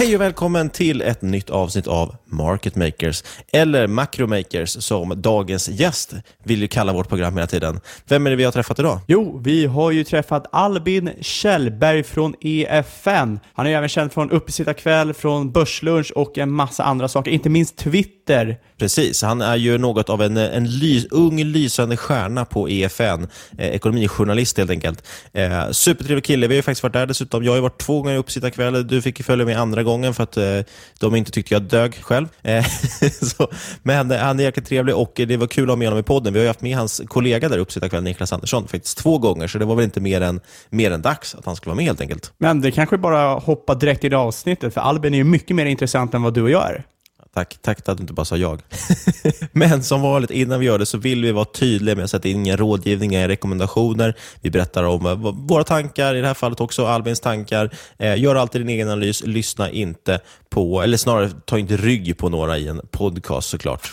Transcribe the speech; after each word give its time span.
Hej 0.00 0.14
och 0.14 0.20
välkommen 0.20 0.70
till 0.70 1.02
ett 1.02 1.22
nytt 1.22 1.50
avsnitt 1.50 1.86
av 1.86 2.16
Market 2.24 2.76
Makers, 2.76 3.22
eller 3.52 3.86
Macromakers 3.86 4.70
som 4.70 5.22
dagens 5.22 5.68
gäst 5.68 6.14
vill 6.44 6.62
ju 6.62 6.68
kalla 6.68 6.92
vårt 6.92 7.08
program 7.08 7.36
hela 7.36 7.46
tiden. 7.46 7.80
Vem 8.08 8.26
är 8.26 8.30
det 8.30 8.36
vi 8.36 8.44
har 8.44 8.52
träffat 8.52 8.78
idag? 8.78 9.00
Jo, 9.06 9.40
vi 9.44 9.66
har 9.66 9.90
ju 9.90 10.04
träffat 10.04 10.46
Albin 10.52 11.10
Kjellberg 11.20 12.02
från 12.02 12.34
EFN. 12.40 13.40
Han 13.54 13.66
är 13.66 13.70
ju 13.70 13.76
även 13.76 13.88
känd 13.88 14.12
från 14.12 14.30
Uppesittarkväll, 14.30 15.14
från 15.14 15.52
Börslunch 15.52 16.12
och 16.14 16.38
en 16.38 16.50
massa 16.50 16.84
andra 16.84 17.08
saker, 17.08 17.30
inte 17.30 17.48
minst 17.48 17.76
Twitter. 17.76 18.56
Precis, 18.78 19.22
han 19.22 19.42
är 19.42 19.56
ju 19.56 19.78
något 19.78 20.10
av 20.10 20.22
en, 20.22 20.36
en 20.36 20.70
ly, 20.70 21.06
ung 21.10 21.44
lysande 21.44 21.96
stjärna 21.96 22.44
på 22.44 22.68
EFN, 22.68 23.28
eh, 23.58 23.68
ekonomijournalist 23.68 24.58
helt 24.58 24.70
enkelt. 24.70 25.06
Eh, 25.32 25.70
supertrevlig 25.70 26.24
kille, 26.24 26.46
vi 26.46 26.54
har 26.54 26.56
ju 26.56 26.62
faktiskt 26.62 26.82
varit 26.82 26.92
där 26.92 27.06
dessutom. 27.06 27.44
Jag 27.44 27.52
har 27.52 27.56
ju 27.56 27.62
varit 27.62 27.80
två 27.80 28.02
gånger 28.02 28.14
i 28.14 28.18
Uppesittarkväll, 28.18 28.86
du 28.86 29.02
fick 29.02 29.18
ju 29.18 29.24
följa 29.24 29.46
med 29.46 29.60
andra 29.60 29.82
gången 29.82 29.89
för 30.14 30.22
att 30.22 30.36
eh, 30.36 30.60
de 30.98 31.14
inte 31.14 31.30
tyckte 31.30 31.54
jag 31.54 31.62
dög 31.62 31.94
själv. 31.94 32.28
Eh, 32.42 32.64
så, 33.22 33.48
men 33.82 34.10
han 34.10 34.40
är 34.40 34.44
jäkligt 34.44 34.66
trevlig 34.66 34.96
och 34.96 35.12
det 35.14 35.36
var 35.36 35.46
kul 35.46 35.64
att 35.64 35.68
ha 35.68 35.76
med 35.76 35.88
honom 35.88 36.00
i 36.00 36.02
podden. 36.02 36.32
Vi 36.32 36.38
har 36.38 36.44
ju 36.44 36.48
haft 36.48 36.60
med 36.60 36.76
hans 36.76 37.02
kollega 37.06 37.48
där 37.48 37.58
Uppesittarkväll, 37.58 38.02
Niklas 38.02 38.32
Andersson, 38.32 38.68
faktiskt 38.68 38.98
två 38.98 39.18
gånger, 39.18 39.46
så 39.48 39.58
det 39.58 39.64
var 39.64 39.74
väl 39.74 39.84
inte 39.84 40.00
mer 40.00 40.20
än, 40.20 40.40
mer 40.70 40.90
än 40.90 41.02
dags 41.02 41.34
att 41.34 41.46
han 41.46 41.56
skulle 41.56 41.70
vara 41.70 41.76
med 41.76 41.84
helt 41.84 42.00
enkelt. 42.00 42.32
Men 42.38 42.60
det 42.60 42.70
kanske 42.70 42.98
bara 42.98 43.34
hoppa 43.34 43.74
direkt 43.74 44.04
i 44.04 44.08
det 44.08 44.18
avsnittet, 44.18 44.74
för 44.74 44.80
Albin 44.80 45.14
är 45.14 45.18
ju 45.18 45.24
mycket 45.24 45.56
mer 45.56 45.66
intressant 45.66 46.14
än 46.14 46.22
vad 46.22 46.34
du 46.34 46.42
och 46.42 46.50
jag 46.50 46.70
är. 46.70 46.84
Tack, 47.34 47.58
tack 47.62 47.88
att 47.88 47.96
du 47.96 48.02
inte 48.02 48.12
bara 48.12 48.24
sa 48.24 48.36
jag. 48.36 48.62
Men 49.52 49.82
som 49.82 50.02
vanligt, 50.02 50.30
innan 50.30 50.60
vi 50.60 50.66
gör 50.66 50.78
det 50.78 50.86
så 50.86 50.98
vill 50.98 51.24
vi 51.24 51.32
vara 51.32 51.44
tydliga 51.44 51.94
med 51.94 52.04
att 52.04 52.10
sätta 52.10 52.28
in 52.28 52.36
inga 52.36 52.56
rådgivningar, 52.56 53.28
rekommendationer. 53.28 54.16
Vi 54.40 54.50
berättar 54.50 54.84
om 54.84 55.06
eh, 55.06 55.14
våra 55.32 55.64
tankar, 55.64 56.14
i 56.14 56.20
det 56.20 56.26
här 56.26 56.34
fallet 56.34 56.60
också 56.60 56.86
Albins 56.86 57.20
tankar. 57.20 57.70
Eh, 57.98 58.20
gör 58.20 58.34
alltid 58.34 58.60
din 58.60 58.68
egen 58.68 58.88
analys, 58.88 59.22
lyssna 59.22 59.70
inte 59.70 60.20
på, 60.48 60.82
eller 60.82 60.96
snarare 60.96 61.30
ta 61.44 61.58
inte 61.58 61.76
rygg 61.76 62.18
på 62.18 62.28
några 62.28 62.58
i 62.58 62.68
en 62.68 62.80
podcast 62.90 63.48
såklart. 63.48 63.92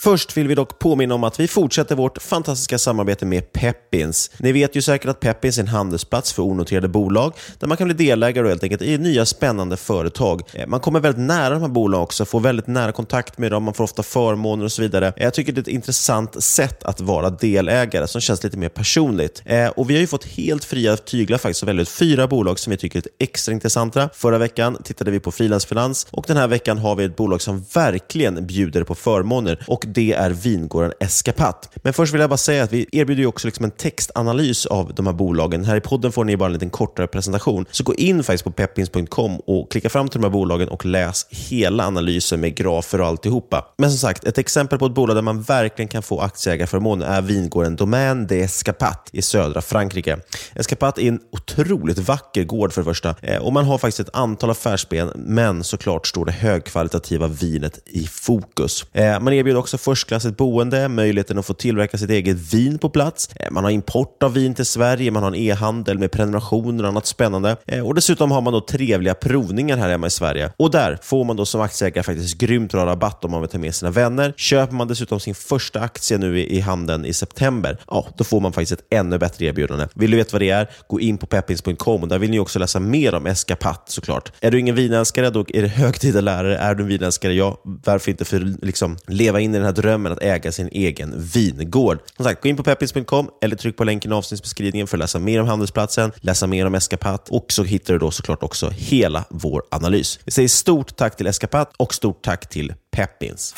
Först 0.00 0.36
vill 0.36 0.48
vi 0.48 0.54
dock 0.54 0.78
påminna 0.78 1.14
om 1.14 1.24
att 1.24 1.40
vi 1.40 1.48
fortsätter 1.48 1.94
vårt 1.96 2.22
fantastiska 2.22 2.78
samarbete 2.78 3.26
med 3.26 3.52
Peppins. 3.52 4.30
Ni 4.38 4.52
vet 4.52 4.76
ju 4.76 4.82
säkert 4.82 5.08
att 5.08 5.20
Peppins 5.20 5.58
är 5.58 5.62
en 5.62 5.68
handelsplats 5.68 6.32
för 6.32 6.42
onoterade 6.42 6.88
bolag 6.88 7.32
där 7.58 7.66
man 7.66 7.76
kan 7.76 7.86
bli 7.88 7.94
delägare 7.94 8.48
helt 8.48 8.62
enkelt 8.62 8.82
i 8.82 8.98
nya 8.98 9.26
spännande 9.26 9.76
företag. 9.76 10.42
Eh, 10.52 10.66
man 10.66 10.80
kommer 10.80 11.00
väldigt 11.00 11.26
nära 11.26 11.50
de 11.50 11.60
här 11.60 11.68
bolagen 11.68 12.02
också, 12.02 12.24
får 12.24 12.40
väldigt 12.40 12.66
nära 12.66 12.92
kontakt 12.92 13.38
med 13.38 13.50
dem, 13.50 13.62
man 13.62 13.74
får 13.74 13.84
ofta 13.84 14.02
förmåner 14.02 14.64
och 14.64 14.72
så 14.72 14.82
vidare. 14.82 15.06
Eh, 15.06 15.24
jag 15.24 15.34
tycker 15.34 15.52
det 15.52 15.58
är 15.58 15.62
ett 15.62 15.68
intressant 15.68 16.42
sätt 16.42 16.84
att 16.84 17.00
vara 17.00 17.30
delägare 17.30 18.08
som 18.08 18.20
känns 18.20 18.44
lite 18.44 18.56
mer 18.56 18.68
personligt. 18.68 19.42
Eh, 19.44 19.68
och 19.68 19.90
Vi 19.90 19.94
har 19.94 20.00
ju 20.00 20.06
fått 20.06 20.24
helt 20.24 20.64
fria 20.64 20.96
tyglar 20.96 21.38
faktiskt 21.38 21.62
och 21.62 21.68
välja 21.68 21.82
ut 21.82 21.88
fyra 21.88 22.26
bolag 22.26 22.58
som 22.58 22.70
vi 22.70 22.76
tycker 22.76 22.98
är 22.98 23.04
extra 23.18 23.54
intressanta. 23.54 24.10
Förra 24.14 24.38
veckan 24.38 24.78
tittade 24.84 25.10
vi 25.10 25.20
på 25.20 25.32
Frilansfinans 25.32 26.06
och 26.10 26.24
den 26.28 26.36
här 26.36 26.48
veckan 26.48 26.78
har 26.78 26.94
vi 26.94 27.04
ett 27.04 27.16
bolag 27.16 27.42
som 27.42 27.64
verkligen 27.74 28.46
bjuder 28.46 28.82
på 28.82 28.94
förmåner. 28.94 29.64
Och 29.66 29.84
det 29.94 30.12
är 30.12 30.30
vingården 30.30 30.92
Eskapat. 31.00 31.70
Men 31.82 31.92
först 31.92 32.14
vill 32.14 32.20
jag 32.20 32.30
bara 32.30 32.36
säga 32.36 32.64
att 32.64 32.72
vi 32.72 32.86
erbjuder 32.92 33.22
ju 33.22 33.26
också 33.26 33.46
liksom 33.46 33.64
en 33.64 33.70
textanalys 33.70 34.66
av 34.66 34.94
de 34.94 35.06
här 35.06 35.12
bolagen. 35.12 35.64
Här 35.64 35.76
i 35.76 35.80
podden 35.80 36.12
får 36.12 36.24
ni 36.24 36.36
bara 36.36 36.46
en 36.46 36.52
liten 36.52 36.70
kortare 36.70 37.06
presentation. 37.06 37.66
Så 37.70 37.84
gå 37.84 37.94
in 37.94 38.24
faktiskt 38.24 38.44
på 38.44 38.50
peppins.com 38.50 39.36
och 39.36 39.70
klicka 39.70 39.88
fram 39.88 40.08
till 40.08 40.20
de 40.20 40.26
här 40.26 40.32
bolagen 40.32 40.68
och 40.68 40.86
läs 40.86 41.26
hela 41.30 41.86
analysen 41.86 42.40
med 42.40 42.54
grafer 42.54 43.00
och 43.00 43.06
alltihopa. 43.06 43.64
Men 43.78 43.90
som 43.90 43.98
sagt, 43.98 44.24
ett 44.24 44.38
exempel 44.38 44.78
på 44.78 44.86
ett 44.86 44.94
bolag 44.94 45.16
där 45.16 45.22
man 45.22 45.42
verkligen 45.42 45.88
kan 45.88 46.02
få 46.02 46.20
aktieägarförmån 46.20 47.02
är 47.02 47.22
vingården 47.22 47.76
Domaine 47.76 48.26
de 48.26 48.42
Escapat 48.42 49.08
i 49.12 49.22
södra 49.22 49.60
Frankrike. 49.60 50.18
Escapat 50.54 50.98
är 50.98 51.08
en 51.08 51.20
otroligt 51.32 51.98
vacker 51.98 52.44
gård 52.44 52.72
för 52.72 52.80
det 52.80 52.84
första 52.84 53.14
eh, 53.22 53.42
och 53.42 53.52
man 53.52 53.64
har 53.64 53.78
faktiskt 53.78 54.00
ett 54.00 54.16
antal 54.16 54.50
affärsben, 54.50 55.12
men 55.14 55.64
såklart 55.64 56.06
står 56.06 56.24
det 56.24 56.32
högkvalitativa 56.32 57.26
vinet 57.26 57.78
i 57.86 58.06
fokus. 58.06 58.86
Eh, 58.92 59.20
man 59.20 59.32
erbjuder 59.32 59.60
också 59.60 59.77
förstklassigt 59.78 60.36
boende, 60.36 60.88
möjligheten 60.88 61.38
att 61.38 61.46
få 61.46 61.54
tillverka 61.54 61.98
sitt 61.98 62.10
eget 62.10 62.54
vin 62.54 62.78
på 62.78 62.90
plats. 62.90 63.28
Eh, 63.36 63.50
man 63.50 63.64
har 63.64 63.70
import 63.70 64.22
av 64.22 64.32
vin 64.32 64.54
till 64.54 64.66
Sverige, 64.66 65.10
man 65.10 65.22
har 65.22 65.30
en 65.30 65.36
e-handel 65.36 65.98
med 65.98 66.10
prenumerationer 66.10 66.82
och 66.82 66.88
annat 66.88 67.06
spännande. 67.06 67.56
Eh, 67.66 67.86
och 67.86 67.94
Dessutom 67.98 68.30
har 68.30 68.40
man 68.40 68.52
då 68.52 68.60
trevliga 68.60 69.14
provningar 69.14 69.76
här 69.76 69.88
hemma 69.88 70.06
i 70.06 70.10
Sverige. 70.10 70.52
Och 70.56 70.70
där 70.70 70.98
får 71.02 71.24
man 71.24 71.36
då 71.36 71.46
som 71.46 71.60
aktieägare 71.60 72.02
faktiskt 72.02 72.38
grymt 72.38 72.72
bra 72.72 72.86
rabatt 72.86 73.24
om 73.24 73.30
man 73.30 73.40
vill 73.40 73.50
ta 73.50 73.58
med 73.58 73.74
sina 73.74 73.90
vänner. 73.90 74.34
Köper 74.36 74.74
man 74.74 74.88
dessutom 74.88 75.20
sin 75.20 75.34
första 75.34 75.80
aktie 75.80 76.18
nu 76.18 76.40
i, 76.40 76.60
handeln 76.60 77.04
i 77.04 77.12
september, 77.12 77.78
ja, 77.86 78.06
då 78.16 78.24
får 78.24 78.40
man 78.40 78.52
faktiskt 78.52 78.72
ett 78.72 78.86
ännu 78.90 79.18
bättre 79.18 79.44
erbjudande. 79.44 79.86
Vill 79.94 80.10
du 80.10 80.16
veta 80.16 80.28
vad 80.32 80.42
det 80.42 80.50
är? 80.50 80.70
Gå 80.86 81.00
in 81.00 81.18
på 81.18 81.26
peppins.com 81.26 82.02
och 82.02 82.08
där 82.08 82.18
vill 82.18 82.30
ni 82.30 82.38
också 82.38 82.58
läsa 82.58 82.80
mer 82.80 83.14
om 83.14 83.26
Escapat 83.26 83.82
såklart. 83.86 84.32
Är 84.40 84.50
du 84.50 84.60
ingen 84.60 84.74
vinälskare, 84.74 85.30
då 85.30 85.44
är 85.48 85.62
det 85.62 85.68
hög 85.68 86.00
tid 86.00 86.16
att 86.16 86.24
lära 86.24 86.48
dig. 86.48 86.56
Är 86.56 86.74
du 86.74 86.82
en 86.82 86.88
vinälskare, 86.88 87.32
ja, 87.34 87.60
varför 87.64 88.10
inte 88.10 88.24
för 88.24 88.66
liksom 88.66 88.96
leva 89.06 89.40
in 89.40 89.54
i 89.54 89.58
den 89.58 89.66
här 89.66 89.67
här 89.68 89.82
drömmen 89.82 90.12
att 90.12 90.22
äga 90.22 90.52
sin 90.52 90.68
egen 90.72 91.14
vingård. 91.34 91.98
Som 92.16 92.24
sagt, 92.24 92.42
gå 92.42 92.48
in 92.48 92.56
på 92.56 92.62
peppins.com 92.62 93.30
eller 93.42 93.56
tryck 93.56 93.76
på 93.76 93.84
länken 93.84 94.12
i 94.12 94.14
avsnittsbeskrivningen 94.14 94.86
för 94.86 94.96
att 94.96 95.00
läsa 95.00 95.18
mer 95.18 95.40
om 95.40 95.48
handelsplatsen, 95.48 96.12
läsa 96.16 96.46
mer 96.46 96.66
om 96.66 96.74
Escapat 96.74 97.28
och 97.28 97.52
så 97.52 97.62
hittar 97.64 97.92
du 97.92 97.98
då 97.98 98.10
såklart 98.10 98.42
också 98.42 98.70
hela 98.70 99.24
vår 99.30 99.62
analys. 99.70 100.18
Vi 100.24 100.30
säger 100.30 100.48
stort 100.48 100.96
tack 100.96 101.16
till 101.16 101.26
Escapat 101.26 101.72
och 101.76 101.94
stort 101.94 102.22
tack 102.22 102.48
till 102.48 102.74
Peppins. 102.90 103.54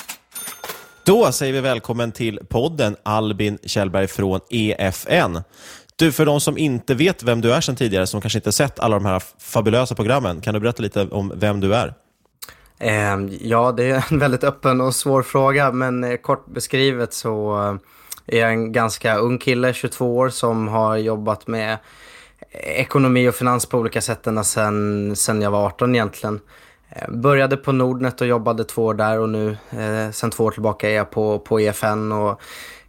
Då 1.04 1.32
säger 1.32 1.52
vi 1.52 1.60
välkommen 1.60 2.12
till 2.12 2.40
podden 2.48 2.96
Albin 3.02 3.58
Kjellberg 3.62 4.06
från 4.08 4.40
EFN. 4.50 5.38
Du, 5.96 6.12
för 6.12 6.26
de 6.26 6.40
som 6.40 6.58
inte 6.58 6.94
vet 6.94 7.22
vem 7.22 7.40
du 7.40 7.52
är 7.52 7.60
sedan 7.60 7.76
tidigare, 7.76 8.06
som 8.06 8.20
kanske 8.20 8.38
inte 8.38 8.52
sett 8.52 8.80
alla 8.80 8.96
de 8.96 9.04
här 9.04 9.22
fabulösa 9.38 9.94
programmen, 9.94 10.40
kan 10.40 10.54
du 10.54 10.60
berätta 10.60 10.82
lite 10.82 11.02
om 11.02 11.32
vem 11.34 11.60
du 11.60 11.74
är? 11.74 11.94
Ehm, 12.80 13.28
ja, 13.40 13.72
det 13.72 13.90
är 13.90 14.04
en 14.10 14.18
väldigt 14.18 14.44
öppen 14.44 14.80
och 14.80 14.94
svår 14.94 15.22
fråga, 15.22 15.72
men 15.72 16.04
eh, 16.04 16.16
kort 16.16 16.46
beskrivet 16.46 17.14
så 17.14 17.58
eh, 17.58 18.36
är 18.36 18.40
jag 18.40 18.50
en 18.50 18.72
ganska 18.72 19.16
ung 19.16 19.38
kille, 19.38 19.72
22 19.72 20.16
år, 20.16 20.28
som 20.28 20.68
har 20.68 20.96
jobbat 20.96 21.46
med 21.46 21.72
eh, 22.50 22.80
ekonomi 22.80 23.28
och 23.28 23.34
finans 23.34 23.66
på 23.66 23.78
olika 23.78 24.00
sätt 24.00 24.26
ända 24.26 24.44
sedan, 24.44 25.16
sen 25.16 25.42
jag 25.42 25.50
var 25.50 25.66
18 25.66 25.94
egentligen. 25.94 26.40
Ehm, 26.90 27.20
började 27.20 27.56
på 27.56 27.72
Nordnet 27.72 28.20
och 28.20 28.26
jobbade 28.26 28.64
två 28.64 28.84
år 28.84 28.94
där 28.94 29.18
och 29.18 29.28
nu 29.28 29.56
eh, 29.70 30.10
sen 30.12 30.30
två 30.30 30.44
år 30.44 30.50
tillbaka 30.50 30.90
är 30.90 30.94
jag 30.94 31.10
på, 31.10 31.38
på 31.38 31.60
EFN 31.60 32.12
och 32.12 32.40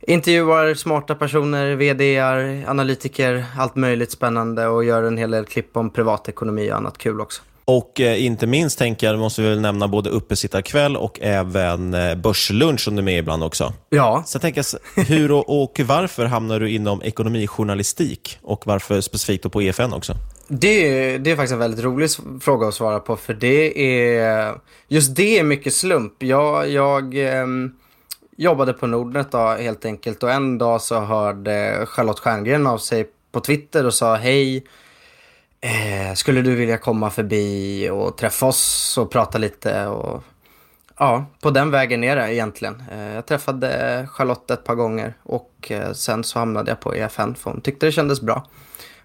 intervjuar 0.01 0.73
smarta 0.73 1.15
personer, 1.15 1.75
VDR, 1.75 2.69
analytiker, 2.69 3.45
allt 3.57 3.75
möjligt 3.75 4.11
spännande 4.11 4.67
och 4.67 4.83
gör 4.83 5.03
en 5.03 5.17
hel 5.17 5.31
del 5.31 5.45
klipp 5.45 5.77
om 5.77 5.89
privatekonomi 5.89 6.71
och 6.71 6.75
annat 6.77 6.97
kul 6.97 7.21
också. 7.21 7.41
Och 7.71 8.01
eh, 8.01 8.25
inte 8.25 8.47
minst 8.47 8.79
tänker 8.79 9.07
jag, 9.07 9.19
måste 9.19 9.41
vi 9.41 9.49
väl 9.49 9.61
nämna 9.61 9.87
både 9.87 10.09
Uppesittarkväll 10.09 10.97
och 10.97 11.19
även 11.21 11.93
eh, 11.93 12.15
Börslunch 12.15 12.79
som 12.81 12.95
du 12.95 12.99
är 12.99 13.03
med 13.03 13.19
ibland 13.19 13.43
också. 13.43 13.73
Ja. 13.89 14.23
Så 14.25 14.35
jag 14.35 14.41
tänker, 14.41 14.65
hur 15.01 15.31
och, 15.31 15.63
och 15.63 15.79
varför 15.79 16.25
hamnar 16.25 16.59
du 16.59 16.69
inom 16.69 17.01
ekonomijournalistik 17.01 18.39
och 18.41 18.67
varför 18.67 19.01
specifikt 19.01 19.51
på 19.51 19.61
EFN 19.61 19.93
också? 19.93 20.13
Det, 20.47 21.17
det 21.17 21.31
är 21.31 21.35
faktiskt 21.35 21.53
en 21.53 21.59
väldigt 21.59 21.85
rolig 21.85 22.09
fråga 22.41 22.67
att 22.67 22.73
svara 22.73 22.99
på 22.99 23.15
för 23.15 23.33
det 23.33 23.97
är, 24.07 24.55
just 24.87 25.15
det 25.15 25.39
är 25.39 25.43
mycket 25.43 25.73
slump. 25.73 26.23
Jag, 26.23 26.69
jag 26.69 27.17
eh, 27.17 27.47
jobbade 28.37 28.73
på 28.73 28.87
Nordnet 28.87 29.31
då, 29.31 29.47
helt 29.47 29.85
enkelt 29.85 30.23
och 30.23 30.31
en 30.31 30.57
dag 30.57 30.81
så 30.81 30.99
hörde 30.99 31.85
Charlotte 31.87 32.19
Stjerngren 32.19 32.67
av 32.67 32.77
sig 32.77 33.07
på 33.31 33.39
Twitter 33.39 33.85
och 33.85 33.93
sa 33.93 34.15
hej, 34.15 34.63
Eh, 35.61 36.13
skulle 36.13 36.41
du 36.41 36.55
vilja 36.55 36.77
komma 36.77 37.09
förbi 37.09 37.89
och 37.89 38.17
träffa 38.17 38.45
oss 38.45 38.97
och 38.97 39.11
prata 39.11 39.37
lite? 39.37 39.85
Och, 39.85 40.23
ja, 40.99 41.25
på 41.41 41.49
den 41.51 41.71
vägen 41.71 42.03
är 42.03 42.15
det 42.15 42.33
egentligen. 42.33 42.83
Eh, 42.91 43.13
jag 43.13 43.25
träffade 43.25 44.07
Charlotte 44.11 44.51
ett 44.51 44.63
par 44.63 44.75
gånger 44.75 45.13
och 45.23 45.51
eh, 45.69 45.93
sen 45.93 46.23
så 46.23 46.39
hamnade 46.39 46.71
jag 46.71 46.79
på 46.79 46.95
EFN 46.95 47.35
för 47.35 47.51
hon 47.51 47.61
tyckte 47.61 47.85
det 47.85 47.91
kändes 47.91 48.21
bra. 48.21 48.45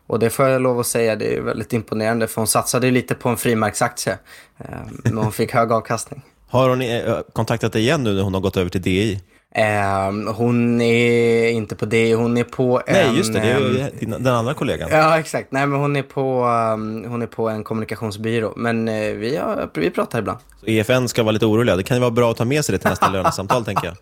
Och 0.07 0.19
det 0.19 0.31
får 0.31 0.49
jag 0.49 0.63
lov 0.63 0.81
att 0.81 0.87
säga, 0.87 1.17
det 1.17 1.37
är 1.37 1.41
väldigt 1.41 1.73
imponerande 1.73 2.27
för 2.27 2.41
hon 2.41 2.47
satsade 2.47 2.91
lite 2.91 3.15
på 3.15 3.29
en 3.29 3.37
frimärksaktie. 3.37 4.19
Eh, 4.59 4.65
men 5.05 5.19
hon 5.19 5.33
fick 5.33 5.53
hög 5.53 5.73
avkastning. 5.73 6.23
Har 6.49 6.69
hon 6.69 6.83
eh, 6.83 7.19
kontaktat 7.33 7.73
dig 7.73 7.83
igen 7.83 8.05
nu 8.05 8.15
när 8.15 8.23
hon 8.23 8.35
har 8.35 8.41
gått 8.41 8.57
över 8.57 8.71
till 8.71 8.83
DI? 8.83 9.21
Eh, 9.57 10.33
hon 10.35 10.81
är 10.81 11.49
inte 11.49 11.77
på 11.77 11.87
det, 11.87 12.15
hon 12.15 12.37
är 12.37 12.45
på 12.45 12.83
en... 12.87 12.93
Nej, 12.95 13.17
just 13.17 13.33
det. 13.33 13.41
Det 13.41 13.47
är 13.51 13.59
ju 13.61 13.81
ehm, 13.81 14.11
den 14.23 14.35
andra 14.35 14.55
kollegan. 14.55 14.89
Ja, 14.93 15.19
exakt. 15.19 15.53
Nej, 15.53 15.67
men 15.67 15.81
hon 15.81 15.97
är 15.97 16.03
på, 16.03 16.45
um, 16.45 17.05
hon 17.09 17.23
är 17.23 17.27
på 17.27 17.49
en 17.49 17.65
kommunikationsbyrå. 17.65 18.53
Men 18.57 18.89
eh, 18.89 18.95
vi, 19.15 19.37
har, 19.37 19.71
vi 19.75 19.91
pratar 19.91 20.19
ibland. 20.19 20.39
Så 20.61 20.67
EFN 20.67 21.09
ska 21.09 21.23
vara 21.23 21.33
lite 21.33 21.47
oroliga. 21.47 21.77
Det 21.77 21.83
kan 21.83 21.97
ju 21.97 22.01
vara 22.01 22.11
bra 22.11 22.31
att 22.31 22.37
ta 22.37 22.45
med 22.45 22.65
sig 22.65 22.73
det 22.73 22.79
till 22.79 22.91
nästa 22.91 23.09
lönesamtal, 23.13 23.65
tänker 23.65 23.87
jag. 23.87 23.97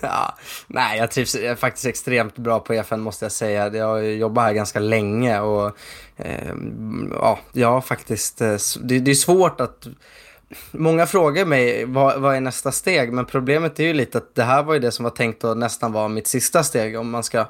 ja, 0.00 0.34
nej, 0.66 0.98
jag 0.98 1.10
trivs 1.10 1.34
jag 1.34 1.44
är 1.44 1.54
faktiskt 1.56 1.86
extremt 1.86 2.36
bra 2.38 2.60
på 2.60 2.74
EFN 2.74 3.00
måste 3.00 3.24
jag 3.24 3.32
säga. 3.32 3.68
Jag 3.74 3.86
har 3.86 3.98
jobbat 3.98 4.44
här 4.44 4.52
ganska 4.52 4.78
länge 4.78 5.40
och 5.40 5.66
eh, 6.16 6.52
ja, 7.12 7.38
jag 7.52 7.70
har 7.72 7.80
faktiskt... 7.80 8.40
eh, 8.40 8.56
Det, 8.80 8.98
det 8.98 9.10
är 9.10 9.14
svårt 9.14 9.60
att... 9.60 9.86
Många 10.70 11.06
frågar 11.06 11.44
mig 11.44 11.84
vad, 11.84 12.20
vad 12.20 12.36
är 12.36 12.40
nästa 12.40 12.72
steg, 12.72 13.12
men 13.12 13.24
problemet 13.26 13.80
är 13.80 13.84
ju 13.84 13.92
lite 13.92 14.18
att 14.18 14.34
det 14.34 14.42
här 14.42 14.62
var 14.62 14.74
ju 14.74 14.80
det 14.80 14.92
som 14.92 15.02
var 15.04 15.10
tänkt 15.10 15.44
att 15.44 15.56
nästan 15.56 15.92
vara 15.92 16.08
mitt 16.08 16.26
sista 16.26 16.62
steg 16.62 16.98
om 16.98 17.10
man 17.10 17.22
ska 17.22 17.46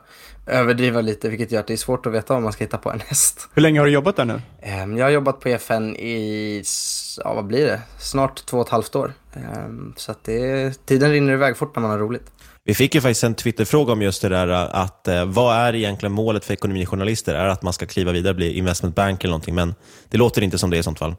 överdriva 0.46 1.00
lite, 1.00 1.28
vilket 1.28 1.52
gör 1.52 1.60
att 1.60 1.66
det 1.66 1.72
är 1.72 1.76
svårt 1.76 2.06
att 2.06 2.12
veta 2.12 2.34
om 2.34 2.42
man 2.42 2.52
ska 2.52 2.64
hitta 2.64 2.78
på 2.78 2.90
häst. 2.90 3.48
Hur 3.54 3.62
länge 3.62 3.80
har 3.80 3.86
du 3.86 3.92
jobbat 3.92 4.16
där 4.16 4.24
nu? 4.24 4.42
Ehm, 4.62 4.96
Jag 4.96 5.06
har 5.06 5.10
jobbat 5.10 5.40
på 5.40 5.48
EFN 5.48 5.96
i, 5.96 6.62
ja 7.24 7.34
vad 7.34 7.44
blir 7.46 7.66
det, 7.66 7.80
snart 7.98 8.46
två 8.46 8.58
och 8.58 8.66
ett 8.66 8.70
halvt 8.72 8.96
år. 8.96 9.12
Ehm, 9.34 9.94
Så 9.96 10.10
att 10.12 10.24
det, 10.24 10.72
tiden 10.86 11.10
rinner 11.10 11.32
iväg 11.32 11.56
fort 11.56 11.76
när 11.76 11.80
man 11.82 11.90
har 11.90 11.98
roligt. 11.98 12.26
Vi 12.70 12.74
fick 12.74 12.94
ju 12.94 13.00
faktiskt 13.00 13.24
en 13.24 13.34
Twitterfråga 13.34 13.92
om 13.92 14.02
just 14.02 14.22
det 14.22 14.28
där 14.28 14.48
eh, 14.48 14.80
att 14.82 15.08
eh, 15.08 15.24
vad 15.24 15.56
är 15.56 15.74
egentligen 15.74 16.12
målet 16.12 16.44
för 16.44 16.54
ekonomijournalister? 16.54 17.34
Är 17.34 17.46
det 17.46 17.52
att 17.52 17.62
man 17.62 17.72
ska 17.72 17.86
kliva 17.86 18.12
vidare 18.12 18.30
och 18.30 18.36
bli 18.36 18.58
investment 18.58 18.94
bank 18.94 19.24
eller 19.24 19.30
någonting? 19.30 19.54
Men 19.54 19.74
det 20.10 20.18
låter 20.18 20.42
inte 20.42 20.58
som 20.58 20.70
det 20.70 20.76
i 20.76 20.82
sånt 20.82 20.98
fall. 20.98 21.14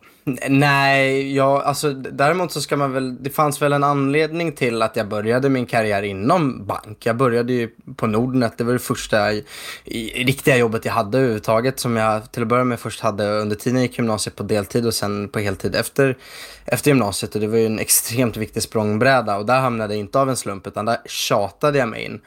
Nej, 0.49 1.35
ja, 1.35 1.61
alltså 1.61 1.93
däremot 1.93 2.51
så 2.51 2.61
ska 2.61 2.77
man 2.77 2.91
väl, 2.91 3.23
det 3.23 3.29
fanns 3.29 3.61
väl 3.61 3.73
en 3.73 3.83
anledning 3.83 4.51
till 4.51 4.81
att 4.81 4.95
jag 4.95 5.07
började 5.07 5.49
min 5.49 5.65
karriär 5.65 6.03
inom 6.03 6.65
bank. 6.65 7.05
Jag 7.05 7.17
började 7.17 7.53
ju 7.53 7.69
på 7.95 8.07
Nordnet, 8.07 8.57
det 8.57 8.63
var 8.63 8.73
det 8.73 8.79
första 8.79 9.33
i, 9.33 9.45
i, 9.85 10.23
riktiga 10.23 10.57
jobbet 10.57 10.85
jag 10.85 10.93
hade 10.93 11.17
överhuvudtaget 11.17 11.79
som 11.79 11.95
jag 11.95 12.31
till 12.31 12.41
att 12.41 12.47
börja 12.47 12.63
med 12.63 12.79
först 12.79 12.99
hade 12.99 13.41
under 13.41 13.55
tiden 13.55 13.79
jag 13.79 13.87
gick 13.87 13.97
gymnasiet 13.97 14.35
på 14.35 14.43
deltid 14.43 14.85
och 14.85 14.93
sen 14.93 15.29
på 15.29 15.39
heltid 15.39 15.75
efter, 15.75 16.17
efter 16.65 16.91
gymnasiet 16.91 17.35
och 17.35 17.41
det 17.41 17.47
var 17.47 17.57
ju 17.57 17.65
en 17.65 17.79
extremt 17.79 18.37
viktig 18.37 18.63
språngbräda 18.63 19.37
och 19.37 19.45
där 19.45 19.59
hamnade 19.59 19.93
jag 19.93 19.99
inte 19.99 20.19
av 20.19 20.29
en 20.29 20.37
slump 20.37 20.67
utan 20.67 20.85
där 20.85 20.97
tjatade 21.05 21.40
jag 21.79 21.89
mig 21.89 22.05
in. 22.05 22.21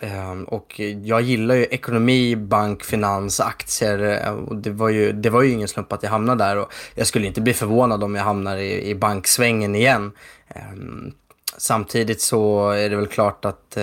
Ehm, 0.00 0.44
och 0.44 0.80
jag 1.02 1.22
gillar 1.22 1.54
ju 1.54 1.64
ekonomi, 1.64 2.36
bank, 2.36 2.84
finans, 2.84 3.40
aktier. 3.40 4.22
Eh, 4.26 4.32
och 4.32 4.56
det, 4.56 4.70
var 4.70 4.88
ju, 4.88 5.12
det 5.12 5.30
var 5.30 5.42
ju 5.42 5.50
ingen 5.50 5.68
slump 5.68 5.92
att 5.92 6.02
jag 6.02 6.10
hamnade 6.10 6.44
där. 6.44 6.56
Och 6.56 6.72
jag 6.94 7.06
skulle 7.06 7.26
inte 7.26 7.40
bli 7.40 7.52
förvånad 7.52 8.04
om 8.04 8.14
jag 8.14 8.24
hamnar 8.24 8.56
i, 8.56 8.90
i 8.90 8.94
banksvängen 8.94 9.74
igen. 9.74 10.12
Ehm, 10.48 11.12
Samtidigt 11.58 12.20
så 12.20 12.70
är 12.70 12.90
det 12.90 12.96
väl 12.96 13.06
klart 13.06 13.44
att 13.44 13.76
eh, 13.76 13.82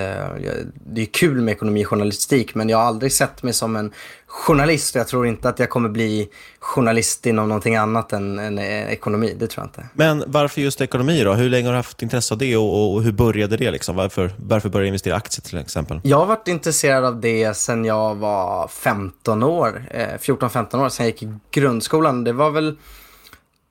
det 0.73 1.01
är 1.01 1.05
kul 1.05 1.41
med 1.41 1.51
ekonomijournalistik 1.51 2.55
men 2.55 2.69
jag 2.69 2.77
har 2.77 2.85
aldrig 2.85 3.11
sett 3.11 3.43
mig 3.43 3.53
som 3.53 3.75
en 3.75 3.91
journalist. 4.31 4.95
Jag 4.95 5.07
tror 5.07 5.27
inte 5.27 5.49
att 5.49 5.59
jag 5.59 5.69
kommer 5.69 5.89
bli 5.89 6.29
journalist 6.59 7.25
inom 7.25 7.47
någonting 7.47 7.75
annat 7.75 8.13
än, 8.13 8.39
än 8.39 8.59
eh, 8.59 8.91
ekonomi. 8.91 9.35
Det 9.39 9.47
tror 9.47 9.63
jag 9.63 9.67
inte. 9.67 9.89
Men 9.93 10.23
varför 10.27 10.61
just 10.61 10.81
ekonomi 10.81 11.23
då? 11.23 11.33
Hur 11.33 11.49
länge 11.49 11.67
har 11.67 11.73
du 11.73 11.77
haft 11.77 12.01
intresse 12.01 12.33
av 12.33 12.37
det 12.37 12.57
och, 12.57 12.93
och 12.93 13.03
hur 13.03 13.11
började 13.11 13.57
det? 13.57 13.71
Liksom? 13.71 13.95
Varför, 13.95 14.31
varför 14.37 14.69
började 14.69 14.85
du 14.85 14.87
investera 14.87 15.13
i 15.13 15.17
aktier 15.17 15.41
till 15.41 15.57
exempel? 15.57 15.99
Jag 16.03 16.17
har 16.17 16.25
varit 16.25 16.47
intresserad 16.47 17.05
av 17.05 17.21
det 17.21 17.57
sen 17.57 17.85
jag 17.85 18.15
var 18.15 18.67
15 18.67 19.43
år, 19.43 19.83
eh, 19.91 20.07
14-15 20.19 20.85
år, 20.85 20.89
sen 20.89 21.05
jag 21.05 21.11
gick 21.13 21.23
i 21.23 21.33
grundskolan. 21.51 22.23
Det 22.23 22.33
var 22.33 22.51
väl, 22.51 22.77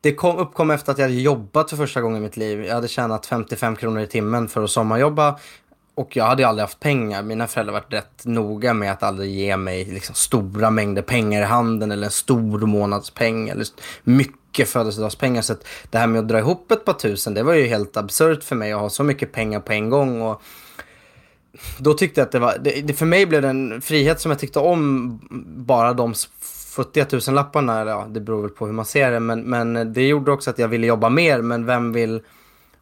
det 0.00 0.14
kom, 0.14 0.36
uppkom 0.36 0.70
efter 0.70 0.92
att 0.92 0.98
jag 0.98 1.04
hade 1.04 1.20
jobbat 1.20 1.70
för 1.70 1.76
första 1.76 2.00
gången 2.00 2.18
i 2.18 2.20
mitt 2.20 2.36
liv. 2.36 2.64
Jag 2.64 2.74
hade 2.74 2.88
tjänat 2.88 3.26
55 3.26 3.76
kronor 3.76 4.02
i 4.02 4.06
timmen 4.06 4.48
för 4.48 4.64
att 4.64 4.70
sommarjobba. 4.70 5.38
Och 5.94 6.16
jag 6.16 6.24
hade 6.24 6.48
aldrig 6.48 6.62
haft 6.62 6.80
pengar. 6.80 7.22
Mina 7.22 7.46
föräldrar 7.46 7.72
varit 7.72 7.92
rätt 7.92 8.24
noga 8.24 8.74
med 8.74 8.92
att 8.92 9.02
aldrig 9.02 9.30
ge 9.34 9.56
mig 9.56 9.84
liksom, 9.84 10.14
stora 10.14 10.70
mängder 10.70 11.02
pengar 11.02 11.42
i 11.42 11.44
handen 11.44 11.92
eller 11.92 12.04
en 12.04 12.10
stor 12.10 12.66
månadspeng 12.66 13.48
eller 13.48 13.66
mycket 14.02 14.68
födelsedagspengar. 14.68 15.42
Så 15.42 15.52
att 15.52 15.66
det 15.90 15.98
här 15.98 16.06
med 16.06 16.18
att 16.18 16.28
dra 16.28 16.38
ihop 16.38 16.72
ett 16.72 16.84
par 16.84 16.92
tusen, 16.92 17.34
det 17.34 17.42
var 17.42 17.54
ju 17.54 17.66
helt 17.66 17.96
absurt 17.96 18.44
för 18.44 18.56
mig 18.56 18.72
att 18.72 18.80
ha 18.80 18.90
så 18.90 19.04
mycket 19.04 19.32
pengar 19.32 19.60
på 19.60 19.72
en 19.72 19.90
gång. 19.90 20.22
Och 20.22 20.42
då 21.78 21.94
tyckte 21.94 22.20
jag 22.20 22.26
att 22.26 22.32
det 22.32 22.38
var, 22.38 22.58
det, 22.60 22.80
det 22.80 22.94
för 22.94 23.06
mig 23.06 23.26
blev 23.26 23.42
det 23.42 23.48
en 23.48 23.80
frihet 23.80 24.20
som 24.20 24.30
jag 24.30 24.38
tyckte 24.38 24.58
om 24.58 25.20
bara 25.56 25.92
de 25.92 26.14
futtiga 26.70 27.04
tusenlapparna, 27.04 27.80
eller 27.80 27.92
ja, 27.92 28.06
det 28.08 28.20
beror 28.20 28.42
väl 28.42 28.50
på 28.50 28.66
hur 28.66 28.72
man 28.72 28.84
ser 28.84 29.10
det, 29.10 29.20
men, 29.20 29.40
men 29.40 29.92
det 29.92 30.06
gjorde 30.06 30.32
också 30.32 30.50
att 30.50 30.58
jag 30.58 30.68
ville 30.68 30.86
jobba 30.86 31.08
mer, 31.08 31.42
men 31.42 31.66
vem 31.66 31.92
vill 31.92 32.20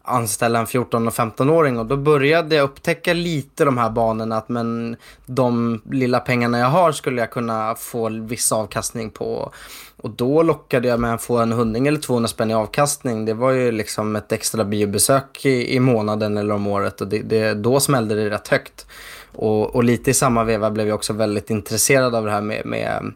anställa 0.09 0.59
en 0.59 0.67
14 0.67 1.07
och 1.07 1.15
15-åring 1.15 1.79
och 1.79 1.87
då 1.87 1.97
började 1.97 2.55
jag 2.55 2.65
upptäcka 2.65 3.13
lite 3.13 3.65
de 3.65 3.79
här 3.79 3.91
banorna 3.91 4.37
att 4.37 4.49
men 4.49 4.97
de 5.27 5.81
lilla 5.91 6.21
pengarna 6.21 6.59
jag 6.59 6.67
har 6.67 6.93
skulle 6.93 7.21
jag 7.21 7.31
kunna 7.31 7.75
få 7.75 8.09
viss 8.09 8.53
avkastning 8.53 9.11
på. 9.11 9.53
Och 9.97 10.11
då 10.11 10.43
lockade 10.43 10.89
jag 10.89 11.01
med 11.01 11.15
att 11.15 11.23
få 11.23 11.39
en 11.39 11.53
hundring 11.53 11.87
eller 11.87 12.01
200 12.01 12.29
spänn 12.29 12.51
i 12.51 12.55
avkastning. 12.55 13.25
Det 13.25 13.35
var 13.35 13.51
ju 13.51 13.73
liksom 13.73 14.17
ett 14.17 14.33
extra 14.33 14.65
biobesök 14.65 15.47
i, 15.47 15.75
i 15.75 15.81
månaden 15.81 16.37
eller 16.37 16.55
om 16.55 16.67
året 16.67 17.01
och 17.01 17.09
det, 17.09 17.19
det, 17.19 17.55
då 17.55 17.81
smällde 17.81 18.15
det 18.15 18.31
rätt 18.31 18.49
högt. 18.49 18.87
Och, 19.33 19.75
och 19.75 19.85
lite 19.85 20.11
i 20.11 20.15
samma 20.15 20.45
veva 20.45 20.71
blev 20.71 20.89
jag 20.89 20.95
också 20.95 21.13
väldigt 21.13 21.51
intresserad 21.51 22.15
av 22.15 22.25
det 22.25 22.31
här 22.31 22.41
med, 22.41 22.67
med 22.67 23.13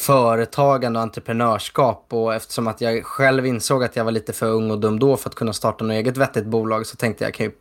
företagande 0.00 0.98
och 0.98 1.02
entreprenörskap 1.02 2.06
och 2.10 2.34
eftersom 2.34 2.68
att 2.68 2.80
jag 2.80 3.04
själv 3.04 3.46
insåg 3.46 3.84
att 3.84 3.96
jag 3.96 4.04
var 4.04 4.12
lite 4.12 4.32
för 4.32 4.46
ung 4.46 4.70
och 4.70 4.78
dum 4.80 4.98
då 4.98 5.16
för 5.16 5.28
att 5.28 5.34
kunna 5.34 5.52
starta 5.52 5.84
något 5.84 5.92
eget 5.94 6.16
vettigt 6.16 6.46
bolag 6.46 6.86
så 6.86 6.96
tänkte 6.96 7.24
jag 7.24 7.34
kan 7.34 7.46
ju 7.46 7.52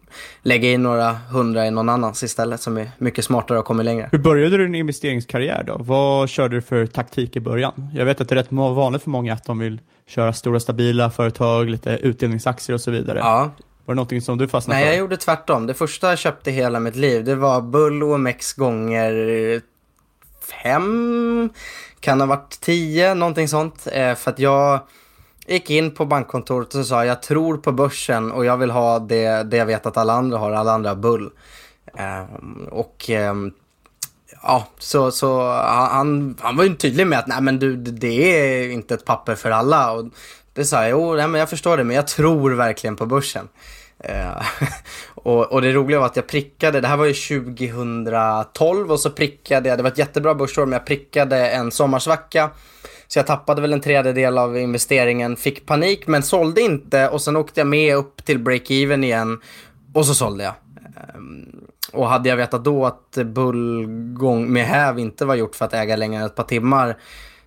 lägga 0.41 0.71
in 0.71 0.83
några 0.83 1.11
hundra 1.11 1.67
i 1.67 1.71
någon 1.71 1.89
annans 1.89 2.23
istället 2.23 2.61
som 2.61 2.77
är 2.77 2.91
mycket 2.97 3.25
smartare 3.25 3.59
och 3.59 3.65
kommer 3.65 3.83
längre. 3.83 4.09
Hur 4.11 4.19
började 4.19 4.57
du 4.57 4.65
din 4.65 4.75
investeringskarriär 4.75 5.63
då? 5.63 5.77
Vad 5.79 6.29
körde 6.29 6.55
du 6.55 6.61
för 6.61 6.85
taktik 6.85 7.35
i 7.35 7.39
början? 7.39 7.89
Jag 7.93 8.05
vet 8.05 8.21
att 8.21 8.29
det 8.29 8.33
är 8.33 8.37
rätt 8.37 8.51
vanligt 8.51 9.03
för 9.03 9.09
många 9.09 9.33
att 9.33 9.45
de 9.45 9.59
vill 9.59 9.81
köra 10.07 10.33
stora 10.33 10.59
stabila 10.59 11.11
företag, 11.11 11.69
lite 11.69 11.89
utdelningsaktier 11.89 12.73
och 12.73 12.81
så 12.81 12.91
vidare. 12.91 13.19
Ja, 13.19 13.51
Var 13.85 13.93
det 13.93 13.95
någonting 13.95 14.21
som 14.21 14.37
du 14.37 14.47
fastnade 14.47 14.75
nej 14.79 14.85
för? 14.85 14.91
jag 14.91 14.99
gjorde 14.99 15.17
tvärtom. 15.17 15.67
Det 15.67 15.73
första 15.73 16.09
jag 16.09 16.19
köpte 16.19 16.51
hela 16.51 16.79
mitt 16.79 16.95
liv 16.95 17.23
det 17.23 17.35
var 17.35 17.61
Bull 17.61 18.03
OMX 18.03 18.53
gånger 18.53 19.13
fem, 20.63 21.49
kan 21.99 22.19
ha 22.19 22.27
varit 22.27 22.59
10 22.61 23.13
någonting 23.13 23.47
sånt. 23.47 23.87
Eh, 23.91 24.15
för 24.15 24.31
att 24.31 24.39
jag 24.39 24.79
gick 25.47 25.69
in 25.69 25.91
på 25.91 26.05
bankkontoret 26.05 26.67
och 26.67 26.73
så 26.73 26.83
sa 26.83 27.05
jag 27.05 27.21
tror 27.21 27.57
på 27.57 27.71
börsen 27.71 28.31
och 28.31 28.45
jag 28.45 28.57
vill 28.57 28.71
ha 28.71 28.99
det, 28.99 29.43
det 29.43 29.57
jag 29.57 29.65
vet 29.65 29.85
att 29.85 29.97
alla 29.97 30.13
andra 30.13 30.37
har, 30.37 30.51
alla 30.51 30.71
andra 30.71 30.89
har 30.89 30.95
Bull. 30.95 31.29
Eh, 31.97 32.23
och 32.69 33.09
ehm, 33.09 33.51
ja, 34.43 34.67
så, 34.79 35.11
så 35.11 35.51
han, 35.51 36.35
han 36.39 36.57
var 36.57 36.63
ju 36.63 36.75
tydlig 36.75 37.07
med 37.07 37.19
att 37.19 37.27
nej 37.27 37.41
men 37.41 37.59
du, 37.59 37.75
det 37.75 38.39
är 38.39 38.69
inte 38.69 38.93
ett 38.93 39.05
papper 39.05 39.35
för 39.35 39.51
alla. 39.51 39.91
Och 39.91 40.05
det 40.53 40.65
sa 40.65 40.81
jag, 40.81 40.89
jo, 40.89 41.13
nej, 41.13 41.27
men 41.27 41.39
jag 41.39 41.49
förstår 41.49 41.77
det, 41.77 41.83
men 41.83 41.95
jag 41.95 42.07
tror 42.07 42.51
verkligen 42.51 42.95
på 42.95 43.05
börsen. 43.05 43.47
Eh, 44.03 44.45
och, 45.15 45.51
och 45.51 45.61
det 45.61 45.73
roliga 45.73 45.99
var 45.99 46.05
att 46.05 46.15
jag 46.15 46.27
prickade, 46.27 46.81
det 46.81 46.87
här 46.87 46.97
var 46.97 47.05
ju 47.05 47.13
2012 47.13 48.91
och 48.91 48.99
så 48.99 49.09
prickade 49.09 49.69
jag, 49.69 49.79
det 49.79 49.83
var 49.83 49.91
ett 49.91 49.97
jättebra 49.97 50.35
börsår, 50.35 50.65
men 50.65 50.73
jag 50.73 50.85
prickade 50.85 51.49
en 51.49 51.71
sommarsvacka. 51.71 52.49
Så 53.07 53.19
jag 53.19 53.27
tappade 53.27 53.61
väl 53.61 53.73
en 53.73 53.81
tredjedel 53.81 54.37
av 54.37 54.57
investeringen, 54.57 55.35
fick 55.35 55.65
panik 55.65 56.07
men 56.07 56.23
sålde 56.23 56.61
inte 56.61 57.09
och 57.09 57.21
sen 57.21 57.35
åkte 57.35 57.59
jag 57.59 57.67
med 57.67 57.95
upp 57.95 58.25
till 58.25 58.39
break-even 58.39 59.03
igen 59.03 59.41
och 59.93 60.05
så 60.05 60.13
sålde 60.13 60.43
jag. 60.43 60.53
Ehm, 60.97 61.45
och 61.93 62.09
hade 62.09 62.29
jag 62.29 62.37
vetat 62.37 62.63
då 62.63 62.85
att 62.85 63.17
bullgång 63.25 64.53
med 64.53 64.65
häv 64.65 64.99
inte 64.99 65.25
var 65.25 65.35
gjort 65.35 65.55
för 65.55 65.65
att 65.65 65.73
äga 65.73 65.95
längre 65.95 66.19
än 66.19 66.25
ett 66.25 66.35
par 66.35 66.43
timmar 66.43 66.97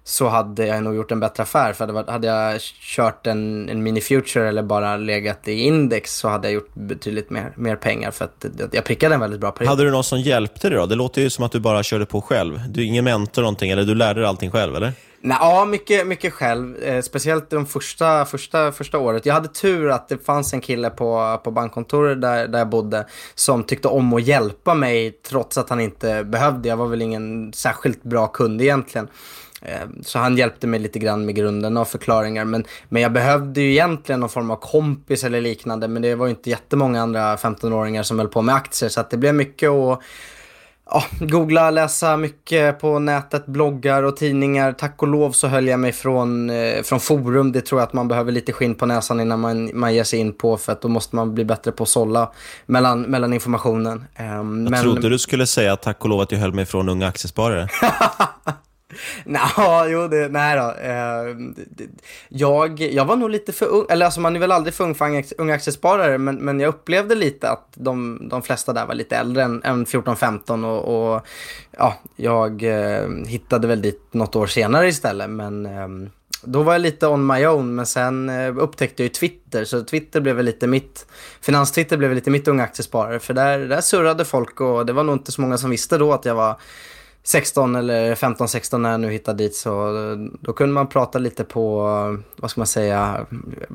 så 0.04 0.28
hade 0.28 0.66
jag 0.66 0.82
nog 0.82 0.94
gjort 0.94 1.10
en 1.10 1.20
bättre 1.20 1.42
affär. 1.42 1.72
För 1.72 1.84
hade, 1.84 1.92
varit- 1.92 2.08
hade 2.10 2.26
jag 2.26 2.60
kört 2.96 3.26
en, 3.26 3.68
en 3.68 3.82
mini 3.82 4.00
future 4.00 4.48
eller 4.48 4.62
bara 4.62 4.96
legat 4.96 5.48
i 5.48 5.52
index 5.52 6.16
så 6.16 6.28
hade 6.28 6.48
jag 6.48 6.54
gjort 6.54 6.74
betydligt 6.74 7.30
mer, 7.30 7.52
mer 7.56 7.76
pengar 7.76 8.10
för 8.10 8.24
att 8.24 8.46
jag 8.72 8.84
prickade 8.84 9.14
en 9.14 9.20
väldigt 9.20 9.40
bra 9.40 9.50
period. 9.50 9.68
Hade 9.70 9.84
du 9.84 9.90
någon 9.90 10.04
som 10.04 10.20
hjälpte 10.20 10.68
dig 10.68 10.78
då? 10.78 10.86
Det 10.86 10.94
låter 10.94 11.22
ju 11.22 11.30
som 11.30 11.44
att 11.44 11.52
du 11.52 11.60
bara 11.60 11.82
körde 11.82 12.06
på 12.06 12.20
själv. 12.20 12.60
Du 12.68 12.80
är 12.80 12.84
ingen 12.86 13.04
mentor 13.04 13.42
någonting, 13.42 13.70
eller 13.70 13.84
du 13.84 13.94
lärde 13.94 14.20
dig 14.20 14.28
allting 14.28 14.50
själv, 14.50 14.76
eller? 14.76 14.92
Nej, 15.24 15.36
ja, 15.40 15.64
mycket, 15.64 16.06
mycket 16.06 16.32
själv. 16.32 16.76
Eh, 16.82 17.02
speciellt 17.02 17.50
de 17.50 17.66
första, 17.66 18.24
första, 18.24 18.72
första 18.72 18.98
året. 18.98 19.26
Jag 19.26 19.34
hade 19.34 19.48
tur 19.48 19.90
att 19.90 20.08
det 20.08 20.24
fanns 20.26 20.52
en 20.52 20.60
kille 20.60 20.90
på, 20.90 21.40
på 21.44 21.50
bankkontoret 21.50 22.20
där, 22.20 22.48
där 22.48 22.58
jag 22.58 22.68
bodde 22.68 23.06
som 23.34 23.64
tyckte 23.64 23.88
om 23.88 24.12
att 24.12 24.22
hjälpa 24.22 24.74
mig 24.74 25.10
trots 25.28 25.58
att 25.58 25.70
han 25.70 25.80
inte 25.80 26.24
behövde. 26.24 26.68
Jag 26.68 26.76
var 26.76 26.86
väl 26.86 27.02
ingen 27.02 27.52
särskilt 27.52 28.02
bra 28.02 28.26
kund 28.26 28.62
egentligen. 28.62 29.08
Eh, 29.62 29.80
Så 30.02 30.18
han 30.18 30.36
hjälpte 30.36 30.66
mig 30.66 30.80
lite 30.80 30.98
grann 30.98 31.26
med 31.26 31.34
grunden 31.34 31.76
och 31.76 31.88
förklaringar. 31.88 32.44
Men, 32.44 32.64
men 32.88 33.02
jag 33.02 33.12
behövde 33.12 33.60
ju 33.60 33.70
egentligen 33.70 34.20
någon 34.20 34.28
form 34.28 34.50
av 34.50 34.56
kompis 34.56 35.24
eller 35.24 35.40
liknande. 35.40 35.88
Men 35.88 36.02
det 36.02 36.14
var 36.14 36.26
ju 36.26 36.30
inte 36.30 36.50
jättemånga 36.50 37.02
andra 37.02 37.36
15-åringar 37.36 38.02
som 38.02 38.18
höll 38.18 38.28
på 38.28 38.42
med 38.42 38.54
aktier. 38.54 38.88
Så 38.88 39.00
att 39.00 39.10
det 39.10 39.16
blev 39.16 39.34
mycket 39.34 39.70
att 39.70 40.00
ja, 40.90 41.04
googla, 41.20 41.70
läsa 41.70 42.16
mycket 42.16 42.80
på 42.80 42.98
nätet, 42.98 43.46
bloggar 43.46 44.02
och 44.02 44.16
tidningar. 44.16 44.72
Tack 44.72 45.02
och 45.02 45.08
lov 45.08 45.32
så 45.32 45.46
höll 45.48 45.66
jag 45.68 45.80
mig 45.80 45.92
från, 45.92 46.50
eh, 46.50 46.82
från 46.82 47.00
forum. 47.00 47.52
Det 47.52 47.60
tror 47.60 47.80
jag 47.80 47.86
att 47.86 47.92
man 47.92 48.08
behöver 48.08 48.32
lite 48.32 48.52
skinn 48.52 48.74
på 48.74 48.86
näsan 48.86 49.20
innan 49.20 49.40
man, 49.40 49.70
man 49.74 49.94
ger 49.94 50.04
sig 50.04 50.18
in 50.18 50.32
på 50.32 50.56
för 50.56 50.72
att 50.72 50.82
då 50.82 50.88
måste 50.88 51.16
man 51.16 51.34
bli 51.34 51.44
bättre 51.44 51.72
på 51.72 51.82
att 51.82 51.88
sålla 51.88 52.32
mellan, 52.66 53.02
mellan 53.02 53.32
informationen. 53.32 53.98
Um, 53.98 54.04
Jag 54.18 54.44
men... 54.70 54.82
trodde 54.82 55.08
du 55.08 55.18
skulle 55.18 55.46
säga 55.46 55.76
tack 55.76 56.02
och 56.04 56.08
lov 56.08 56.20
att 56.20 56.32
jag 56.32 56.38
höll 56.38 56.52
mig 56.54 56.66
från 56.66 56.88
unga 56.88 57.06
aktiesparare. 57.08 57.68
Nå, 59.24 59.40
jo, 59.86 60.08
det, 60.08 60.28
nej 60.28 60.56
då. 60.56 60.62
Eh, 60.62 61.36
det- 61.70 61.88
jag, 62.28 62.80
jag 62.80 63.04
var 63.04 63.16
nog 63.16 63.30
lite 63.30 63.52
för 63.52 63.66
ung, 63.66 63.86
eller 63.90 64.04
alltså 64.06 64.20
man 64.20 64.36
är 64.36 64.40
väl 64.40 64.52
aldrig 64.52 64.74
för 64.74 64.84
ung 64.84 64.94
för 64.94 65.04
unga- 65.38 65.54
aktiesparare, 65.54 66.18
men, 66.18 66.36
men 66.36 66.60
jag 66.60 66.68
upplevde 66.68 67.14
lite 67.14 67.50
att 67.50 67.68
de, 67.74 68.20
de 68.28 68.42
flesta 68.42 68.72
där 68.72 68.86
var 68.86 68.94
lite 68.94 69.16
äldre 69.16 69.42
än, 69.42 69.62
än 69.64 69.86
14-15 69.86 70.64
och, 70.66 71.14
och 71.14 71.26
ja, 71.70 71.94
jag 72.16 72.62
eh, 72.62 73.08
hittade 73.26 73.66
väl 73.68 73.82
dit 73.82 74.08
något 74.10 74.36
år 74.36 74.46
senare 74.46 74.88
istället, 74.88 75.30
men 75.30 75.66
ehm, 75.66 76.10
då 76.44 76.62
var 76.62 76.72
jag 76.72 76.80
lite 76.80 77.06
on 77.06 77.26
my 77.26 77.46
own, 77.46 77.74
men 77.74 77.86
sen 77.86 78.28
eh, 78.28 78.56
upptäckte 78.58 79.02
jag 79.02 79.04
ju 79.06 79.12
Twitter, 79.12 79.64
så 79.64 79.84
Twitter 79.84 80.20
blev 80.20 80.36
väl 80.36 80.44
lite 80.44 80.66
mitt, 80.66 81.06
finanstwitter 81.40 81.96
blev 81.96 82.10
väl 82.10 82.14
lite 82.14 82.30
mitt 82.30 82.48
unga 82.48 82.62
aktiesparare, 82.62 83.18
för 83.18 83.34
där, 83.34 83.58
där 83.58 83.80
surrade 83.80 84.24
folk 84.24 84.60
och 84.60 84.86
det 84.86 84.92
var 84.92 85.04
nog 85.04 85.14
inte 85.14 85.32
så 85.32 85.40
många 85.40 85.58
som 85.58 85.70
visste 85.70 85.98
då 85.98 86.12
att 86.12 86.24
jag 86.24 86.34
var 86.34 86.56
16 87.24 87.76
eller 87.76 88.14
15-16 88.14 88.78
när 88.78 88.90
jag 88.90 89.00
nu 89.00 89.10
hittade 89.10 89.38
dit 89.44 89.54
så 89.54 89.92
då 90.40 90.52
kunde 90.52 90.74
man 90.74 90.86
prata 90.86 91.18
lite 91.18 91.44
på, 91.44 91.82
vad 92.36 92.50
ska 92.50 92.60
man 92.60 92.66
säga, 92.66 93.26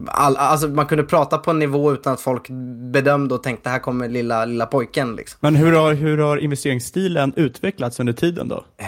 all, 0.07 0.37
alltså 0.37 0.67
man 0.67 0.85
kunde 0.85 1.03
prata 1.03 1.37
på 1.37 1.51
en 1.51 1.59
nivå 1.59 1.93
utan 1.93 2.13
att 2.13 2.21
folk 2.21 2.47
bedömde 2.91 3.35
och 3.35 3.43
tänkte 3.43 3.69
här 3.69 3.79
kommer 3.79 4.07
lilla, 4.07 4.45
lilla 4.45 4.65
pojken 4.65 5.15
liksom. 5.15 5.37
Men 5.41 5.55
hur 5.55 5.71
har, 5.71 5.93
hur 5.93 6.17
har 6.17 6.37
investeringsstilen 6.37 7.33
utvecklats 7.35 7.99
under 7.99 8.13
tiden 8.13 8.47
då? 8.47 8.65
Eh, 8.77 8.87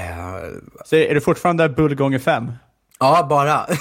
Så 0.86 0.96
är 0.96 1.14
det 1.14 1.22
fortfarande 1.22 1.70
bull 1.70 1.96
gånger 1.96 2.20
fem? 2.20 2.52
Ja, 3.00 3.28
bara. 3.30 3.66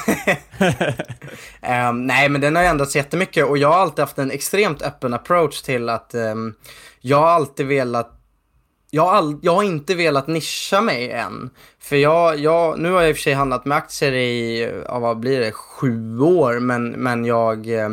Ehm, 1.61 2.07
nej, 2.07 2.29
men 2.29 2.41
den 2.41 2.57
har 2.57 2.63
ändrats 2.63 2.97
jättemycket 2.97 3.47
och 3.47 3.59
jag 3.59 3.69
har 3.69 3.79
alltid 3.79 4.01
haft 4.03 4.19
en 4.19 4.31
extremt 4.31 4.83
öppen 4.83 5.15
approach 5.15 5.63
till 5.63 5.89
att 5.89 6.15
ehm, 6.15 6.55
jag 7.01 7.17
har 7.17 7.29
alltid 7.29 7.67
velat 7.67 8.18
jag 8.91 9.03
har, 9.03 9.13
all, 9.13 9.39
jag 9.43 9.55
har 9.55 9.63
inte 9.63 9.95
velat 9.95 10.27
nischa 10.27 10.81
mig 10.81 11.11
än. 11.11 11.51
För 11.79 11.97
jag, 11.97 12.39
jag, 12.39 12.79
nu 12.79 12.91
har 12.91 13.01
jag 13.01 13.11
i 13.11 13.13
och 13.13 13.17
för 13.17 13.23
sig 13.23 13.33
handlat 13.33 13.65
med 13.65 13.79
aktier 13.79 14.13
i, 14.13 14.61
ja, 14.87 14.99
vad 14.99 15.19
blir 15.19 15.41
det, 15.41 15.53
sju 15.53 16.21
år, 16.21 16.61
men, 16.61 16.91
men 16.91 17.25
jag 17.25 17.69
eh, 17.69 17.89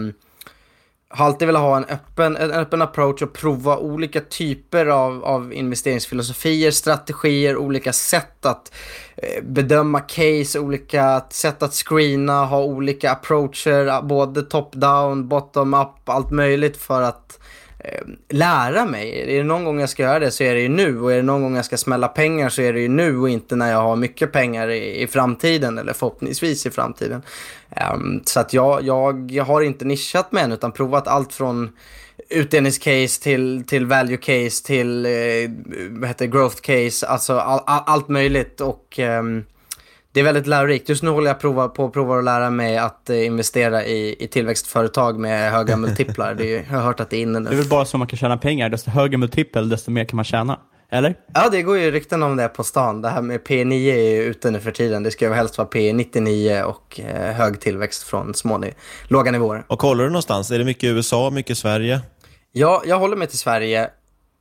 har 1.09 1.25
alltid 1.25 1.47
velat 1.47 1.61
ha 1.61 1.77
en 1.77 1.85
öppen, 1.85 2.37
en 2.37 2.51
öppen 2.51 2.81
approach 2.81 3.21
och 3.21 3.33
prova 3.33 3.77
olika 3.77 4.21
typer 4.21 4.85
av, 4.85 5.25
av 5.25 5.53
investeringsfilosofier, 5.53 6.71
strategier, 6.71 7.57
olika 7.57 7.93
sätt 7.93 8.45
att 8.45 8.73
eh, 9.17 9.43
bedöma 9.43 9.99
case, 9.99 10.59
olika 10.59 11.25
sätt 11.29 11.63
att 11.63 11.73
screena, 11.73 12.45
ha 12.45 12.63
olika 12.63 13.11
approacher, 13.11 14.01
både 14.01 14.41
top-down, 14.41 15.27
bottom-up, 15.27 16.09
allt 16.09 16.31
möjligt 16.31 16.77
för 16.77 17.01
att 17.01 17.39
eh, 17.39 17.44
Eh, 17.87 18.01
lära 18.29 18.85
mig. 18.85 19.21
Är 19.21 19.37
det 19.37 19.43
någon 19.43 19.63
gång 19.65 19.79
jag 19.79 19.89
ska 19.89 20.03
göra 20.03 20.19
det 20.19 20.31
så 20.31 20.43
är 20.43 20.55
det 20.55 20.61
ju 20.61 20.69
nu 20.69 21.01
och 21.01 21.11
är 21.11 21.15
det 21.15 21.21
någon 21.21 21.41
gång 21.41 21.55
jag 21.55 21.65
ska 21.65 21.77
smälla 21.77 22.07
pengar 22.07 22.49
så 22.49 22.61
är 22.61 22.73
det 22.73 22.79
ju 22.79 22.87
nu 22.87 23.17
och 23.17 23.29
inte 23.29 23.55
när 23.55 23.71
jag 23.71 23.81
har 23.81 23.95
mycket 23.95 24.31
pengar 24.31 24.67
i, 24.69 25.01
i 25.01 25.07
framtiden 25.07 25.77
eller 25.77 25.93
förhoppningsvis 25.93 26.65
i 26.65 26.71
framtiden. 26.71 27.21
Um, 27.93 28.21
så 28.25 28.39
att 28.39 28.53
jag, 28.53 28.83
jag, 28.83 29.31
jag 29.31 29.43
har 29.43 29.61
inte 29.61 29.85
nischat 29.85 30.31
mig 30.31 30.43
än 30.43 30.51
utan 30.51 30.71
provat 30.71 31.07
allt 31.07 31.33
från 31.33 31.71
utdelningscase 32.29 33.21
till, 33.21 33.63
till 33.67 33.85
value 33.85 34.17
case 34.17 34.65
till 34.65 35.05
eh, 35.05 35.11
vad 35.89 36.07
heter 36.07 36.25
growth 36.25 36.61
case, 36.61 37.07
alltså 37.07 37.33
all, 37.33 37.61
all, 37.65 37.83
allt 37.85 38.07
möjligt 38.07 38.61
och 38.61 38.99
um, 38.99 39.45
det 40.15 40.19
är 40.19 40.23
väldigt 40.23 40.47
lärorikt. 40.47 40.89
Just 40.89 41.03
nu 41.03 41.09
håller 41.09 41.27
jag 41.27 41.39
prova, 41.39 41.67
på 41.67 41.85
att 41.85 41.93
prova 41.93 42.17
att 42.17 42.23
lära 42.23 42.49
mig 42.49 42.77
att 42.77 43.09
eh, 43.09 43.25
investera 43.25 43.85
i, 43.85 44.15
i 44.23 44.27
tillväxtföretag 44.27 45.19
med 45.19 45.51
höga 45.51 45.77
multiplar. 45.85 46.33
Det 46.33 46.43
är, 46.43 46.47
ju- 46.47 46.63
jag 46.69 46.77
har 46.77 46.83
hört 46.83 46.99
att 46.99 47.09
det 47.09 47.17
är 47.17 47.21
inne 47.21 47.39
Det 47.39 47.47
är 47.49 47.51
nu. 47.51 47.57
väl 47.57 47.67
bara 47.69 47.85
så 47.85 47.97
man 47.97 48.07
kan 48.07 48.17
tjäna 48.17 48.37
pengar, 48.37 48.69
desto 48.69 48.89
högre 48.91 49.17
multipel, 49.17 49.69
desto 49.69 49.91
mer 49.91 50.05
kan 50.05 50.15
man 50.15 50.25
tjäna. 50.25 50.59
Eller? 50.91 51.15
Ja, 51.33 51.49
det 51.51 51.61
går 51.61 51.77
ju 51.77 51.91
rykten 51.91 52.23
om 52.23 52.37
det 52.37 52.47
på 52.47 52.63
stan. 52.63 53.01
Det 53.01 53.09
här 53.09 53.21
med 53.21 53.41
P9 53.41 53.93
är 53.93 54.09
ju 54.15 54.23
ute 54.23 54.51
nu 54.51 54.59
för 54.59 54.71
tiden. 54.71 55.03
Det 55.03 55.11
ska 55.11 55.25
ju 55.25 55.33
helst 55.33 55.57
vara 55.57 55.67
P99 55.67 56.61
och 56.63 56.99
eh, 56.99 57.33
hög 57.33 57.59
tillväxt 57.59 58.03
från 58.03 58.33
små, 58.33 58.63
låga 59.07 59.31
nivåer. 59.31 59.63
Och 59.67 59.79
kollar 59.79 60.03
du 60.03 60.09
någonstans? 60.09 60.51
Är 60.51 60.59
det 60.59 60.65
mycket 60.65 60.83
USA, 60.89 61.29
mycket 61.29 61.57
Sverige? 61.57 62.01
Ja, 62.51 62.83
jag 62.85 62.99
håller 62.99 63.15
mig 63.15 63.27
till 63.27 63.37
Sverige. 63.39 63.89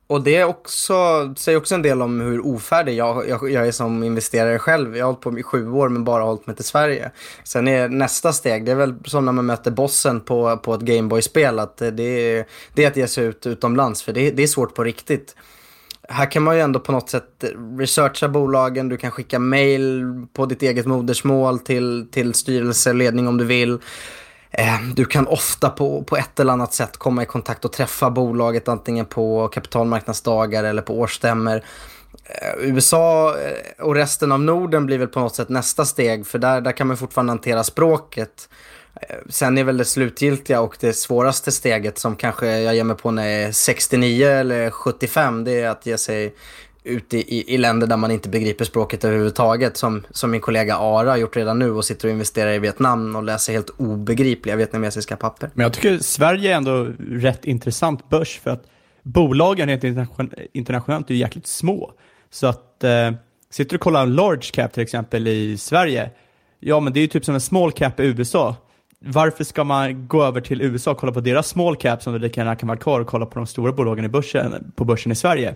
Och 0.07 0.23
det 0.23 0.35
är 0.35 0.45
också, 0.45 0.93
säger 1.37 1.57
också 1.57 1.75
en 1.75 1.81
del 1.81 2.01
om 2.01 2.21
hur 2.21 2.45
ofärdig 2.45 2.93
jag, 2.93 3.29
jag, 3.29 3.51
jag 3.51 3.67
är 3.67 3.71
som 3.71 4.03
investerare 4.03 4.59
själv. 4.59 4.97
Jag 4.97 5.05
har 5.05 5.11
hållit 5.11 5.21
på 5.21 5.39
i 5.39 5.43
sju 5.43 5.71
år 5.71 5.89
men 5.89 6.03
bara 6.03 6.23
hållit 6.23 6.47
mig 6.47 6.55
till 6.55 6.65
Sverige. 6.65 7.11
Sen 7.43 7.67
är 7.67 7.89
nästa 7.89 8.33
steg, 8.33 8.65
det 8.65 8.71
är 8.71 8.75
väl 8.75 8.95
som 9.05 9.25
när 9.25 9.31
man 9.31 9.45
möter 9.45 9.71
bossen 9.71 10.21
på, 10.21 10.57
på 10.57 10.73
ett 10.73 10.81
Gameboy-spel, 10.81 11.59
att 11.59 11.77
det 11.77 12.03
är, 12.03 12.45
det 12.73 12.83
är 12.83 12.87
att 12.87 12.97
ge 12.97 13.07
sig 13.07 13.25
ut 13.25 13.45
utomlands, 13.45 14.03
för 14.03 14.13
det, 14.13 14.31
det 14.31 14.43
är 14.43 14.47
svårt 14.47 14.75
på 14.75 14.83
riktigt. 14.83 15.35
Här 16.09 16.31
kan 16.31 16.43
man 16.43 16.55
ju 16.55 16.61
ändå 16.61 16.79
på 16.79 16.91
något 16.91 17.09
sätt 17.09 17.43
researcha 17.79 18.27
bolagen, 18.27 18.89
du 18.89 18.97
kan 18.97 19.11
skicka 19.11 19.39
mail 19.39 20.05
på 20.33 20.45
ditt 20.45 20.61
eget 20.61 20.85
modersmål 20.85 21.59
till, 21.59 22.07
till 22.11 22.33
styrelse, 22.33 22.93
ledning 22.93 23.27
om 23.27 23.37
du 23.37 23.45
vill. 23.45 23.79
Eh, 24.57 24.81
du 24.95 25.05
kan 25.05 25.27
ofta 25.27 25.69
på, 25.69 26.03
på 26.03 26.17
ett 26.17 26.39
eller 26.39 26.53
annat 26.53 26.73
sätt 26.73 26.97
komma 26.97 27.23
i 27.23 27.25
kontakt 27.25 27.65
och 27.65 27.71
träffa 27.71 28.09
bolaget 28.09 28.67
antingen 28.67 29.05
på 29.05 29.47
kapitalmarknadsdagar 29.47 30.63
eller 30.63 30.81
på 30.81 30.99
årsstämmor. 30.99 31.61
Eh, 32.23 32.67
USA 32.67 33.37
eh, 33.39 33.85
och 33.85 33.95
resten 33.95 34.31
av 34.31 34.39
Norden 34.39 34.85
blir 34.85 34.97
väl 34.97 35.07
på 35.07 35.19
något 35.19 35.35
sätt 35.35 35.49
nästa 35.49 35.85
steg 35.85 36.27
för 36.27 36.39
där, 36.39 36.61
där 36.61 36.71
kan 36.71 36.87
man 36.87 36.97
fortfarande 36.97 37.31
hantera 37.31 37.63
språket. 37.63 38.49
Sen 39.29 39.57
är 39.57 39.63
väl 39.63 39.77
det 39.77 39.85
slutgiltiga 39.85 40.61
och 40.61 40.77
det 40.79 40.93
svåraste 40.93 41.51
steget 41.51 41.97
som 41.97 42.15
kanske 42.15 42.47
jag 42.47 42.75
ger 42.75 42.83
mig 42.83 42.97
på 42.97 43.11
när 43.11 43.27
jag 43.27 43.43
är 43.43 43.51
69 43.51 44.27
eller 44.27 44.69
75 44.71 45.43
det 45.43 45.61
är 45.61 45.69
att 45.69 45.85
ge 45.85 45.97
sig 45.97 46.35
ut 46.85 47.13
i, 47.13 47.53
i, 47.53 47.57
länder 47.57 47.87
där 47.87 47.97
man 47.97 48.11
inte 48.11 48.29
begriper 48.29 48.65
språket 48.65 49.03
överhuvudtaget. 49.03 49.77
Som, 49.77 50.03
som 50.11 50.31
min 50.31 50.41
kollega 50.41 50.77
Ara 50.77 51.09
har 51.09 51.17
gjort 51.17 51.35
redan 51.35 51.59
nu 51.59 51.71
och 51.71 51.85
sitter 51.85 52.07
och 52.07 52.11
investerar 52.11 52.51
i 52.51 52.59
Vietnam 52.59 53.15
och 53.15 53.23
läser 53.23 53.53
helt 53.53 53.69
obegripliga 53.69 54.55
vietnamesiska 54.55 55.17
papper. 55.17 55.49
Men 55.53 55.63
jag 55.63 55.73
tycker 55.73 55.97
Sverige 55.97 56.51
är 56.51 56.55
ändå 56.55 56.87
rätt 57.09 57.45
intressant 57.45 58.09
börs 58.09 58.39
för 58.39 58.51
att 58.51 58.63
bolagen 59.03 59.69
rent 59.69 59.83
internationellt 60.53 61.09
är 61.09 61.13
ju 61.13 61.19
jäkligt 61.19 61.47
små. 61.47 61.91
Så 62.29 62.47
att 62.47 62.83
eh, 62.83 63.11
sitter 63.49 63.69
du 63.69 63.75
och 63.75 63.81
kollar 63.81 64.03
en 64.03 64.15
large 64.15 64.51
cap 64.53 64.73
till 64.73 64.83
exempel 64.83 65.27
i 65.27 65.57
Sverige, 65.57 66.09
ja 66.59 66.79
men 66.79 66.93
det 66.93 66.99
är 66.99 67.01
ju 67.01 67.07
typ 67.07 67.25
som 67.25 67.35
en 67.35 67.41
small 67.41 67.71
cap 67.71 67.99
i 67.99 68.03
USA. 68.03 68.55
Varför 68.99 69.43
ska 69.43 69.63
man 69.63 70.07
gå 70.07 70.23
över 70.23 70.41
till 70.41 70.61
USA 70.61 70.91
och 70.91 70.97
kolla 70.97 71.11
på 71.11 71.19
deras 71.19 71.47
small 71.47 71.75
cap 71.75 72.03
som 72.03 72.13
det 72.13 72.19
lika 72.19 72.41
gärna 72.41 72.55
kan 72.55 72.67
vara 72.67 72.79
kvar 72.79 72.99
och 72.99 73.07
kolla 73.07 73.25
på 73.25 73.39
de 73.39 73.47
stora 73.47 73.71
bolagen 73.71 74.05
i 74.05 74.09
börsen, 74.09 74.71
på 74.75 74.85
börsen 74.85 75.11
i 75.11 75.15
Sverige? 75.15 75.55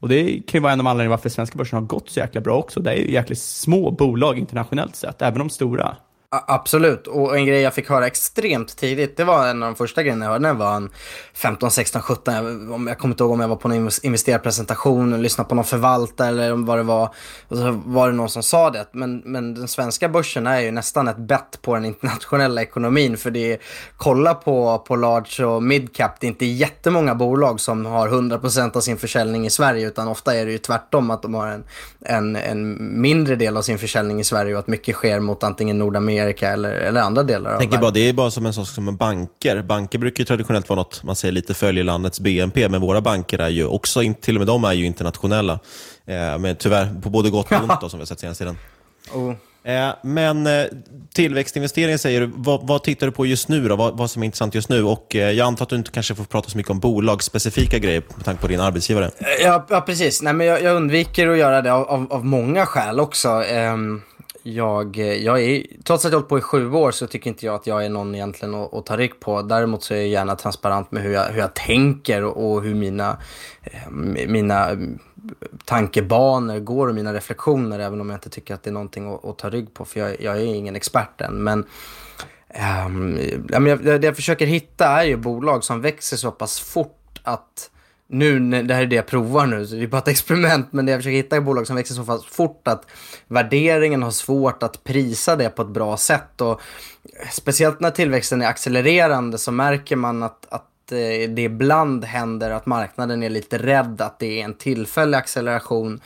Och 0.00 0.08
det 0.08 0.46
kan 0.46 0.58
ju 0.58 0.60
vara 0.60 0.72
en 0.72 0.80
av 0.80 0.86
anledningarna 0.86 1.16
varför 1.16 1.28
svenska 1.28 1.58
börsen 1.58 1.78
har 1.78 1.86
gått 1.86 2.10
så 2.10 2.20
jäkla 2.20 2.40
bra 2.40 2.56
också. 2.56 2.80
Det 2.80 2.90
är 2.92 2.96
ju 2.96 3.12
jäkligt 3.12 3.38
små 3.38 3.90
bolag 3.90 4.38
internationellt 4.38 4.96
sett, 4.96 5.22
även 5.22 5.38
de 5.38 5.50
stora. 5.50 5.96
Absolut, 6.32 7.06
och 7.06 7.36
en 7.36 7.46
grej 7.46 7.60
jag 7.60 7.74
fick 7.74 7.88
höra 7.88 8.06
extremt 8.06 8.76
tidigt, 8.76 9.16
det 9.16 9.24
var 9.24 9.46
en 9.48 9.62
av 9.62 9.68
de 9.68 9.76
första 9.76 10.02
grejerna 10.02 10.24
jag 10.24 10.32
hörde 10.32 10.42
när 10.42 10.48
jag 10.48 10.54
var 10.54 10.76
en 10.76 10.90
15, 11.34 11.70
16, 11.70 12.02
17. 12.02 12.34
Jag, 12.34 12.44
jag 12.88 12.98
kommer 12.98 13.12
inte 13.12 13.22
ihåg 13.22 13.32
om 13.32 13.40
jag 13.40 13.48
var 13.48 13.56
på 13.56 13.68
någon 13.68 13.90
investerarpresentation 14.02 15.12
och 15.12 15.18
lyssnade 15.18 15.48
på 15.48 15.54
någon 15.54 15.64
förvaltare 15.64 16.28
eller 16.28 16.52
vad 16.52 16.78
det 16.78 16.82
var. 16.82 17.14
Och 17.48 17.56
så 17.56 17.82
var 17.84 18.10
det 18.10 18.16
någon 18.16 18.28
som 18.28 18.42
sa 18.42 18.70
det. 18.70 18.86
Men, 18.92 19.22
men 19.24 19.54
den 19.54 19.68
svenska 19.68 20.08
börsen 20.08 20.46
är 20.46 20.60
ju 20.60 20.70
nästan 20.70 21.08
ett 21.08 21.16
bett 21.16 21.58
på 21.62 21.74
den 21.74 21.84
internationella 21.84 22.62
ekonomin. 22.62 23.16
För 23.16 23.30
det 23.30 23.52
är, 23.52 23.58
kolla 23.96 24.34
på, 24.34 24.78
på 24.78 24.96
large 24.96 25.44
och 25.44 25.62
midcap, 25.62 26.20
det 26.20 26.26
är 26.26 26.28
inte 26.28 26.46
jättemånga 26.46 27.14
bolag 27.14 27.60
som 27.60 27.86
har 27.86 28.08
100% 28.08 28.76
av 28.76 28.80
sin 28.80 28.96
försäljning 28.96 29.46
i 29.46 29.50
Sverige. 29.50 29.86
Utan 29.86 30.08
ofta 30.08 30.34
är 30.34 30.46
det 30.46 30.52
ju 30.52 30.58
tvärtom 30.58 31.10
att 31.10 31.22
de 31.22 31.34
har 31.34 31.46
en, 31.46 31.64
en, 32.00 32.36
en 32.36 33.00
mindre 33.00 33.36
del 33.36 33.56
av 33.56 33.62
sin 33.62 33.78
försäljning 33.78 34.20
i 34.20 34.24
Sverige 34.24 34.54
och 34.54 34.60
att 34.60 34.66
mycket 34.66 34.94
sker 34.94 35.20
mot 35.20 35.44
antingen 35.44 35.78
Nordamerika 35.78 36.19
eller, 36.20 36.70
eller 36.70 37.00
andra 37.00 37.22
delar 37.22 37.54
av 37.54 37.58
tänker 37.58 37.78
bara, 37.78 37.90
det 37.90 38.08
är 38.08 38.12
bara 38.12 38.30
som 38.30 38.46
en 38.46 38.52
sak 38.52 38.68
som 38.68 38.96
banker. 38.96 39.62
Banker 39.62 39.98
brukar 39.98 40.24
traditionellt 40.24 40.68
vara 40.68 40.80
något 40.80 41.02
man 41.02 41.16
säger 41.16 41.32
lite 41.32 41.54
följer 41.54 41.84
landets 41.84 42.20
BNP, 42.20 42.68
men 42.68 42.80
våra 42.80 43.00
banker 43.00 43.38
är 43.38 43.48
ju 43.48 43.66
också, 43.66 44.00
till 44.20 44.36
och 44.36 44.40
med 44.40 44.46
de 44.46 44.64
är 44.64 44.72
ju 44.72 44.86
internationella. 44.86 45.52
Eh, 46.06 46.38
men 46.38 46.56
tyvärr, 46.56 47.00
på 47.02 47.10
både 47.10 47.30
gott 47.30 47.52
och 47.52 47.62
ont 47.62 47.80
då, 47.80 47.88
som 47.88 47.98
vi 47.98 48.02
har 48.02 48.06
sett 48.06 48.20
senaste 48.20 48.44
tiden. 48.44 48.58
Oh. 49.14 49.34
Eh, 49.64 49.88
men 50.02 50.46
eh, 50.46 50.64
tillväxtinvestering 51.14 51.98
säger 51.98 52.20
du, 52.20 52.30
vad, 52.34 52.66
vad 52.66 52.82
tittar 52.82 53.06
du 53.06 53.12
på 53.12 53.26
just 53.26 53.48
nu 53.48 53.68
då? 53.68 53.76
Vad, 53.76 53.96
vad 53.96 54.10
som 54.10 54.22
är 54.22 54.26
intressant 54.26 54.54
just 54.54 54.68
nu? 54.68 54.84
Och 54.84 55.16
eh, 55.16 55.30
jag 55.30 55.46
antar 55.46 55.62
att 55.62 55.68
du 55.68 55.76
inte 55.76 55.90
kanske 55.90 56.14
får 56.14 56.24
prata 56.24 56.50
så 56.50 56.56
mycket 56.56 56.70
om 56.70 56.80
bolagsspecifika 56.80 57.78
grejer 57.78 58.02
med 58.16 58.24
tanke 58.24 58.42
på 58.42 58.48
din 58.48 58.60
arbetsgivare. 58.60 59.10
Ja, 59.42 59.66
ja 59.70 59.80
precis. 59.80 60.22
Nej, 60.22 60.32
men 60.32 60.46
jag, 60.46 60.62
jag 60.62 60.76
undviker 60.76 61.28
att 61.28 61.38
göra 61.38 61.62
det 61.62 61.72
av, 61.72 61.88
av, 61.88 62.12
av 62.12 62.24
många 62.24 62.66
skäl 62.66 63.00
också. 63.00 63.28
Ehm, 63.28 64.02
jag, 64.42 64.98
eh, 64.98 65.14
jag 65.14 65.42
är, 65.42 65.66
trots 65.84 66.04
att 66.04 66.12
jag 66.12 66.18
har 66.18 66.20
hållit 66.20 66.28
på 66.28 66.38
i 66.38 66.40
sju 66.40 66.72
år 66.72 66.90
så 66.90 67.06
tycker 67.06 67.30
inte 67.30 67.46
jag 67.46 67.54
att 67.54 67.66
jag 67.66 67.84
är 67.84 67.88
någon 67.88 68.14
egentligen 68.14 68.54
att, 68.54 68.74
att 68.74 68.86
ta 68.86 68.96
rygg 68.96 69.20
på. 69.20 69.42
Däremot 69.42 69.82
så 69.82 69.94
är 69.94 69.98
jag 69.98 70.08
gärna 70.08 70.36
transparent 70.36 70.92
med 70.92 71.02
hur 71.02 71.12
jag, 71.12 71.24
hur 71.24 71.38
jag 71.38 71.54
tänker 71.54 72.24
och, 72.24 72.52
och 72.52 72.62
hur 72.62 72.74
mina, 72.74 73.16
eh, 73.62 73.90
mina 74.28 74.68
mm, 74.68 74.98
tankebanor 75.64 76.58
går 76.58 76.88
och 76.88 76.94
mina 76.94 77.14
reflektioner. 77.14 77.78
Även 77.78 78.00
om 78.00 78.10
jag 78.10 78.16
inte 78.16 78.30
tycker 78.30 78.54
att 78.54 78.62
det 78.62 78.70
är 78.70 78.74
någonting 78.74 79.14
att, 79.14 79.24
att 79.24 79.38
ta 79.38 79.50
rygg 79.50 79.74
på. 79.74 79.84
För 79.84 80.00
jag, 80.00 80.20
jag 80.20 80.36
är 80.36 80.44
ingen 80.44 80.76
expert 80.76 81.20
än. 81.20 81.44
Men 81.44 81.66
um, 82.86 83.18
jag, 83.48 83.84
det 83.84 84.04
jag 84.04 84.16
försöker 84.16 84.46
hitta 84.46 84.86
är 84.86 85.04
ju 85.04 85.16
bolag 85.16 85.64
som 85.64 85.80
växer 85.80 86.16
så 86.16 86.30
pass 86.30 86.60
fort 86.60 87.20
att 87.22 87.70
nu, 88.10 88.62
det 88.62 88.74
här 88.74 88.82
är 88.82 88.86
det 88.86 88.96
jag 88.96 89.06
provar 89.06 89.46
nu, 89.46 89.66
så 89.66 89.74
det 89.74 89.82
är 89.82 89.86
bara 89.86 89.98
ett 89.98 90.08
experiment, 90.08 90.72
men 90.72 90.86
det 90.86 90.92
jag 90.92 90.98
försöker 90.98 91.16
hitta 91.16 91.36
är 91.36 91.40
bolag 91.40 91.66
som 91.66 91.76
växer 91.76 91.94
så 91.94 92.04
pass 92.04 92.24
fort 92.24 92.68
att 92.68 92.86
värderingen 93.28 94.02
har 94.02 94.10
svårt 94.10 94.62
att 94.62 94.84
prisa 94.84 95.36
det 95.36 95.50
på 95.50 95.62
ett 95.62 95.68
bra 95.68 95.96
sätt. 95.96 96.40
Och 96.40 96.60
speciellt 97.32 97.80
när 97.80 97.90
tillväxten 97.90 98.42
är 98.42 98.46
accelererande 98.46 99.38
så 99.38 99.52
märker 99.52 99.96
man 99.96 100.22
att, 100.22 100.46
att 100.48 100.92
eh, 100.92 101.30
det 101.30 101.42
ibland 101.42 102.04
händer 102.04 102.50
att 102.50 102.66
marknaden 102.66 103.22
är 103.22 103.30
lite 103.30 103.58
rädd 103.58 104.00
att 104.00 104.18
det 104.18 104.40
är 104.40 104.44
en 104.44 104.54
tillfällig 104.54 105.18
acceleration 105.18 106.00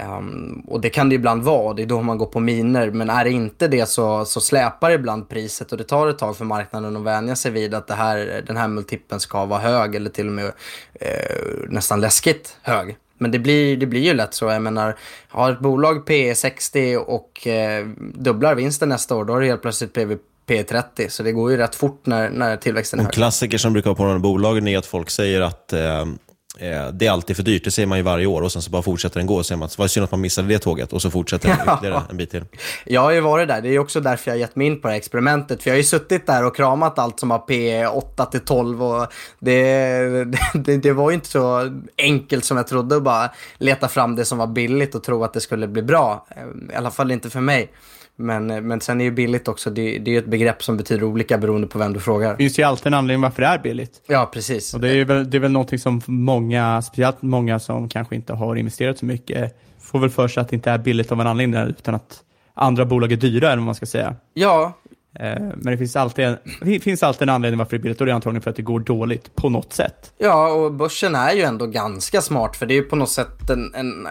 Um, 0.00 0.64
och 0.68 0.80
det 0.80 0.90
kan 0.90 1.08
det 1.08 1.14
ibland 1.14 1.42
vara, 1.42 1.74
det 1.74 1.82
är 1.82 1.86
då 1.86 2.02
man 2.02 2.18
går 2.18 2.26
på 2.26 2.40
miner. 2.40 2.90
Men 2.90 3.10
är 3.10 3.24
det 3.24 3.30
inte 3.30 3.68
det 3.68 3.88
så, 3.88 4.24
så 4.24 4.40
släpar 4.40 4.90
ibland 4.90 5.28
priset 5.28 5.72
och 5.72 5.78
det 5.78 5.84
tar 5.84 6.08
ett 6.08 6.18
tag 6.18 6.36
för 6.36 6.44
marknaden 6.44 6.96
att 6.96 7.02
vänja 7.02 7.36
sig 7.36 7.50
vid 7.50 7.74
att 7.74 7.86
det 7.86 7.94
här, 7.94 8.44
den 8.46 8.56
här 8.56 8.68
multipeln 8.68 9.20
ska 9.20 9.44
vara 9.44 9.60
hög 9.60 9.94
eller 9.94 10.10
till 10.10 10.26
och 10.26 10.32
med 10.32 10.52
eh, 11.00 11.10
nästan 11.68 12.00
läskigt 12.00 12.56
hög. 12.62 12.96
Men 13.18 13.30
det 13.30 13.38
blir, 13.38 13.76
det 13.76 13.86
blir 13.86 14.00
ju 14.00 14.14
lätt 14.14 14.34
så. 14.34 14.44
Jag 14.44 14.62
menar, 14.62 14.96
har 15.28 15.52
ett 15.52 15.60
bolag 15.60 16.06
P 16.06 16.34
60 16.34 16.96
och 16.96 17.46
eh, 17.46 17.86
dubblar 17.98 18.54
vinsten 18.54 18.88
nästa 18.88 19.16
år, 19.16 19.24
då 19.24 19.32
har 19.32 19.40
det 19.40 19.46
helt 19.46 19.62
plötsligt 19.62 19.92
PV 19.92 20.16
P30. 20.46 21.08
Så 21.08 21.22
det 21.22 21.32
går 21.32 21.50
ju 21.50 21.56
rätt 21.56 21.74
fort 21.74 22.06
när, 22.06 22.30
när 22.30 22.56
tillväxten 22.56 22.98
är 22.98 23.04
hög. 23.04 23.10
En 23.10 23.14
klassiker 23.14 23.58
som 23.58 23.72
brukar 23.72 23.90
vara 23.90 23.96
på 23.96 24.04
de 24.04 24.12
här 24.12 24.18
bolagen 24.18 24.68
är 24.68 24.78
att 24.78 24.86
folk 24.86 25.10
säger 25.10 25.40
att 25.40 25.72
eh, 25.72 25.80
Eh, 25.80 26.06
det 26.92 27.06
är 27.06 27.10
alltid 27.10 27.36
för 27.36 27.42
dyrt, 27.42 27.64
det 27.64 27.70
ser 27.70 27.86
man 27.86 27.98
ju 27.98 28.04
varje 28.04 28.26
år 28.26 28.42
och 28.42 28.52
sen 28.52 28.62
så 28.62 28.70
bara 28.70 28.82
fortsätter 28.82 29.20
den 29.20 29.26
gå. 29.26 29.36
Och 29.36 29.46
ser 29.46 29.56
man, 29.56 29.68
vad 29.78 29.90
synd 29.90 30.04
att 30.04 30.10
man 30.10 30.20
missade 30.20 30.48
det 30.48 30.58
tåget 30.58 30.92
och 30.92 31.02
så 31.02 31.10
fortsätter 31.10 31.48
den 31.48 31.58
ytterligare 31.74 32.02
en 32.10 32.16
bit 32.16 32.30
till. 32.30 32.44
Jag 32.84 33.00
har 33.00 33.10
ju 33.10 33.20
varit 33.20 33.48
där, 33.48 33.60
det 33.60 33.68
är 33.68 33.78
också 33.78 34.00
därför 34.00 34.30
jag 34.30 34.34
har 34.34 34.40
gett 34.40 34.56
mig 34.56 34.66
in 34.66 34.80
på 34.80 34.88
det 34.88 34.92
här 34.92 34.98
experimentet. 34.98 35.62
För 35.62 35.70
jag 35.70 35.74
har 35.74 35.78
ju 35.78 35.84
suttit 35.84 36.26
där 36.26 36.44
och 36.44 36.56
kramat 36.56 36.98
allt 36.98 37.20
som 37.20 37.30
har 37.30 37.38
P8 37.38 38.30
till 38.30 38.40
12 38.40 38.82
och 38.82 39.06
det, 39.38 40.24
det, 40.54 40.76
det 40.76 40.92
var 40.92 41.10
ju 41.10 41.14
inte 41.14 41.28
så 41.28 41.70
enkelt 41.98 42.44
som 42.44 42.56
jag 42.56 42.66
trodde 42.66 42.96
att 42.96 43.02
bara 43.02 43.30
leta 43.58 43.88
fram 43.88 44.16
det 44.16 44.24
som 44.24 44.38
var 44.38 44.46
billigt 44.46 44.94
och 44.94 45.04
tro 45.04 45.24
att 45.24 45.32
det 45.32 45.40
skulle 45.40 45.68
bli 45.68 45.82
bra. 45.82 46.26
I 46.72 46.74
alla 46.74 46.90
fall 46.90 47.10
inte 47.10 47.30
för 47.30 47.40
mig. 47.40 47.70
Men, 48.16 48.46
men 48.46 48.80
sen 48.80 49.00
är 49.00 49.04
ju 49.04 49.10
billigt 49.10 49.48
också, 49.48 49.70
det, 49.70 49.98
det 49.98 50.14
är 50.14 50.18
ett 50.18 50.26
begrepp 50.26 50.62
som 50.62 50.76
betyder 50.76 51.04
olika 51.04 51.38
beroende 51.38 51.66
på 51.66 51.78
vem 51.78 51.92
du 51.92 52.00
frågar. 52.00 52.30
Det 52.30 52.36
finns 52.36 52.58
ju 52.58 52.62
alltid 52.62 52.86
en 52.86 52.94
anledning 52.94 53.22
varför 53.22 53.42
det 53.42 53.48
är 53.48 53.58
billigt. 53.58 54.02
Ja, 54.06 54.30
precis. 54.32 54.74
Och 54.74 54.80
det 54.80 54.88
är 54.88 55.04
väl, 55.04 55.30
det 55.30 55.36
är 55.36 55.40
väl 55.40 55.52
någonting 55.52 55.78
som 55.78 56.00
många, 56.06 56.82
speciellt 56.82 57.22
många 57.22 57.58
som 57.58 57.88
kanske 57.88 58.14
inte 58.14 58.32
har 58.32 58.56
investerat 58.56 58.98
så 58.98 59.06
mycket, 59.06 59.56
får 59.80 59.98
väl 59.98 60.10
för 60.10 60.28
sig 60.28 60.40
att 60.40 60.48
det 60.48 60.56
inte 60.56 60.70
är 60.70 60.78
billigt 60.78 61.12
av 61.12 61.20
en 61.20 61.26
anledning, 61.26 61.60
utan 61.60 61.94
att 61.94 62.22
andra 62.54 62.84
bolag 62.84 63.12
är 63.12 63.16
dyra, 63.16 63.46
eller 63.46 63.56
vad 63.56 63.66
man 63.66 63.74
ska 63.74 63.86
säga. 63.86 64.16
Ja, 64.34 64.72
Eh, 64.74 64.83
men 65.18 65.62
det 65.64 65.76
finns, 65.76 65.96
alltid 65.96 66.24
en, 66.24 66.36
det 66.60 66.80
finns 66.80 67.02
alltid 67.02 67.22
en 67.22 67.34
anledning 67.34 67.58
varför 67.58 67.70
det 67.70 67.80
är 67.80 67.82
billigt 67.82 68.00
och 68.00 68.06
det 68.06 68.12
är 68.12 68.14
antagligen 68.14 68.42
för 68.42 68.50
att 68.50 68.56
det 68.56 68.62
går 68.62 68.80
dåligt 68.80 69.36
på 69.36 69.48
något 69.48 69.72
sätt. 69.72 70.12
Ja, 70.18 70.48
och 70.48 70.72
börsen 70.72 71.14
är 71.14 71.32
ju 71.32 71.42
ändå 71.42 71.66
ganska 71.66 72.22
smart 72.22 72.56
för 72.56 72.66
det 72.66 72.74
är 72.74 72.76
ju 72.76 72.82
på 72.82 72.96
något 72.96 73.10
sätt 73.10 73.50
en, 73.50 73.74
en, 73.74 74.08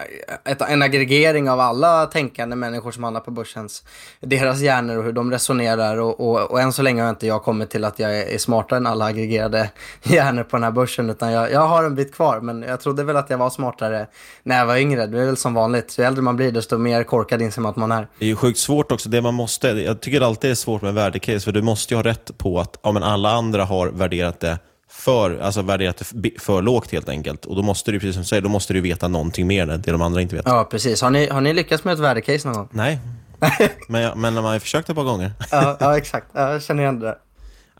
en 0.68 0.82
aggregering 0.82 1.50
av 1.50 1.60
alla 1.60 2.06
tänkande 2.06 2.56
människor 2.56 2.90
som 2.90 3.04
handlar 3.04 3.20
på 3.20 3.30
börsens, 3.30 3.84
deras 4.20 4.60
hjärnor 4.60 4.96
och 4.96 5.04
hur 5.04 5.12
de 5.12 5.30
resonerar 5.30 5.96
och, 5.96 6.20
och, 6.20 6.50
och 6.50 6.60
än 6.60 6.72
så 6.72 6.82
länge 6.82 7.02
har 7.02 7.10
inte 7.10 7.26
jag 7.26 7.42
kommit 7.42 7.70
till 7.70 7.84
att 7.84 7.98
jag 7.98 8.18
är 8.18 8.38
smartare 8.38 8.76
än 8.76 8.86
alla 8.86 9.04
aggregerade 9.04 9.70
hjärnor 10.02 10.42
på 10.42 10.56
den 10.56 10.64
här 10.64 10.70
börsen 10.70 11.10
utan 11.10 11.32
jag, 11.32 11.52
jag 11.52 11.66
har 11.66 11.84
en 11.84 11.94
bit 11.94 12.14
kvar 12.14 12.40
men 12.40 12.62
jag 12.62 12.80
trodde 12.80 13.04
väl 13.04 13.16
att 13.16 13.30
jag 13.30 13.38
var 13.38 13.50
smartare 13.50 14.06
när 14.42 14.58
jag 14.58 14.66
var 14.66 14.76
yngre. 14.76 15.06
Det 15.06 15.20
är 15.20 15.26
väl 15.26 15.36
som 15.36 15.54
vanligt, 15.54 15.98
ju 15.98 16.04
äldre 16.04 16.22
man 16.22 16.36
blir 16.36 16.52
desto 16.52 16.78
mer 16.78 17.04
korkad 17.04 17.42
inser 17.42 17.62
man 17.62 17.70
att 17.70 17.76
man 17.76 17.92
är. 17.92 18.08
Det 18.18 18.24
är 18.24 18.28
ju 18.28 18.36
sjukt 18.36 18.58
svårt 18.58 18.92
också, 18.92 19.08
det 19.08 19.22
man 19.22 19.34
måste, 19.34 19.68
jag 19.68 20.00
tycker 20.00 20.20
alltid 20.20 20.50
det 20.50 20.52
är 20.52 20.54
svårt 20.54 20.82
med 20.82 20.93
en 20.94 21.02
värdecase, 21.04 21.44
för 21.44 21.52
du 21.52 21.62
måste 21.62 21.94
ju 21.94 21.98
ha 21.98 22.04
rätt 22.04 22.38
på 22.38 22.60
att 22.60 22.78
ja, 22.82 22.92
men 22.92 23.02
alla 23.02 23.30
andra 23.30 23.64
har 23.64 23.88
värderat 23.88 24.40
det 24.40 24.58
för, 24.88 25.38
alltså 25.38 25.62
värderat 25.62 26.02
det 26.12 26.40
för 26.40 26.62
lågt 26.62 26.92
helt 26.92 27.08
enkelt. 27.08 27.44
Och 27.44 27.56
då 27.56 27.62
måste 27.62 27.92
du, 27.92 28.00
precis 28.00 28.14
som 28.14 28.22
du 28.22 28.28
säger, 28.28 28.42
då 28.42 28.48
måste 28.48 28.72
du 28.72 28.80
veta 28.80 29.08
någonting 29.08 29.46
mer 29.46 29.70
än 29.70 29.82
det 29.82 29.92
de 29.92 30.02
andra 30.02 30.20
inte 30.20 30.36
vet. 30.36 30.46
Ja, 30.46 30.64
precis. 30.70 31.02
Har 31.02 31.10
ni, 31.10 31.28
har 31.28 31.40
ni 31.40 31.52
lyckats 31.52 31.84
med 31.84 31.94
ett 31.94 32.00
värdecase 32.00 32.48
någon 32.48 32.56
gång? 32.56 32.68
Nej, 32.70 33.00
men, 33.88 34.00
jag, 34.00 34.16
men 34.16 34.34
man 34.34 34.44
har 34.44 34.58
försökt 34.58 34.88
ett 34.88 34.96
par 34.96 35.04
gånger. 35.04 35.32
ja, 35.50 35.76
ja, 35.80 35.96
exakt. 35.96 36.26
jag 36.32 36.62
känner 36.62 36.82
igen 36.82 37.00
det. 37.00 37.18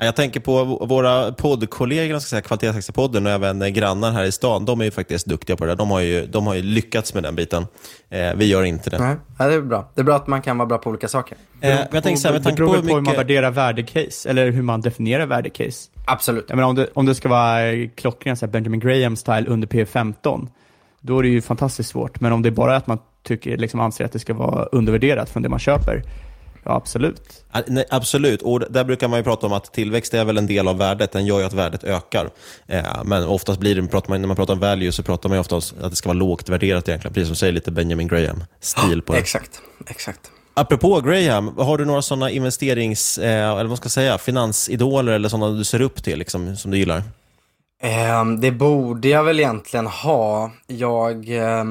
Jag 0.01 0.17
tänker 0.17 0.41
på 0.41 0.65
våra 0.65 1.33
poddkollegor, 1.33 2.19
ska 2.19 2.29
säga, 2.29 2.43
Kvalitetsaktiepodden 2.43 3.27
och 3.27 3.33
även 3.33 3.73
grannar 3.73 4.13
här 4.13 4.25
i 4.25 4.33
stan. 4.33 4.65
De 4.65 4.81
är 4.81 4.85
ju 4.85 4.91
faktiskt 4.91 5.27
duktiga 5.27 5.57
på 5.57 5.65
det 5.65 5.71
där. 5.71 5.77
De 5.77 5.91
har 5.91 6.01
ju, 6.01 6.27
de 6.27 6.47
har 6.47 6.55
ju 6.55 6.63
lyckats 6.63 7.15
med 7.15 7.23
den 7.23 7.35
biten. 7.35 7.67
Eh, 8.11 8.35
vi 8.37 8.45
gör 8.45 8.65
inte 8.65 8.91
det. 8.91 8.99
Nej, 8.99 9.17
ja, 9.39 9.47
det 9.47 9.55
är 9.55 9.61
bra. 9.61 9.91
Det 9.95 10.01
är 10.01 10.05
bra 10.05 10.17
att 10.17 10.27
man 10.27 10.43
kan 10.43 10.59
vara 10.59 10.67
bra 10.67 10.79
på 10.79 10.91
olika 10.91 11.09
saker. 11.09 11.37
Eh, 11.61 11.69
men 11.75 11.87
jag 11.91 12.03
tänker 12.03 12.21
så 12.21 12.29
här, 12.29 12.39
det 12.39 12.53
beror 12.53 12.67
på 12.67 12.73
mycket... 12.73 12.97
hur 12.97 13.01
man 13.01 13.17
värderar 13.17 13.51
värdecase, 13.51 14.29
eller 14.31 14.51
hur 14.51 14.63
man 14.63 14.81
definierar 14.81 15.27
värdecase. 15.27 15.91
Absolut. 16.07 16.45
Jag 16.49 16.57
menar, 16.57 16.69
om, 16.69 16.75
det, 16.75 16.89
om 16.95 17.07
det 17.07 17.15
ska 17.15 17.29
vara 17.29 17.89
klockrent 17.95 18.53
Benjamin 18.53 18.81
Graham-style 18.81 19.47
under 19.49 19.69
P15, 19.69 20.49
då 21.01 21.19
är 21.19 21.23
det 21.23 21.29
ju 21.29 21.41
fantastiskt 21.41 21.91
svårt. 21.91 22.21
Men 22.21 22.33
om 22.33 22.43
det 22.43 22.49
är 22.49 22.51
bara 22.51 22.77
att 22.77 22.87
man 22.87 22.99
tycker, 23.23 23.57
liksom 23.57 23.81
anser 23.81 24.05
att 24.05 24.13
det 24.13 24.19
ska 24.19 24.35
vara 24.35 24.65
undervärderat 24.65 25.31
från 25.31 25.43
det 25.43 25.49
man 25.49 25.59
köper, 25.59 26.03
Ja, 26.65 26.75
absolut. 26.75 27.45
Nej, 27.67 27.85
absolut, 27.91 28.43
och 28.43 28.61
där 28.71 28.85
brukar 28.85 29.09
man 29.09 29.19
ju 29.19 29.23
prata 29.23 29.47
om 29.47 29.53
att 29.53 29.73
tillväxt 29.73 30.15
är 30.15 30.25
väl 30.25 30.39
en 30.39 30.47
del 30.47 30.69
av 30.69 30.79
värdet. 30.79 31.13
Den 31.13 31.27
gör 31.27 31.39
ju 31.39 31.45
att 31.45 31.53
värdet 31.53 31.85
ökar. 31.85 32.31
Eh, 32.67 33.05
men 33.05 33.25
oftast 33.25 33.61
blir 33.61 33.75
det, 33.75 33.87
pratar 33.87 34.09
man, 34.09 34.21
när 34.21 34.29
man 34.29 34.37
pratar 34.37 34.53
om 34.53 34.61
value 34.61 34.93
så 34.93 35.03
pratar 35.03 35.29
man 35.29 35.37
ju 35.37 35.41
ofta 35.41 35.55
om 35.55 35.63
att 35.81 35.91
det 35.91 35.97
ska 35.97 36.09
vara 36.09 36.19
lågt 36.19 36.49
värderat 36.49 36.89
egentligen. 36.89 37.15
Precis 37.15 37.29
som 37.29 37.37
säger 37.37 37.53
lite 37.53 37.71
Benjamin 37.71 38.09
Graham-stil 38.09 39.03
på 39.03 39.13
det. 39.13 39.19
Exakt, 39.19 39.61
exakt. 39.87 40.21
Apropå 40.55 41.01
Graham, 41.01 41.59
har 41.59 41.79
du 41.79 41.85
några 41.85 42.03
sådana 42.03 42.31
investerings, 42.31 43.19
eh, 43.19 43.51
eller 43.51 43.65
vad 43.65 43.79
ska 43.79 43.87
jag 43.87 43.93
säga, 43.93 44.19
finansidoler 44.19 45.13
eller 45.13 45.29
sådana 45.29 45.57
du 45.57 45.65
ser 45.65 45.81
upp 45.81 46.05
till, 46.05 46.19
liksom, 46.19 46.57
som 46.57 46.71
du 46.71 46.79
gillar? 46.79 47.03
Eh, 47.83 48.25
det 48.41 48.51
borde 48.51 49.09
jag 49.09 49.25
väl 49.25 49.41
egentligen 49.41 49.87
ha. 49.87 50.51
Jag 50.67 51.37
eh, 51.37 51.65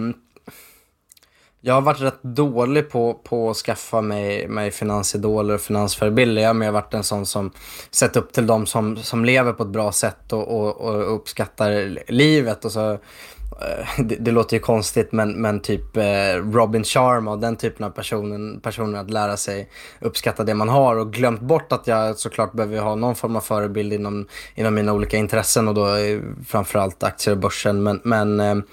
jag 1.66 1.74
har 1.74 1.82
varit 1.82 2.02
rätt 2.02 2.24
dålig 2.24 2.90
på, 2.90 3.14
på 3.14 3.50
att 3.50 3.58
skaffa 3.58 4.02
mig, 4.02 4.48
mig 4.48 4.72
finansidoler 4.72 5.54
och 5.54 5.62
finansförebilder. 5.62 6.42
Jag 6.42 6.54
har 6.54 6.72
varit 6.72 6.94
en 6.94 7.04
sån 7.04 7.26
som 7.26 7.52
sett 7.92 8.16
upp 8.16 8.34
till 8.34 8.48
dem 8.48 8.66
som, 8.66 8.98
som 8.98 9.26
lever 9.26 9.54
på 9.54 9.64
ett 9.64 9.70
bra 9.70 9.92
sätt 9.92 10.34
och, 10.34 10.48
och, 10.48 10.82
och 10.82 11.16
uppskattar 11.16 12.00
livet. 12.12 12.66
Och 12.66 12.72
så, 12.72 12.92
eh, 12.92 13.00
det, 13.98 14.16
det, 14.16 14.32
låter 14.32 14.56
ju 14.56 14.60
konstigt 14.60 15.12
men, 15.12 15.42
men 15.42 15.60
typ 15.60 15.98
eh, 15.98 16.04
Robin 16.54 16.84
Sharma 16.84 17.32
och 17.32 17.40
den 17.40 17.56
typen 17.56 17.86
av 17.86 17.90
personen, 17.90 18.60
personer 18.60 19.00
att 19.00 19.10
lära 19.10 19.38
sig 19.38 19.70
uppskatta 20.00 20.44
det 20.44 20.54
man 20.54 20.70
har 20.70 20.96
och 20.96 21.14
glömt 21.14 21.42
bort 21.42 21.72
att 21.72 21.88
jag 21.88 22.18
såklart 22.18 22.54
behöver 22.54 22.80
ha 22.80 22.96
någon 22.96 23.16
form 23.16 23.36
av 23.36 23.42
förebild 23.42 23.94
inom, 23.94 24.28
inom 24.56 24.76
mina 24.76 24.94
olika 24.94 25.18
intressen 25.18 25.68
och 25.68 25.74
då 25.74 25.96
eh, 25.96 26.20
framförallt 26.48 27.04
aktier 27.04 27.36
och 27.36 27.42
börsen. 27.42 27.84
Men, 27.84 28.02
men 28.04 28.64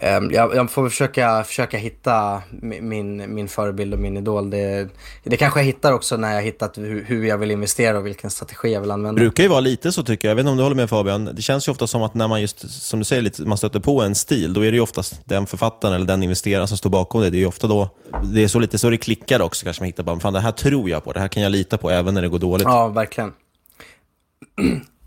jag, 0.00 0.54
jag, 0.54 0.70
får 0.70 0.88
försöka, 0.88 1.44
försöka 1.44 1.78
hitta 1.78 2.42
min, 2.60 3.34
min 3.34 3.48
förebild 3.48 3.94
och 3.94 4.00
min 4.00 4.16
idol. 4.16 4.50
Det, 4.50 4.88
det 5.24 5.36
kanske 5.36 5.60
jag 5.60 5.64
hittar 5.64 5.92
också 5.92 6.16
när 6.16 6.34
jag 6.34 6.42
hittat 6.42 6.78
hur, 6.78 7.04
hur 7.04 7.24
jag 7.24 7.38
vill 7.38 7.50
investera 7.50 7.98
och 7.98 8.06
vilken 8.06 8.30
strategi 8.30 8.72
jag 8.72 8.80
vill 8.80 8.90
använda. 8.90 9.18
Det 9.18 9.24
brukar 9.24 9.42
ju 9.42 9.48
vara 9.48 9.60
lite 9.60 9.92
så 9.92 10.02
tycker 10.02 10.28
jag. 10.28 10.30
Jag 10.30 10.36
vet 10.36 10.42
inte 10.42 10.50
om 10.50 10.56
du 10.56 10.62
håller 10.62 10.76
med 10.76 10.90
Fabian. 10.90 11.24
Det 11.24 11.42
känns 11.42 11.68
ju 11.68 11.72
ofta 11.72 11.86
som 11.86 12.02
att 12.02 12.14
när 12.14 12.28
man 12.28 12.40
just, 12.40 12.70
som 12.70 12.98
du 12.98 13.04
säger, 13.04 13.22
lite, 13.22 13.42
man 13.42 13.58
stöter 13.58 13.80
på 13.80 14.02
en 14.02 14.14
stil, 14.14 14.52
då 14.52 14.60
är 14.64 14.70
det 14.70 14.76
ju 14.76 14.82
oftast 14.82 15.20
den 15.24 15.46
författaren 15.46 15.94
eller 15.94 16.06
den 16.06 16.22
investeraren 16.22 16.68
som 16.68 16.76
står 16.76 16.90
bakom 16.90 17.20
det. 17.20 17.30
Det 17.30 17.36
är 17.36 17.40
ju 17.40 17.46
ofta 17.46 17.66
då, 17.66 17.90
det 18.22 18.44
är 18.44 18.48
så 18.48 18.58
lite 18.58 18.78
så 18.78 18.90
det 18.90 18.96
klickar 18.96 19.40
också 19.40 19.64
kanske 19.64 19.82
man 19.82 19.86
hittar 19.86 20.02
bara, 20.02 20.20
fan 20.20 20.32
det 20.32 20.40
här 20.40 20.52
tror 20.52 20.90
jag 20.90 21.04
på, 21.04 21.12
det 21.12 21.20
här 21.20 21.28
kan 21.28 21.42
jag 21.42 21.52
lita 21.52 21.78
på 21.78 21.90
även 21.90 22.14
när 22.14 22.22
det 22.22 22.28
går 22.28 22.38
dåligt. 22.38 22.64
Ja, 22.64 22.88
verkligen. 22.88 23.32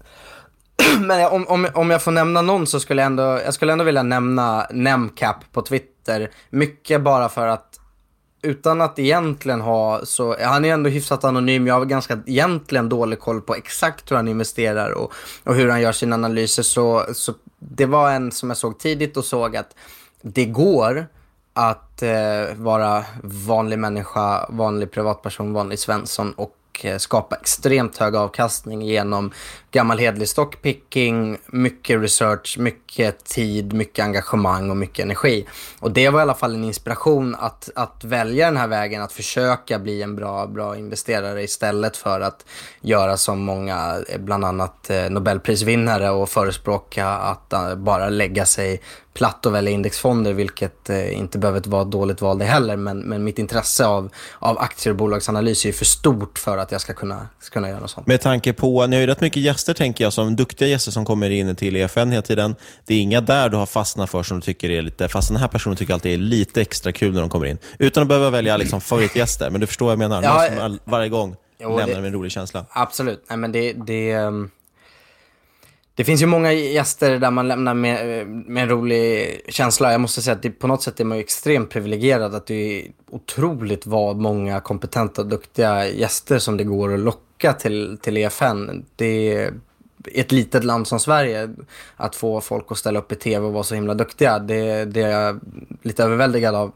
Men 0.99 1.27
om, 1.27 1.47
om, 1.47 1.67
om 1.73 1.89
jag 1.89 2.01
får 2.01 2.11
nämna 2.11 2.41
någon 2.41 2.67
så 2.67 2.79
skulle 2.79 3.01
jag 3.01 3.05
ändå, 3.05 3.23
jag 3.23 3.53
skulle 3.53 3.71
ändå 3.71 3.83
vilja 3.83 4.03
nämna 4.03 4.67
Nemcap 4.71 5.51
på 5.51 5.61
Twitter. 5.61 6.31
Mycket 6.49 7.01
bara 7.01 7.29
för 7.29 7.47
att 7.47 7.77
utan 8.41 8.81
att 8.81 8.99
egentligen 8.99 9.61
ha 9.61 10.05
så, 10.05 10.35
han 10.43 10.65
är 10.65 10.73
ändå 10.73 10.89
hyfsat 10.89 11.23
anonym, 11.23 11.67
jag 11.67 11.73
har 11.73 11.85
ganska 11.85 12.19
egentligen 12.25 12.89
dålig 12.89 13.19
koll 13.19 13.41
på 13.41 13.55
exakt 13.55 14.11
hur 14.11 14.15
han 14.15 14.27
investerar 14.27 14.91
och, 14.91 15.13
och 15.43 15.55
hur 15.55 15.69
han 15.69 15.81
gör 15.81 15.91
sina 15.91 16.15
analyser. 16.15 16.63
Så, 16.63 17.05
så 17.13 17.33
det 17.59 17.85
var 17.85 18.11
en 18.11 18.31
som 18.31 18.49
jag 18.49 18.57
såg 18.57 18.79
tidigt 18.79 19.17
och 19.17 19.25
såg 19.25 19.57
att 19.57 19.75
det 20.21 20.45
går 20.45 21.07
att 21.53 22.01
eh, 22.01 22.55
vara 22.55 23.05
vanlig 23.23 23.79
människa, 23.79 24.45
vanlig 24.49 24.91
privatperson, 24.91 25.53
vanlig 25.53 25.79
Svensson 25.79 26.33
och 26.33 26.55
och 26.71 26.85
eh, 26.85 26.97
skapa 26.97 27.35
extremt 27.35 27.97
hög 27.97 28.15
avkastning 28.15 28.81
genom 28.81 29.31
gammal 29.71 29.99
hederlig 29.99 30.29
stockpicking, 30.29 31.37
mycket 31.45 32.01
research, 32.01 32.57
mycket 32.59 33.25
tid, 33.25 33.73
mycket 33.73 34.05
engagemang 34.05 34.69
och 34.69 34.77
mycket 34.77 35.05
energi. 35.05 35.47
Och 35.79 35.91
det 35.91 36.09
var 36.09 36.19
i 36.19 36.21
alla 36.21 36.33
fall 36.33 36.55
en 36.55 36.63
inspiration 36.63 37.35
att, 37.35 37.69
att 37.75 38.03
välja 38.03 38.45
den 38.45 38.57
här 38.57 38.67
vägen, 38.67 39.01
att 39.01 39.13
försöka 39.13 39.79
bli 39.79 40.01
en 40.01 40.15
bra, 40.15 40.47
bra 40.47 40.77
investerare 40.77 41.43
istället 41.43 41.97
för 41.97 42.21
att 42.21 42.45
göra 42.81 43.17
som 43.17 43.39
många, 43.39 44.03
eh, 44.09 44.19
bland 44.19 44.45
annat 44.45 44.89
eh, 44.89 45.09
Nobelprisvinnare 45.09 46.09
och 46.09 46.29
förespråka 46.29 47.07
att 47.07 47.53
bara 47.77 48.09
lägga 48.09 48.45
sig 48.45 48.81
platt 49.13 49.45
och 49.45 49.53
välja 49.53 49.71
indexfonder, 49.71 50.33
vilket 50.33 50.89
eh, 50.89 51.19
inte 51.19 51.37
behöver 51.37 51.61
vara 51.69 51.81
ett 51.81 51.91
dåligt 51.91 52.21
val 52.21 52.37
det 52.37 52.45
heller. 52.45 52.77
Men, 52.77 52.99
men 52.99 53.23
mitt 53.23 53.39
intresse 53.39 53.85
av, 53.85 54.09
av 54.39 54.57
aktier 54.59 54.91
och 54.91 54.97
bolagsanalys 54.97 55.65
är 55.65 55.71
för 55.71 55.85
stort 55.85 56.39
för 56.39 56.57
att 56.57 56.71
jag 56.71 56.81
ska 56.81 56.93
kunna, 56.93 57.27
ska 57.39 57.53
kunna 57.53 57.69
göra 57.69 57.79
något 57.79 57.91
sånt. 57.91 58.07
Med 58.07 58.21
tanke 58.21 58.53
på, 58.53 58.87
ni 58.87 58.95
har 58.95 59.01
ju 59.01 59.07
rätt 59.07 59.21
mycket 59.21 59.43
gäster 59.43 59.73
tänker 59.73 60.03
jag, 60.03 60.13
som 60.13 60.35
duktiga 60.35 60.67
gäster 60.67 60.91
som 60.91 61.05
kommer 61.05 61.29
in 61.29 61.55
till 61.55 61.75
EFN 61.75 62.11
hela 62.11 62.21
tiden. 62.21 62.55
Det 62.85 62.93
är 62.93 63.01
inga 63.01 63.21
där 63.21 63.49
du 63.49 63.57
har 63.57 63.65
fastnat 63.65 64.09
för 64.09 64.23
som 64.23 64.39
du 64.39 64.45
tycker 64.45 64.69
är 64.69 64.81
lite, 64.81 65.07
fast 65.07 65.27
den 65.27 65.37
här 65.37 65.47
personen 65.47 65.77
tycker 65.77 65.93
alltid 65.93 66.13
är 66.13 66.17
lite 66.17 66.61
extra 66.61 66.91
kul 66.91 67.13
när 67.13 67.21
de 67.21 67.29
kommer 67.29 67.45
in. 67.45 67.57
Utan 67.79 68.01
att 68.03 68.07
behöva 68.07 68.29
välja 68.29 68.57
liksom 68.57 68.81
favoritgäster, 68.81 69.49
men 69.49 69.61
du 69.61 69.67
förstår 69.67 69.85
vad 69.85 69.91
jag 69.91 69.99
menar. 69.99 70.23
Ja, 70.23 70.47
som 70.57 70.79
varje 70.83 71.09
gång 71.09 71.35
jo, 71.59 71.69
lämnar 71.69 71.95
det, 71.95 72.01
med 72.01 72.07
en 72.07 72.13
rolig 72.13 72.31
känsla. 72.31 72.65
Absolut. 72.69 73.25
Nej, 73.29 73.37
men 73.37 73.51
det, 73.51 73.73
det, 73.73 74.15
um 74.15 74.51
det 75.95 76.03
finns 76.03 76.21
ju 76.21 76.25
många 76.25 76.53
gäster 76.53 77.19
där 77.19 77.31
man 77.31 77.47
lämnar 77.47 77.73
med, 77.73 78.27
med 78.27 78.63
en 78.63 78.69
rolig 78.69 79.41
känsla. 79.47 79.91
Jag 79.91 80.01
måste 80.01 80.21
säga 80.21 80.35
att 80.35 80.43
det, 80.43 80.51
på 80.51 80.67
något 80.67 80.83
sätt 80.83 80.99
är 80.99 81.05
man 81.05 81.17
ju 81.17 81.23
extremt 81.23 81.69
privilegierad. 81.69 82.35
Att 82.35 82.47
det 82.47 82.55
är 82.55 82.91
otroligt 83.09 83.85
vad 83.85 84.17
många 84.17 84.59
kompetenta 84.59 85.21
och 85.21 85.27
duktiga 85.27 85.87
gäster 85.87 86.39
som 86.39 86.57
det 86.57 86.63
går 86.63 86.93
att 86.93 86.99
locka 86.99 87.53
till, 87.53 87.97
till 88.01 88.17
EFN. 88.17 88.85
Det 88.95 89.33
är 89.33 89.53
ett 90.05 90.31
litet 90.31 90.63
land 90.63 90.87
som 90.87 90.99
Sverige, 90.99 91.49
att 91.95 92.15
få 92.15 92.41
folk 92.41 92.65
att 92.69 92.77
ställa 92.77 92.99
upp 92.99 93.11
i 93.11 93.15
tv 93.15 93.45
och 93.45 93.53
vara 93.53 93.63
så 93.63 93.75
himla 93.75 93.93
duktiga, 93.93 94.39
det, 94.39 94.85
det 94.85 95.01
är 95.01 95.25
jag 95.25 95.39
lite 95.81 96.03
överväldigad 96.03 96.55
av. 96.55 96.71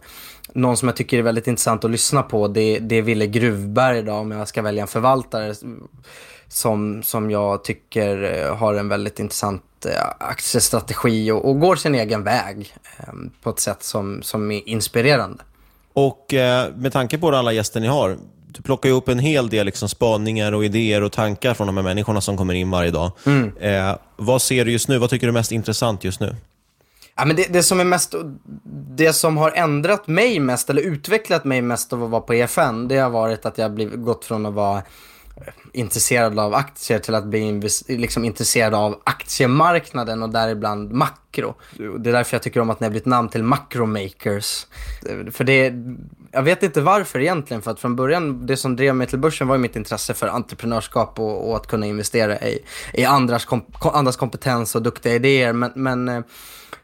Någon 0.54 0.78
som 0.78 0.88
jag 0.88 0.96
tycker 0.96 1.18
är 1.18 1.22
väldigt 1.22 1.48
intressant 1.48 1.86
att 1.86 1.92
lyssna 1.92 2.24
på, 2.24 2.48
det, 2.48 2.80
det 2.80 2.96
är 2.96 3.02
Ville 3.02 3.28
Gruvberg 3.28 3.98
idag 3.98 4.20
om 4.20 4.32
jag 4.32 4.48
ska 4.48 4.62
välja 4.62 4.82
en 4.82 4.88
förvaltare 4.88 5.56
som, 6.48 7.04
som 7.04 7.32
jag 7.32 7.64
tycker 7.64 8.24
eh, 8.24 8.56
har 8.56 8.74
en 8.74 8.90
väldigt 8.90 9.20
intressant 9.20 9.86
eh, 9.86 10.04
aktiestrategi 10.20 11.32
och, 11.32 11.50
och 11.50 11.60
går 11.60 11.76
sin 11.76 11.96
egen 11.96 12.24
väg 12.24 12.76
eh, 12.98 13.14
på 13.42 13.50
ett 13.50 13.60
sätt 13.60 13.84
som, 13.84 14.22
som 14.22 14.52
är 14.52 14.70
inspirerande. 14.70 15.44
Och 15.94 16.34
eh, 16.34 16.76
med 16.76 16.94
tanke 16.94 17.18
på 17.18 17.30
alla 17.30 17.52
gäster 17.52 17.80
ni 17.80 17.88
har, 17.88 18.18
du 18.56 18.64
plockar 18.64 18.90
ju 18.90 18.96
upp 18.96 19.10
en 19.10 19.20
hel 19.20 19.50
del 19.50 19.66
liksom, 19.66 19.90
spaningar 19.90 20.52
och 20.52 20.66
idéer 20.66 21.04
och 21.04 21.12
tankar 21.12 21.54
från 21.54 21.68
de 21.68 21.78
här 21.78 21.84
människorna 21.84 22.22
som 22.22 22.38
kommer 22.38 22.54
in 22.54 22.72
varje 22.72 22.92
dag. 22.92 23.12
Mm. 23.26 23.58
Eh, 23.58 23.96
vad 24.16 24.42
ser 24.42 24.66
du 24.66 24.72
just 24.72 24.88
nu? 24.88 24.98
Vad 24.98 25.10
tycker 25.10 25.28
du 25.28 25.32
är 25.32 25.34
mest 25.34 25.52
intressant 25.52 26.04
just 26.04 26.20
nu? 26.20 26.36
Ja, 27.16 27.26
men 27.26 27.36
det, 27.36 27.54
det, 27.54 27.64
som 27.64 27.80
är 27.80 27.84
mest, 27.84 28.16
det 28.96 29.14
som 29.14 29.38
har 29.38 29.52
ändrat 29.52 30.08
mig 30.08 30.40
mest, 30.40 30.70
eller 30.70 30.82
utvecklat 30.82 31.46
mig 31.46 31.62
mest 31.62 31.94
av 31.94 32.04
att 32.04 32.10
vara 32.10 32.22
på 32.22 32.34
EFN, 32.34 32.88
det 32.88 32.98
har 32.98 33.10
varit 33.10 33.46
att 33.46 33.58
jag 33.58 33.70
har 33.70 33.96
gått 33.98 34.26
från 34.26 34.46
att 34.46 34.54
vara 34.54 34.84
intresserad 35.74 36.40
av 36.40 36.54
aktier 36.54 37.00
till 37.00 37.16
att 37.16 37.26
bli 37.26 37.62
liksom 37.88 38.26
intresserad 38.26 38.74
av 38.74 39.02
aktiemarknaden 39.04 40.24
och 40.24 40.30
däribland 40.30 40.92
makro. 40.92 41.56
Det 41.78 42.10
är 42.10 42.14
därför 42.14 42.36
jag 42.36 42.44
tycker 42.44 42.60
om 42.60 42.70
att 42.70 42.80
ni 42.80 42.88
har 42.88 42.94
bytt 42.94 43.06
namn 43.06 43.30
till 43.30 43.44
Macromakers. 43.44 44.68
För 45.32 45.44
det, 45.44 45.74
jag 46.36 46.44
vet 46.44 46.64
inte 46.64 46.82
varför 46.82 47.20
egentligen, 47.20 47.62
för 47.62 47.72
att 47.72 47.80
från 47.80 47.96
början, 47.96 48.46
det 48.46 48.58
som 48.58 48.76
drev 48.76 48.96
mig 48.96 49.08
till 49.08 49.20
börsen 49.20 49.48
var 49.48 49.56
ju 49.56 49.62
mitt 49.62 49.76
intresse 49.76 50.14
för 50.14 50.28
entreprenörskap 50.28 51.20
och, 51.20 51.50
och 51.50 51.56
att 51.56 51.68
kunna 51.68 51.86
investera 51.86 52.40
i, 52.40 52.60
i 52.94 53.06
andras, 53.06 53.46
kom, 53.46 53.66
andras 53.80 54.16
kompetens 54.16 54.76
och 54.76 54.82
duktiga 54.82 55.16
idéer. 55.16 55.54
Men, 55.54 55.72
men 55.76 56.10
eh, 56.10 56.22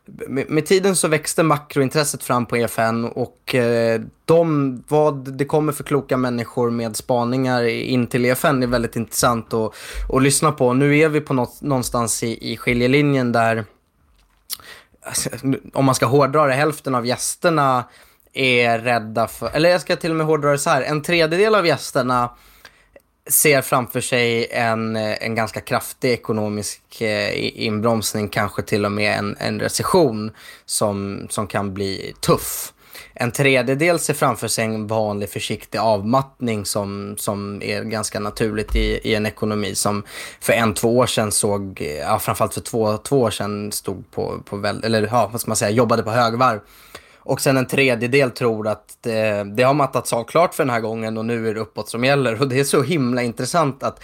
med, 0.06 0.50
med, 0.50 0.66
tiden 0.66 0.96
så 0.96 1.08
växte 1.08 1.44
makrointresset 1.44 2.24
fram 2.24 2.46
på 2.46 2.58
EFN 2.58 3.06
och 3.06 3.56
eh, 3.56 4.02
de, 4.26 4.84
vad 4.88 5.38
det 5.38 5.46
kommer 5.46 5.74
för 5.74 5.84
kloka 5.84 6.18
människor 6.18 6.70
med 6.70 6.96
spaningar 6.96 7.64
in 7.64 8.08
till 8.08 8.26
EFN 8.26 8.64
är 8.64 8.68
väldigt 8.68 8.96
intressant 8.96 9.54
att, 9.54 9.74
att 10.10 10.24
lyssna 10.24 10.52
på. 10.52 10.74
Nu 10.74 10.98
är 10.98 11.10
vi 11.10 11.22
på 11.22 11.34
något, 11.34 11.62
någonstans 11.62 12.24
i, 12.24 12.52
i 12.52 12.58
skiljelinjen 12.58 13.32
där, 13.32 13.66
alltså, 15.02 15.30
om 15.74 15.86
man 15.86 15.96
ska 15.96 16.06
hårdra 16.06 16.48
det, 16.48 16.54
hälften 16.54 16.96
av 16.96 17.06
gästerna 17.06 17.84
är 18.34 18.80
rädda 18.80 19.28
för, 19.28 19.50
eller 19.54 19.70
jag 19.70 19.82
ska 19.82 19.96
till 19.96 20.12
och 20.12 20.18
med 20.18 20.26
hårdra 20.26 20.52
det 20.52 20.58
så 20.58 20.70
här, 20.70 20.82
en 20.82 21.02
tredjedel 21.02 21.56
av 21.56 21.68
gästerna 21.68 22.30
ser 23.30 23.62
framför 23.62 24.02
sig 24.02 24.48
en, 24.52 24.96
eh, 24.96 25.24
en 25.24 25.36
ganska 25.36 25.62
kraftig 25.62 26.12
ekonomisk 26.12 27.02
eh, 27.02 27.64
inbromsning, 27.66 28.30
kanske 28.30 28.62
till 28.62 28.86
och 28.86 28.92
med 28.92 29.18
en, 29.18 29.38
en 29.40 29.60
recession 29.60 30.32
som, 30.66 31.28
som 31.30 31.48
kan 31.48 31.74
bli 31.74 32.14
tuff. 32.20 32.74
En 33.14 33.32
tredjedel 33.32 34.00
ser 34.00 34.14
framför 34.14 34.48
sig 34.48 34.66
en 34.66 34.88
vanlig 34.88 35.30
försiktig 35.30 35.78
avmattning 35.78 36.66
som, 36.66 37.16
som 37.18 37.62
är 37.62 37.84
ganska 37.84 38.20
naturligt 38.20 38.76
i, 38.76 39.00
i 39.04 39.16
en 39.16 39.26
ekonomi 39.26 39.76
som 39.76 40.04
för 40.40 40.54
en, 40.54 40.74
två 40.74 40.98
år 40.98 41.06
sedan 41.06 41.32
såg, 41.32 41.82
ja, 42.00 42.20
framförallt 42.20 42.54
för 42.54 42.62
två, 42.62 42.98
två 42.98 43.22
år 43.22 43.32
sedan 43.32 43.72
stod 43.72 44.12
på, 44.12 44.42
på 44.46 44.58
väl, 44.58 44.84
eller 44.84 45.08
ja, 45.12 45.30
vad 45.32 45.42
ska 45.42 45.50
man 45.50 45.56
säga, 45.56 45.72
jobbade 45.72 46.04
på 46.04 46.12
högvarv. 46.12 46.60
Och 47.24 47.42
sen 47.42 47.58
en 47.58 47.68
tredjedel 47.68 48.32
tror 48.32 48.68
att 48.68 48.98
det, 49.02 49.44
det 49.44 49.64
har 49.64 49.74
mattats 49.74 50.14
av 50.14 50.24
klart 50.24 50.54
för 50.54 50.64
den 50.64 50.74
här 50.74 50.80
gången 50.80 51.18
och 51.18 51.26
nu 51.26 51.50
är 51.50 51.54
det 51.54 51.60
uppåt 51.60 51.90
som 51.90 52.04
gäller. 52.04 52.42
Och 52.42 52.48
det 52.48 52.60
är 52.60 52.64
så 52.64 52.82
himla 52.82 53.22
intressant 53.22 53.84
att 53.84 54.04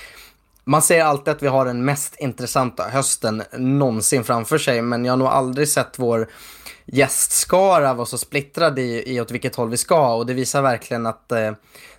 man 0.63 0.81
säger 0.81 1.03
alltid 1.03 1.31
att 1.31 1.43
vi 1.43 1.47
har 1.47 1.65
den 1.65 1.85
mest 1.85 2.15
intressanta 2.19 2.83
hösten 2.83 3.43
någonsin 3.57 4.23
framför 4.23 4.57
sig, 4.57 4.81
men 4.81 5.05
jag 5.05 5.11
har 5.11 5.17
nog 5.17 5.27
aldrig 5.27 5.67
sett 5.67 5.99
vår 5.99 6.29
gästskara 6.85 7.93
vara 7.93 8.05
så 8.05 8.17
splittrad 8.17 8.79
i, 8.79 9.03
i 9.15 9.21
åt 9.21 9.31
vilket 9.31 9.55
håll 9.55 9.69
vi 9.69 9.77
ska 9.77 10.15
och 10.15 10.25
det 10.25 10.33
visar 10.33 10.61
verkligen 10.61 11.05
att 11.05 11.31
eh, 11.31 11.51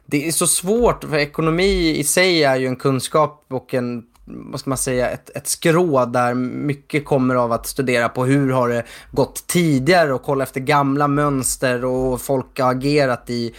det 0.06 0.28
är 0.28 0.32
så 0.32 0.46
svårt, 0.46 1.04
för 1.04 1.16
ekonomi 1.16 1.98
i 1.98 2.04
sig 2.04 2.44
är 2.44 2.56
ju 2.56 2.66
en 2.66 2.76
kunskap 2.76 3.44
och 3.48 3.74
en 3.74 4.02
vad 4.30 4.60
ska 4.60 4.70
man 4.70 4.78
säga, 4.78 5.10
ett, 5.10 5.30
ett 5.36 5.46
skrå 5.46 6.04
där 6.04 6.34
mycket 6.34 7.04
kommer 7.04 7.34
av 7.34 7.52
att 7.52 7.66
studera 7.66 8.08
på 8.08 8.24
hur 8.24 8.52
har 8.52 8.68
det 8.68 8.84
gått 9.12 9.46
tidigare 9.46 10.12
och 10.12 10.22
kolla 10.22 10.44
efter 10.44 10.60
gamla 10.60 11.08
mönster 11.08 11.84
och 11.84 12.20
folk 12.20 12.60
har 12.60 12.70
agerat 12.70 13.30
i, 13.30 13.54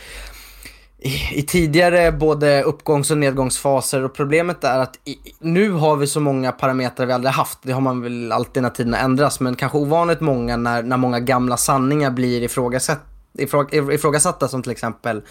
i, 0.99 1.39
i 1.39 1.41
tidigare 1.41 2.11
både 2.11 2.63
uppgångs 2.63 3.11
och 3.11 3.17
nedgångsfaser 3.17 4.03
och 4.03 4.13
problemet 4.13 4.63
är 4.63 4.79
att 4.79 4.99
i, 5.05 5.15
nu 5.39 5.71
har 5.71 5.95
vi 5.95 6.07
så 6.07 6.19
många 6.19 6.51
parametrar 6.51 7.05
vi 7.05 7.13
aldrig 7.13 7.33
haft. 7.33 7.59
Det 7.61 7.71
har 7.71 7.81
man 7.81 8.01
väl 8.01 8.31
alltid 8.31 8.63
när 8.63 8.69
tiderna 8.69 8.97
ändras 8.97 9.39
men 9.39 9.55
kanske 9.55 9.77
ovanligt 9.77 10.21
många 10.21 10.57
när, 10.57 10.83
när 10.83 10.97
många 10.97 11.19
gamla 11.19 11.57
sanningar 11.57 12.11
blir 12.11 12.43
ifrågasatta 12.43 13.18
ifrågasatta 13.41 14.47
som 14.47 14.63
till 14.63 14.71
exempel 14.71 15.21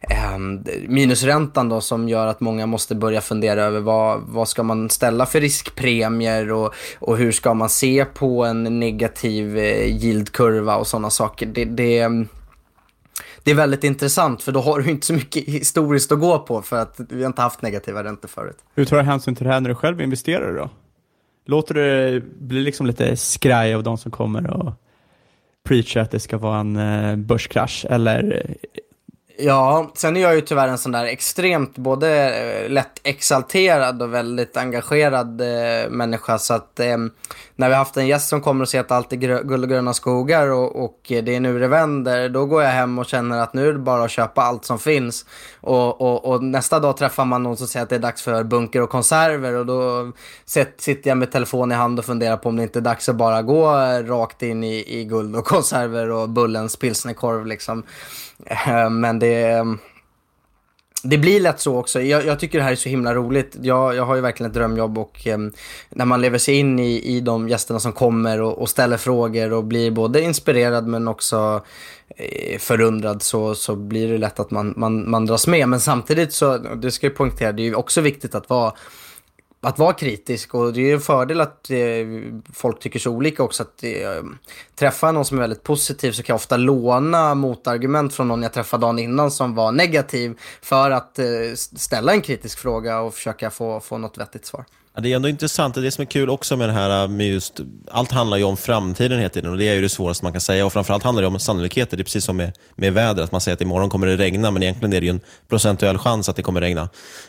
eh, 0.00 0.38
minusräntan 0.88 1.68
då 1.68 1.80
som 1.80 2.08
gör 2.08 2.26
att 2.26 2.40
många 2.40 2.66
måste 2.66 2.94
börja 2.94 3.20
fundera 3.20 3.64
över 3.64 3.80
vad, 3.80 4.22
vad 4.26 4.48
ska 4.48 4.62
man 4.62 4.90
ställa 4.90 5.26
för 5.26 5.40
riskpremier 5.40 6.52
och, 6.52 6.74
och 6.98 7.16
hur 7.16 7.32
ska 7.32 7.54
man 7.54 7.68
se 7.68 8.04
på 8.04 8.44
en 8.44 8.80
negativ 8.80 9.58
eh, 9.58 9.86
yieldkurva 9.86 10.76
och 10.76 10.86
sådana 10.86 11.10
saker. 11.10 11.46
Det, 11.46 11.64
det, 11.64 12.08
det 13.42 13.50
är 13.50 13.54
väldigt 13.54 13.84
intressant 13.84 14.42
för 14.42 14.52
då 14.52 14.60
har 14.60 14.80
du 14.80 14.90
inte 14.90 15.06
så 15.06 15.12
mycket 15.12 15.44
historiskt 15.48 16.12
att 16.12 16.20
gå 16.20 16.38
på 16.38 16.62
för 16.62 16.76
att 16.76 17.00
vi 17.08 17.22
har 17.22 17.26
inte 17.26 17.42
haft 17.42 17.62
negativa 17.62 18.04
räntor 18.04 18.28
förut. 18.28 18.56
Hur 18.74 18.84
tar 18.84 18.96
du 18.96 19.02
hänsyn 19.02 19.36
till 19.36 19.46
det 19.46 19.52
här 19.52 19.60
när 19.60 19.68
du 19.68 19.74
själv 19.74 20.00
investerar 20.00 20.56
då? 20.56 20.70
Låter 21.46 21.74
du 21.74 22.20
bli 22.38 22.60
liksom 22.60 22.86
lite 22.86 23.16
skraj 23.16 23.74
av 23.74 23.82
de 23.82 23.98
som 23.98 24.10
kommer 24.10 24.50
och 24.50 24.72
preacha 25.68 26.00
att 26.00 26.10
det 26.10 26.20
ska 26.20 26.38
vara 26.38 26.60
en 26.60 26.76
eh, 26.76 27.16
börskrasch 27.16 27.86
eller 27.90 28.46
Ja, 29.40 29.90
sen 29.94 30.16
är 30.16 30.20
jag 30.20 30.34
ju 30.34 30.40
tyvärr 30.40 30.68
en 30.68 30.78
sån 30.78 30.92
där 30.92 31.04
extremt 31.04 31.78
både 31.78 32.34
eh, 32.38 32.70
lätt 32.70 33.00
exalterad 33.02 34.02
och 34.02 34.14
väldigt 34.14 34.56
engagerad 34.56 35.40
eh, 35.40 35.90
människa. 35.90 36.38
Så 36.38 36.54
att 36.54 36.80
eh, 36.80 36.96
när 37.58 37.68
vi 37.68 37.74
haft 37.74 37.96
en 37.96 38.06
gäst 38.06 38.28
som 38.28 38.40
kommer 38.40 38.62
och 38.62 38.68
säger 38.68 38.84
att 38.84 38.90
allt 38.90 39.12
är 39.12 39.16
guld 39.16 39.64
och 39.64 39.70
gröna 39.70 39.94
skogar 39.94 40.48
och, 40.48 40.84
och, 40.84 40.98
det 41.08 41.34
är 41.34 41.40
nu 41.40 41.58
det 41.58 41.68
vänder, 41.68 42.28
då 42.28 42.46
går 42.46 42.62
jag 42.62 42.70
hem 42.70 42.98
och 42.98 43.06
känner 43.06 43.38
att 43.38 43.54
nu 43.54 43.68
är 43.68 43.72
det 43.72 43.78
bara 43.78 44.04
att 44.04 44.10
köpa 44.10 44.42
allt 44.42 44.64
som 44.64 44.78
finns. 44.78 45.24
Och, 45.60 46.00
och, 46.00 46.24
och 46.24 46.42
nästa 46.42 46.80
dag 46.80 46.96
träffar 46.96 47.24
man 47.24 47.42
någon 47.42 47.56
som 47.56 47.66
säger 47.66 47.84
att 47.84 47.90
det 47.90 47.94
är 47.94 48.00
dags 48.00 48.22
för 48.22 48.44
bunker 48.44 48.82
och 48.82 48.90
konserver 48.90 49.54
och 49.54 49.66
då 49.66 50.12
sitter 50.76 51.08
jag 51.10 51.18
med 51.18 51.32
telefon 51.32 51.72
i 51.72 51.74
hand 51.74 51.98
och 51.98 52.04
funderar 52.04 52.36
på 52.36 52.48
om 52.48 52.56
det 52.56 52.62
inte 52.62 52.78
är 52.78 52.80
dags 52.80 53.08
att 53.08 53.16
bara 53.16 53.42
gå 53.42 53.66
rakt 54.02 54.42
in 54.42 54.64
i, 54.64 55.00
i 55.00 55.04
guld 55.04 55.36
och 55.36 55.44
konserver 55.44 56.10
och 56.10 56.28
Bullens 56.28 56.76
pilsnerkorv 56.76 57.46
liksom. 57.46 57.82
Eh, 58.46 58.90
men 58.90 59.18
det 59.18 59.64
det 61.02 61.18
blir 61.18 61.40
lätt 61.40 61.60
så 61.60 61.76
också. 61.76 62.00
Jag, 62.00 62.26
jag, 62.26 62.40
tycker 62.40 62.58
det 62.58 62.64
här 62.64 62.72
är 62.72 62.76
så 62.76 62.88
himla 62.88 63.14
roligt. 63.14 63.56
Jag, 63.62 63.96
jag 63.96 64.04
har 64.04 64.14
ju 64.14 64.20
verkligen 64.20 64.50
ett 64.50 64.54
drömjobb 64.54 64.98
och 64.98 65.26
eh, 65.26 65.38
när 65.90 66.04
man 66.04 66.20
lever 66.20 66.38
sig 66.38 66.54
in 66.54 66.78
i, 66.78 67.16
i 67.16 67.20
de 67.20 67.48
gästerna 67.48 67.80
som 67.80 67.92
kommer 67.92 68.40
och, 68.40 68.58
och 68.58 68.68
ställer 68.68 68.96
frågor 68.96 69.52
och 69.52 69.64
blir 69.64 69.90
både 69.90 70.20
inspirerad 70.20 70.86
men 70.86 71.08
också 71.08 71.64
eh, 72.16 72.58
förundrad 72.58 73.22
så, 73.22 73.54
så 73.54 73.76
blir 73.76 74.12
det 74.12 74.18
lätt 74.18 74.40
att 74.40 74.50
man, 74.50 74.74
man, 74.76 75.10
man 75.10 75.26
dras 75.26 75.46
med. 75.46 75.68
Men 75.68 75.80
samtidigt 75.80 76.32
så, 76.32 76.58
det 76.58 76.90
ska 76.90 77.06
jag 77.06 77.16
poängtera, 77.16 77.52
det 77.52 77.62
är 77.62 77.64
ju 77.64 77.74
också 77.74 78.00
viktigt 78.00 78.34
att 78.34 78.50
vara 78.50 78.72
att 79.60 79.78
vara 79.78 79.92
kritisk 79.92 80.54
och 80.54 80.72
det 80.72 80.90
är 80.90 80.94
en 80.94 81.00
fördel 81.00 81.40
att 81.40 81.70
eh, 81.70 81.78
folk 82.52 82.80
tycker 82.80 82.98
så 82.98 83.10
olika 83.10 83.42
också. 83.42 83.62
Att 83.62 83.84
eh, 83.84 84.22
träffa 84.74 85.12
någon 85.12 85.24
som 85.24 85.38
är 85.38 85.40
väldigt 85.40 85.62
positiv 85.62 86.12
så 86.12 86.22
kan 86.22 86.32
jag 86.32 86.36
ofta 86.36 86.56
låna 86.56 87.34
motargument 87.34 88.14
från 88.14 88.28
någon 88.28 88.42
jag 88.42 88.52
träffade 88.52 88.80
dagen 88.80 88.98
innan 88.98 89.30
som 89.30 89.54
var 89.54 89.72
negativ 89.72 90.38
för 90.62 90.90
att 90.90 91.18
eh, 91.18 91.26
ställa 91.54 92.12
en 92.12 92.20
kritisk 92.20 92.58
fråga 92.58 93.00
och 93.00 93.14
försöka 93.14 93.50
få, 93.50 93.80
få 93.80 93.98
något 93.98 94.18
vettigt 94.18 94.46
svar. 94.46 94.64
Ja, 94.98 95.02
det 95.02 95.12
är 95.12 95.16
ändå 95.16 95.28
intressant. 95.28 95.74
Det 95.74 95.90
som 95.90 96.02
är 96.02 96.06
kul 96.06 96.30
också 96.30 96.56
med 96.56 96.68
det 96.68 96.72
här 96.72 97.02
äh, 97.02 97.08
med 97.08 97.26
just, 97.26 97.60
allt 97.90 98.12
handlar 98.12 98.36
ju 98.36 98.44
om 98.44 98.56
framtiden 98.56 99.18
hela 99.18 99.28
tiden 99.28 99.50
och 99.50 99.58
det 99.58 99.68
är 99.68 99.74
ju 99.74 99.80
det 99.80 99.88
svåraste 99.88 100.24
man 100.24 100.32
kan 100.32 100.40
säga. 100.40 100.66
Och 100.66 100.72
framförallt 100.72 101.02
handlar 101.02 101.22
det 101.22 101.28
om 101.28 101.38
sannolikheter. 101.38 101.96
Det 101.96 102.00
är 102.00 102.04
precis 102.04 102.24
som 102.24 102.36
med, 102.36 102.52
med 102.76 102.92
vädret, 102.92 103.24
att 103.24 103.32
man 103.32 103.40
säger 103.40 103.54
att 103.54 103.60
imorgon 103.60 103.90
kommer 103.90 104.06
det 104.06 104.16
regna, 104.16 104.50
men 104.50 104.62
egentligen 104.62 104.92
är 104.92 105.00
det 105.00 105.06
ju 105.06 105.10
en 105.10 105.20
procentuell 105.48 105.98
chans 105.98 106.28
att 106.28 106.36
det 106.36 106.42
kommer 106.42 106.60
regna. 106.60 106.88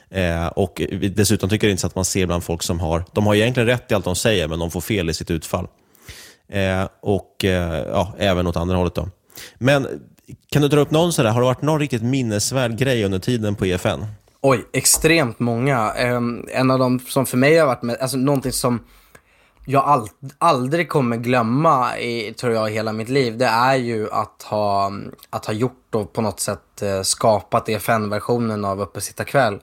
Eh, 0.09 0.47
och 0.47 0.81
dessutom 1.15 1.49
tycker 1.49 1.67
jag 1.67 1.73
inte 1.73 1.87
att 1.87 1.95
man 1.95 2.05
ser 2.05 2.25
bland 2.25 2.43
folk 2.43 2.63
som 2.63 2.79
har, 2.79 3.05
de 3.13 3.27
har 3.27 3.35
egentligen 3.35 3.67
rätt 3.67 3.91
i 3.91 3.93
allt 3.93 4.05
de 4.05 4.15
säger, 4.15 4.47
men 4.47 4.59
de 4.59 4.71
får 4.71 4.81
fel 4.81 5.09
i 5.09 5.13
sitt 5.13 5.31
utfall. 5.31 5.67
Eh, 6.51 6.87
och 7.01 7.45
eh, 7.45 7.87
ja, 7.87 8.13
även 8.17 8.47
åt 8.47 8.57
andra 8.57 8.75
hållet 8.75 8.95
då. 8.95 9.09
Men 9.57 9.87
kan 10.51 10.61
du 10.61 10.67
dra 10.67 10.79
upp 10.79 10.91
någon 10.91 11.13
sådär, 11.13 11.29
har 11.29 11.41
det 11.41 11.45
varit 11.45 11.61
någon 11.61 11.79
riktigt 11.79 12.03
minnesvärd 12.03 12.77
grej 12.77 13.03
under 13.03 13.19
tiden 13.19 13.55
på 13.55 13.65
EFN? 13.65 14.05
Oj, 14.41 14.65
extremt 14.73 15.39
många. 15.39 15.93
Um, 16.15 16.45
en 16.47 16.71
av 16.71 16.79
de 16.79 16.99
som 16.99 17.25
för 17.25 17.37
mig 17.37 17.57
har 17.57 17.67
varit 17.67 17.81
med, 17.81 17.97
alltså 17.97 18.17
någonting 18.17 18.51
som 18.51 18.79
jag 19.65 19.83
all, 19.83 20.07
aldrig 20.37 20.89
kommer 20.89 21.17
glömma 21.17 21.97
i, 21.99 22.33
tror 22.33 22.53
jag, 22.53 22.69
i 22.69 22.73
hela 22.73 22.93
mitt 22.93 23.09
liv, 23.09 23.37
det 23.37 23.45
är 23.45 23.75
ju 23.75 24.11
att 24.11 24.43
ha, 24.43 24.91
att 25.29 25.45
ha 25.45 25.53
gjort 25.53 25.95
och 25.95 26.13
på 26.13 26.21
något 26.21 26.39
sätt 26.39 26.81
eh, 26.81 27.01
skapat 27.01 27.69
EFN-versionen 27.69 28.65
av 28.65 28.81
Uppesittarkväll. 28.81 29.59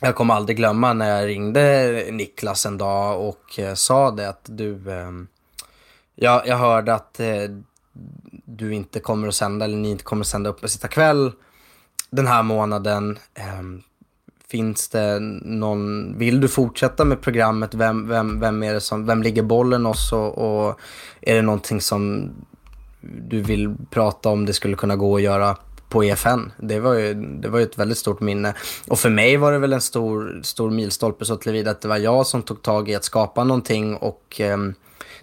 Jag 0.00 0.14
kommer 0.14 0.34
aldrig 0.34 0.56
glömma 0.56 0.92
när 0.92 1.18
jag 1.18 1.28
ringde 1.28 2.06
Niklas 2.10 2.66
en 2.66 2.78
dag 2.78 3.28
och 3.28 3.58
eh, 3.58 3.74
sa 3.74 4.10
det 4.10 4.28
att 4.28 4.46
du, 4.48 4.92
ehm, 4.92 5.26
jag, 6.14 6.46
jag 6.46 6.56
hörde 6.56 6.94
att 6.94 7.20
eh, 7.20 7.42
du 8.44 8.74
inte 8.74 9.00
kommer 9.00 9.28
att 9.28 9.34
sända, 9.34 9.64
eller 9.64 9.76
ni 9.76 9.90
inte 9.90 10.04
kommer 10.04 10.20
att 10.20 10.26
sända 10.26 10.50
Uppesittarkväll 10.50 11.32
den 12.12 12.26
här 12.26 12.42
månaden. 12.42 13.18
Eh, 13.34 13.62
finns 14.48 14.88
det 14.88 15.18
någon, 15.42 16.14
vill 16.18 16.40
du 16.40 16.48
fortsätta 16.48 17.04
med 17.04 17.20
programmet? 17.20 17.74
Vem, 17.74 18.08
vem, 18.08 18.40
vem 18.40 18.62
är 18.62 18.74
det 18.74 18.80
som, 18.80 19.06
vem 19.06 19.22
ligger 19.22 19.42
bollen 19.42 19.86
oss 19.86 20.12
och, 20.12 20.38
och 20.38 20.80
är 21.20 21.34
det 21.34 21.42
någonting 21.42 21.80
som 21.80 22.30
du 23.28 23.42
vill 23.42 23.74
prata 23.90 24.28
om 24.28 24.46
det 24.46 24.52
skulle 24.52 24.76
kunna 24.76 24.96
gå 24.96 25.16
att 25.16 25.22
göra 25.22 25.56
på 25.88 26.04
EFN. 26.04 26.52
Det 26.56 26.80
var 26.80 26.94
ju, 26.94 27.14
det 27.14 27.48
var 27.48 27.58
ju 27.58 27.64
ett 27.64 27.78
väldigt 27.78 27.98
stort 27.98 28.20
minne. 28.20 28.54
Och 28.88 28.98
för 28.98 29.10
mig 29.10 29.36
var 29.36 29.52
det 29.52 29.58
väl 29.58 29.72
en 29.72 29.80
stor, 29.80 30.40
stor 30.42 30.70
milstolpe 30.70 31.24
så 31.24 31.36
tillvida 31.36 31.70
att 31.70 31.80
det 31.80 31.88
var 31.88 31.96
jag 31.96 32.26
som 32.26 32.42
tog 32.42 32.62
tag 32.62 32.90
i 32.90 32.94
att 32.94 33.04
skapa 33.04 33.44
någonting 33.44 33.96
och 33.96 34.40
eh, 34.40 34.58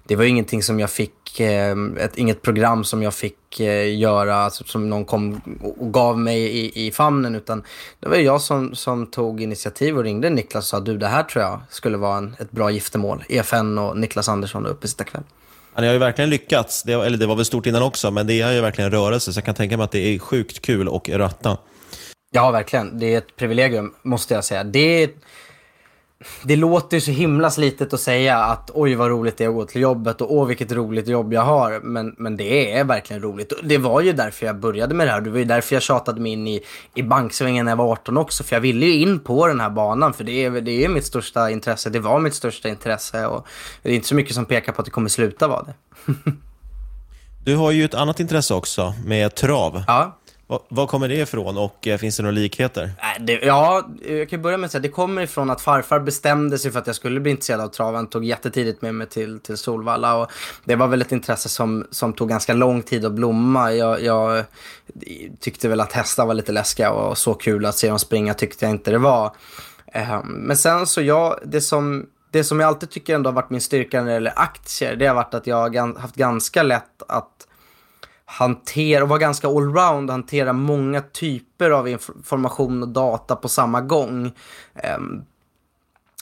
det 0.09 0.15
var 0.15 0.23
ingenting 0.23 0.63
som 0.63 0.79
jag 0.79 0.89
fick, 0.89 1.39
eh, 1.39 1.75
ett, 1.99 2.17
inget 2.17 2.41
program 2.41 2.83
som 2.83 3.03
jag 3.03 3.13
fick 3.13 3.59
eh, 3.59 3.97
göra, 3.99 4.35
alltså, 4.35 4.63
som 4.63 4.89
någon 4.89 5.05
kom 5.05 5.41
och 5.77 5.93
gav 5.93 6.19
mig 6.19 6.39
i, 6.39 6.87
i 6.87 6.91
famnen, 6.91 7.35
utan 7.35 7.63
det 7.99 8.09
var 8.09 8.15
jag 8.15 8.41
som, 8.41 8.75
som 8.75 9.07
tog 9.07 9.41
initiativ 9.41 9.97
och 9.97 10.03
ringde 10.03 10.29
Niklas 10.29 10.63
och 10.63 10.63
sa 10.63 10.79
du 10.79 10.97
det 10.97 11.07
här 11.07 11.23
tror 11.23 11.43
jag 11.43 11.61
skulle 11.69 11.97
vara 11.97 12.17
en, 12.17 12.35
ett 12.39 12.51
bra 12.51 12.71
giftermål. 12.71 13.23
EFN 13.29 13.77
och 13.77 13.97
Niklas 13.97 14.29
Andersson 14.29 14.65
och 14.65 14.71
Uppesittarkväll. 14.71 15.23
Ja, 15.75 15.81
ni 15.81 15.87
har 15.87 15.93
ju 15.93 15.99
verkligen 15.99 16.29
lyckats, 16.29 16.83
det, 16.83 16.93
eller 16.93 17.17
det 17.17 17.25
var 17.25 17.35
väl 17.35 17.45
stort 17.45 17.65
innan 17.65 17.83
också, 17.83 18.11
men 18.11 18.27
det 18.27 18.41
är 18.41 18.51
ju 18.51 18.61
verkligen 18.61 18.91
rörelse, 18.91 19.33
så 19.33 19.37
jag 19.37 19.45
kan 19.45 19.55
tänka 19.55 19.77
mig 19.77 19.83
att 19.83 19.91
det 19.91 20.15
är 20.15 20.19
sjukt 20.19 20.61
kul 20.61 20.87
och 20.87 21.09
ratta. 21.09 21.57
Ja, 22.31 22.51
verkligen. 22.51 22.99
Det 22.99 23.13
är 23.13 23.17
ett 23.17 23.35
privilegium, 23.35 23.93
måste 24.01 24.33
jag 24.33 24.45
säga. 24.45 24.63
Det 24.63 25.03
är 25.03 25.09
det 26.43 26.55
låter 26.55 26.97
ju 26.97 27.01
så 27.01 27.11
himla 27.11 27.51
slitet 27.51 27.93
att 27.93 27.99
säga 27.99 28.37
att 28.37 28.71
oj 28.73 28.95
vad 28.95 29.09
roligt 29.09 29.37
det 29.37 29.43
är 29.43 29.47
att 29.47 29.55
gå 29.55 29.65
till 29.65 29.81
jobbet 29.81 30.21
och 30.21 30.33
åh 30.33 30.47
vilket 30.47 30.71
roligt 30.71 31.07
jobb 31.07 31.33
jag 31.33 31.41
har. 31.41 31.79
Men, 31.79 32.15
men 32.17 32.37
det 32.37 32.73
är 32.73 32.83
verkligen 32.83 33.21
roligt. 33.21 33.53
Det 33.63 33.77
var 33.77 34.01
ju 34.01 34.13
därför 34.13 34.45
jag 34.45 34.59
började 34.59 34.93
med 34.93 35.07
det 35.07 35.11
här. 35.11 35.21
Det 35.21 35.29
var 35.29 35.37
ju 35.37 35.45
därför 35.45 35.75
jag 35.75 35.83
tjatade 35.83 36.21
mig 36.21 36.31
in 36.31 36.47
i, 36.47 36.61
i 36.95 37.03
banksvängen 37.03 37.65
när 37.65 37.71
jag 37.71 37.77
var 37.77 37.91
18 37.91 38.17
också. 38.17 38.43
För 38.43 38.55
jag 38.55 38.61
ville 38.61 38.85
ju 38.85 38.93
in 38.93 39.19
på 39.19 39.47
den 39.47 39.59
här 39.59 39.69
banan. 39.69 40.13
För 40.13 40.23
det 40.23 40.45
är, 40.45 40.51
det 40.51 40.85
är 40.85 40.89
mitt 40.89 41.05
största 41.05 41.49
intresse. 41.49 41.89
Det 41.89 41.99
var 41.99 42.19
mitt 42.19 42.33
största 42.33 42.69
intresse. 42.69 43.27
Och 43.27 43.47
det 43.83 43.89
är 43.89 43.95
inte 43.95 44.07
så 44.07 44.15
mycket 44.15 44.35
som 44.35 44.45
pekar 44.45 44.71
på 44.73 44.81
att 44.81 44.85
det 44.85 44.91
kommer 44.91 45.09
sluta 45.09 45.47
vara 45.47 45.63
det. 45.63 45.73
du 47.45 47.55
har 47.55 47.71
ju 47.71 47.85
ett 47.85 47.93
annat 47.93 48.19
intresse 48.19 48.53
också 48.53 48.93
med 49.05 49.35
trav. 49.35 49.83
Ja. 49.87 50.18
Var 50.69 50.87
kommer 50.87 51.07
det 51.07 51.15
ifrån 51.15 51.57
och 51.57 51.87
eh, 51.87 51.97
finns 51.97 52.17
det 52.17 52.23
några 52.23 52.35
likheter? 52.35 52.91
Äh, 53.27 53.33
ja, 53.35 53.89
jag 54.07 54.29
kan 54.29 54.41
börja 54.41 54.57
med 54.57 54.65
att 54.65 54.71
säga 54.71 54.81
det 54.81 54.89
kommer 54.89 55.21
ifrån 55.21 55.49
att 55.49 55.61
farfar 55.61 55.99
bestämde 55.99 56.57
sig 56.57 56.71
för 56.71 56.79
att 56.79 56.87
jag 56.87 56.95
skulle 56.95 57.19
bli 57.19 57.31
intresserad 57.31 57.61
av 57.61 57.67
traven 57.67 58.07
tog 58.07 58.25
jättetidigt 58.25 58.81
med 58.81 58.95
mig 58.95 59.07
till, 59.07 59.39
till 59.39 59.57
Solvalla 59.57 60.15
och 60.17 60.31
det 60.65 60.75
var 60.75 60.87
väl 60.87 61.01
ett 61.01 61.11
intresse 61.11 61.49
som, 61.49 61.87
som 61.91 62.13
tog 62.13 62.29
ganska 62.29 62.53
lång 62.53 62.81
tid 62.81 63.05
att 63.05 63.11
blomma. 63.11 63.73
Jag, 63.73 64.03
jag 64.03 64.43
tyckte 65.39 65.69
väl 65.69 65.79
att 65.79 65.93
hästar 65.93 66.25
var 66.25 66.33
lite 66.33 66.51
läskiga 66.51 66.91
och 66.91 67.17
så 67.17 67.33
kul 67.33 67.65
att 67.65 67.75
se 67.75 67.89
dem 67.89 67.99
springa 67.99 68.33
tyckte 68.33 68.65
jag 68.65 68.71
inte 68.71 68.91
det 68.91 68.97
var. 68.97 69.35
Ehm, 69.93 70.27
men 70.27 70.57
sen 70.57 70.87
så 70.87 71.01
jag, 71.01 71.39
det 71.45 71.61
som, 71.61 72.05
det 72.31 72.43
som 72.43 72.59
jag 72.59 72.67
alltid 72.67 72.89
tycker 72.89 73.15
ändå 73.15 73.29
har 73.29 73.35
varit 73.35 73.49
min 73.49 73.61
styrka 73.61 73.99
när 73.99 74.07
det 74.07 74.13
gäller 74.13 74.33
aktier, 74.35 74.95
det 74.95 75.07
har 75.07 75.15
varit 75.15 75.33
att 75.33 75.47
jag 75.47 75.77
har 75.77 75.99
haft 75.99 76.15
ganska 76.15 76.63
lätt 76.63 77.03
att 77.07 77.48
hantera, 78.29 79.03
och 79.03 79.09
vara 79.09 79.19
ganska 79.19 79.47
allround, 79.47 80.09
hantera 80.09 80.53
många 80.53 81.01
typer 81.01 81.69
av 81.69 81.87
information 81.87 82.83
och 82.83 82.89
data 82.89 83.35
på 83.35 83.49
samma 83.49 83.81
gång. 83.81 84.31
Ehm, 84.75 85.21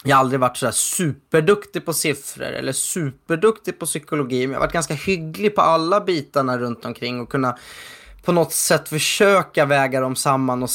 jag 0.03 0.15
har 0.15 0.19
aldrig 0.19 0.39
varit 0.39 0.57
sådär 0.57 0.71
superduktig 0.71 1.85
på 1.85 1.93
siffror 1.93 2.45
eller 2.45 2.71
superduktig 2.71 3.79
på 3.79 3.85
psykologi, 3.85 4.47
men 4.47 4.53
jag 4.53 4.59
har 4.59 4.65
varit 4.65 4.73
ganska 4.73 4.93
hygglig 4.93 5.55
på 5.55 5.61
alla 5.61 6.01
bitarna 6.01 6.57
runt 6.57 6.85
omkring 6.85 7.19
och 7.19 7.29
kunna 7.29 7.57
på 8.27 8.31
något 8.33 8.53
sätt 8.53 8.89
försöka 8.89 9.65
väga 9.65 10.01
dem 10.01 10.15
samman 10.15 10.63
och 10.63 10.69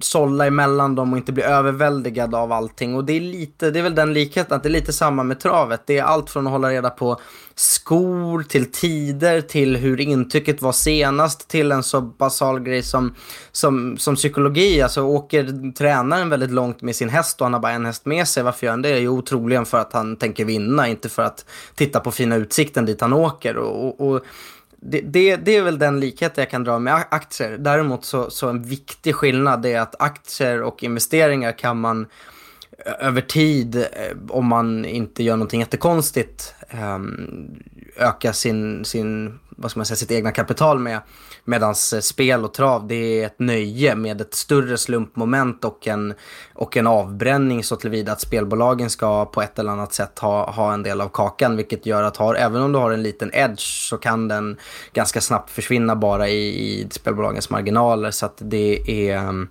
sålla 0.00 0.46
emellan 0.46 0.94
dem 0.94 1.12
och 1.12 1.18
inte 1.18 1.32
bli 1.32 1.42
överväldigad 1.42 2.34
av 2.34 2.52
allting. 2.52 2.94
Och 2.94 3.04
det 3.04 3.12
är 3.12 3.20
lite, 3.20 3.70
det 3.70 3.78
är 3.78 3.82
väl 3.82 3.94
den 3.94 4.12
likheten, 4.12 4.56
att 4.56 4.62
det 4.62 4.68
är 4.68 4.70
lite 4.70 4.92
samma 4.92 5.22
med 5.22 5.40
travet. 5.40 5.82
Det 5.86 5.98
är 5.98 6.02
allt 6.02 6.30
från 6.30 6.46
att 6.46 6.52
hålla 6.52 6.70
reda 6.70 6.90
på 6.90 7.20
skor, 7.54 8.42
till 8.42 8.72
tider, 8.72 9.40
till 9.40 9.76
hur 9.76 10.00
intrycket 10.00 10.62
var 10.62 10.72
senast, 10.72 11.48
till 11.48 11.72
en 11.72 11.82
så 11.82 12.00
basal 12.00 12.60
grej 12.60 12.82
som, 12.82 13.14
som, 13.52 13.98
som 13.98 14.14
psykologi. 14.14 14.82
Alltså 14.82 15.02
åker 15.02 15.72
tränaren 15.72 16.28
väldigt 16.28 16.50
långt 16.50 16.82
med 16.82 16.96
sin 16.96 17.08
häst 17.08 17.40
och 17.40 17.44
han 17.44 17.52
har 17.52 17.60
bara 17.60 17.72
en 17.72 17.86
häst 17.86 18.06
med 18.06 18.28
sig, 18.28 18.42
varför 18.42 18.66
gör 18.66 18.72
han 18.72 18.82
det? 18.82 18.98
Jo, 18.98 19.22
troligen 19.22 19.66
för 19.66 19.78
att 19.78 19.92
han 19.92 20.16
tänker 20.16 20.44
vinna, 20.44 20.88
inte 20.88 21.08
för 21.08 21.22
att 21.22 21.44
titta 21.74 22.00
på 22.00 22.10
fina 22.10 22.36
utsikten 22.36 22.86
dit 22.86 23.00
han 23.00 23.12
åker. 23.12 23.56
och, 23.56 24.00
och, 24.00 24.08
och 24.08 24.20
det, 24.80 25.00
det, 25.00 25.36
det, 25.36 25.56
är 25.56 25.62
väl 25.62 25.78
den 25.78 26.00
likheten 26.00 26.42
jag 26.42 26.50
kan 26.50 26.64
dra 26.64 26.78
med 26.78 27.04
aktier. 27.10 27.58
Däremot 27.58 28.04
så, 28.04 28.30
så 28.30 28.48
en 28.48 28.62
viktig 28.62 29.14
skillnad 29.14 29.66
är 29.66 29.80
att 29.80 29.94
aktier 29.98 30.62
och 30.62 30.82
investeringar 30.82 31.52
kan 31.52 31.80
man 31.80 32.06
över 32.98 33.20
tid, 33.20 33.76
eh, 33.76 34.16
om 34.28 34.46
man 34.46 34.84
inte 34.84 35.22
gör 35.22 35.36
någonting 35.36 35.60
jättekonstigt, 35.60 36.54
ehm, 36.68 37.50
öka 37.96 38.32
sin, 38.32 38.84
sin, 38.84 39.38
vad 39.56 39.70
ska 39.70 39.78
man 39.78 39.86
säga, 39.86 39.96
sitt 39.96 40.10
egna 40.10 40.32
kapital 40.32 40.78
med. 40.78 41.00
Medan 41.44 41.70
eh, 41.70 42.00
spel 42.00 42.44
och 42.44 42.54
trav, 42.54 42.86
det 42.86 42.94
är 42.94 43.26
ett 43.26 43.38
nöje 43.38 43.94
med 43.94 44.20
ett 44.20 44.34
större 44.34 44.78
slumpmoment 44.78 45.64
och 45.64 45.88
en, 45.88 46.14
och 46.54 46.76
en 46.76 46.86
avbränning 46.86 47.64
så 47.64 47.76
tillvida 47.76 48.12
att 48.12 48.20
spelbolagen 48.20 48.90
ska 48.90 49.24
på 49.24 49.42
ett 49.42 49.58
eller 49.58 49.72
annat 49.72 49.94
sätt 49.94 50.18
ha, 50.18 50.50
ha 50.50 50.72
en 50.72 50.82
del 50.82 51.00
av 51.00 51.08
kakan. 51.08 51.56
Vilket 51.56 51.86
gör 51.86 52.02
att 52.02 52.16
har, 52.16 52.34
även 52.34 52.62
om 52.62 52.72
du 52.72 52.78
har 52.78 52.90
en 52.90 53.02
liten 53.02 53.30
edge 53.32 53.88
så 53.88 53.96
kan 53.96 54.28
den 54.28 54.56
ganska 54.92 55.20
snabbt 55.20 55.50
försvinna 55.50 55.96
bara 55.96 56.28
i, 56.28 56.80
i 56.80 56.88
spelbolagens 56.90 57.50
marginaler. 57.50 58.10
Så 58.10 58.26
att 58.26 58.36
det 58.38 59.10
är 59.10 59.46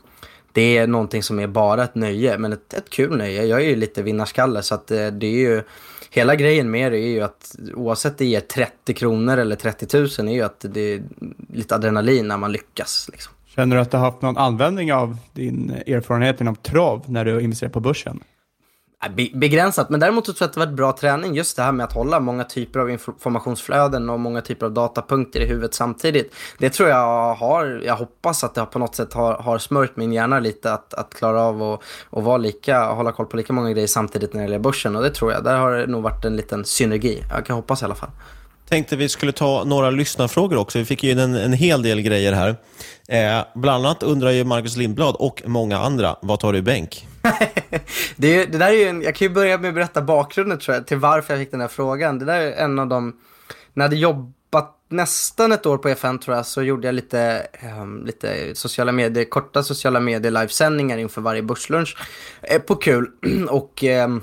det 0.55 0.77
är 0.77 0.87
någonting 0.87 1.23
som 1.23 1.39
är 1.39 1.47
bara 1.47 1.83
ett 1.83 1.95
nöje, 1.95 2.37
men 2.37 2.53
ett, 2.53 2.73
ett 2.73 2.89
kul 2.89 3.17
nöje. 3.17 3.45
Jag 3.45 3.61
är 3.61 3.69
ju 3.69 3.75
lite 3.75 4.01
vinnarskalle 4.03 4.61
så 4.61 4.75
att 4.75 4.91
eh, 4.91 5.07
det 5.07 5.27
är 5.27 5.39
ju 5.39 5.63
hela 6.15 6.35
grejen 6.35 6.71
med 6.71 6.91
det 6.91 6.99
är 6.99 7.09
ju 7.09 7.21
att 7.21 7.55
oavsett 7.73 8.17
det 8.17 8.25
ger 8.25 8.39
30 8.39 8.93
kronor 8.93 9.37
eller 9.37 9.55
30 9.55 9.97
000 9.97 10.29
är 10.29 10.33
ju 10.33 10.41
att 10.41 10.65
det 10.69 10.79
är 10.79 11.03
lite 11.53 11.75
adrenalin 11.75 12.27
när 12.27 12.37
man 12.37 12.51
lyckas. 12.51 13.09
Liksom. 13.11 13.33
Känner 13.45 13.75
du 13.75 13.81
att 13.81 13.91
du 13.91 13.97
har 13.97 14.05
haft 14.05 14.21
någon 14.21 14.37
användning 14.37 14.93
av 14.93 15.17
din 15.33 15.69
erfarenhet 15.87 16.41
inom 16.41 16.55
trav 16.55 17.03
när 17.07 17.25
du 17.25 17.41
investerar 17.41 17.71
på 17.71 17.79
börsen? 17.79 18.19
Äh, 19.05 19.29
begränsat, 19.33 19.89
men 19.89 19.99
däremot 19.99 20.25
så 20.25 20.33
tror 20.33 20.43
jag 20.45 20.47
att 20.47 20.53
det 20.53 20.59
varit 20.59 20.75
bra 20.75 20.91
träning 20.91 21.35
just 21.35 21.55
det 21.55 21.63
här 21.63 21.71
med 21.71 21.83
att 21.83 21.93
hålla 21.93 22.19
många 22.19 22.43
typer 22.43 22.79
av 22.79 22.89
informationsflöden 22.89 24.09
och 24.09 24.19
många 24.19 24.41
typer 24.41 24.65
av 24.65 24.71
datapunkter 24.71 25.39
i 25.39 25.45
huvudet 25.45 25.73
samtidigt. 25.73 26.33
Det 26.57 26.69
tror 26.69 26.89
jag 26.89 27.35
har, 27.35 27.81
jag 27.85 27.95
hoppas 27.95 28.43
att 28.43 28.55
det 28.55 28.65
på 28.65 28.79
något 28.79 28.95
sätt 28.95 29.13
har, 29.13 29.33
har 29.33 29.57
smörjt 29.57 29.97
min 29.97 30.13
hjärna 30.13 30.39
lite 30.39 30.73
att, 30.73 30.93
att 30.93 31.13
klara 31.13 31.41
av 31.41 31.63
och, 31.63 31.83
och 32.09 32.23
vara 32.23 32.37
lika, 32.37 32.85
hålla 32.85 33.11
koll 33.11 33.25
på 33.25 33.37
lika 33.37 33.53
många 33.53 33.71
grejer 33.71 33.87
samtidigt 33.87 34.33
när 34.33 34.41
det 34.41 34.45
gäller 34.45 34.59
börsen 34.59 34.95
och 34.95 35.03
det 35.03 35.09
tror 35.09 35.31
jag, 35.31 35.43
där 35.43 35.57
har 35.57 35.71
det 35.71 35.87
nog 35.87 36.03
varit 36.03 36.25
en 36.25 36.35
liten 36.35 36.65
synergi. 36.65 37.23
Jag 37.29 37.45
kan 37.45 37.55
hoppas 37.55 37.81
i 37.81 37.85
alla 37.85 37.95
fall 37.95 38.09
tänkte 38.69 38.95
vi 38.95 39.09
skulle 39.09 39.31
ta 39.31 39.63
några 39.63 39.89
lyssnarfrågor 39.89 40.57
också. 40.57 40.79
Vi 40.79 40.85
fick 40.85 41.03
ju 41.03 41.11
in 41.11 41.19
en, 41.19 41.35
en 41.35 41.53
hel 41.53 41.81
del 41.81 42.01
grejer 42.01 42.33
här. 42.33 42.55
Eh, 43.07 43.45
bland 43.55 43.85
annat 43.85 44.03
undrar 44.03 44.31
ju 44.31 44.43
Marcus 44.43 44.77
Lindblad 44.77 45.15
och 45.15 45.43
många 45.45 45.79
andra, 45.79 46.15
vad 46.21 46.39
tar 46.39 46.53
du 46.53 46.59
i 46.59 46.61
bänk? 46.61 47.07
det, 48.15 48.45
det 48.45 48.57
där 48.57 48.67
är 48.67 48.71
ju 48.71 48.83
en, 48.83 49.01
jag 49.01 49.15
kan 49.15 49.27
ju 49.27 49.33
börja 49.33 49.57
med 49.57 49.69
att 49.69 49.75
berätta 49.75 50.01
bakgrunden 50.01 50.59
tror 50.59 50.75
jag, 50.75 50.87
till 50.87 50.97
varför 50.97 51.33
jag 51.33 51.41
fick 51.41 51.51
den 51.51 51.61
här 51.61 51.67
frågan. 51.67 52.19
Det 52.19 52.25
där 52.25 52.41
är 52.41 52.51
en 52.51 52.79
av 52.79 52.87
de, 52.87 53.13
när 53.73 53.83
jag 53.83 53.89
hade 53.89 53.95
jobbat 53.95 54.75
nästan 54.89 55.51
ett 55.51 55.65
år 55.65 55.77
på 55.77 55.89
FN 55.89 56.19
tror 56.19 56.35
jag, 56.35 56.45
så 56.45 56.63
gjorde 56.63 56.87
jag 56.87 56.95
lite, 56.95 57.47
um, 57.81 58.05
lite 58.05 58.55
sociala 58.55 58.91
medier, 58.91 59.25
korta 59.25 59.63
sociala 59.63 59.99
medier 59.99 60.31
livesändningar 60.31 60.97
inför 60.97 61.21
varje 61.21 61.41
börslunch 61.41 61.97
eh, 62.41 62.61
på 62.61 62.75
kul. 62.75 63.09
och 63.49 63.83
um, 63.83 64.21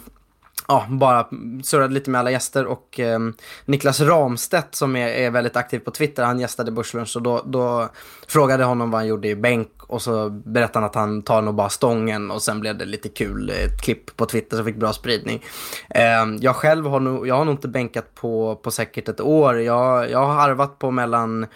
ja, 0.69 0.87
bara 0.89 1.27
surrade 1.63 1.95
lite 1.95 2.11
med 2.11 2.19
alla 2.19 2.31
gäster 2.31 2.67
och 2.67 3.01
eh, 3.01 3.19
Niklas 3.65 4.01
Ramstedt 4.01 4.75
som 4.75 4.97
är, 4.97 5.09
är, 5.09 5.31
väldigt 5.31 5.57
aktiv 5.57 5.79
på 5.79 5.91
Twitter, 5.91 6.25
han 6.25 6.41
gästade 6.41 6.71
Börslunch 6.71 7.17
och 7.17 7.23
då, 7.23 7.43
då 7.47 7.89
frågade 8.27 8.65
honom 8.65 8.91
vad 8.91 9.01
han 9.01 9.09
gjorde 9.09 9.29
i 9.29 9.37
bänk 9.37 9.71
och 9.87 10.03
så 10.03 10.31
berättade 10.31 10.79
han 10.79 10.85
att 10.85 10.95
han 10.95 11.23
tar 11.23 11.43
nog 11.43 11.55
bara 11.55 11.69
stången 11.69 12.31
och 12.31 12.43
sen 12.43 12.61
blev 12.61 12.79
det 12.79 12.85
lite 12.85 13.09
kul, 13.09 13.51
ett 13.51 13.83
klipp 13.83 14.17
på 14.17 14.27
Twitter 14.27 14.57
som 14.57 14.67
fick 14.67 14.77
bra 14.77 14.93
spridning. 14.93 15.45
Eh, 15.91 16.27
jag 16.41 16.57
själv 16.57 16.87
har 16.87 17.01
nog, 17.01 17.29
jag 17.29 17.35
har 17.35 17.45
nog 17.45 17.55
inte 17.55 17.69
bänkat 17.69 18.15
på, 18.15 18.57
på 18.57 18.71
säkert 18.71 19.09
ett 19.09 19.21
år, 19.21 19.61
jag, 19.61 20.11
jag 20.11 20.19
har 20.19 20.35
harvat 20.35 20.79
på 20.79 20.91
mellan 20.91 21.47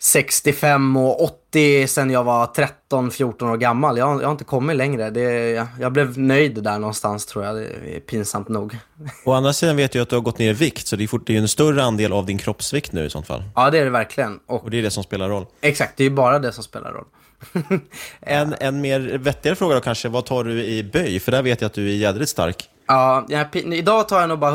65 0.00 0.96
och 0.96 1.22
80 1.22 1.86
sen 1.88 2.10
jag 2.10 2.24
var 2.24 2.46
13-14 2.90 3.52
år 3.52 3.56
gammal. 3.56 3.98
Jag, 3.98 4.22
jag, 4.22 4.26
har 4.26 4.32
inte 4.32 4.44
kommit 4.44 4.76
längre. 4.76 5.10
Det, 5.10 5.50
jag, 5.50 5.66
jag, 5.80 5.92
blev 5.92 6.18
nöjd 6.18 6.62
där 6.62 6.78
någonstans 6.78 7.26
tror 7.26 7.44
jag. 7.44 7.56
Det 7.56 7.96
är 7.96 8.00
pinsamt 8.00 8.48
nog. 8.48 8.78
Å 9.24 9.32
andra 9.32 9.52
sidan 9.52 9.76
vet 9.76 9.94
jag 9.94 10.02
att 10.02 10.08
du 10.08 10.16
har 10.16 10.20
gått 10.20 10.38
ner 10.38 10.50
i 10.50 10.52
vikt, 10.52 10.86
så 10.86 10.96
det 10.96 11.04
är, 11.04 11.08
fort, 11.08 11.26
det 11.26 11.36
är 11.36 11.38
en 11.38 11.48
större 11.48 11.84
andel 11.84 12.12
av 12.12 12.26
din 12.26 12.38
kroppsvikt 12.38 12.92
nu 12.92 13.04
i 13.04 13.10
sånt 13.10 13.26
fall. 13.26 13.42
Ja, 13.54 13.70
det 13.70 13.78
är 13.78 13.84
det 13.84 13.90
verkligen. 13.90 14.40
Och, 14.46 14.64
och 14.64 14.70
det 14.70 14.78
är 14.78 14.82
det 14.82 14.90
som 14.90 15.04
spelar 15.04 15.28
roll. 15.28 15.46
Exakt, 15.60 15.96
det 15.96 16.04
är 16.04 16.10
bara 16.10 16.38
det 16.38 16.52
som 16.52 16.64
spelar 16.64 16.92
roll. 16.92 17.04
en, 18.20 18.54
en 18.60 18.80
mer 18.80 19.18
vettigare 19.18 19.56
fråga 19.56 19.74
då 19.74 19.80
kanske, 19.80 20.08
vad 20.08 20.26
tar 20.26 20.44
du 20.44 20.64
i 20.64 20.84
böj? 20.84 21.20
För 21.20 21.32
där 21.32 21.42
vet 21.42 21.60
jag 21.60 21.66
att 21.66 21.74
du 21.74 21.88
är 21.88 21.96
jädrigt 21.96 22.30
stark. 22.30 22.70
Ja, 22.86 23.26
jag, 23.28 23.56
idag 23.56 24.08
tar 24.08 24.20
jag 24.20 24.28
nog 24.28 24.38
bara 24.38 24.50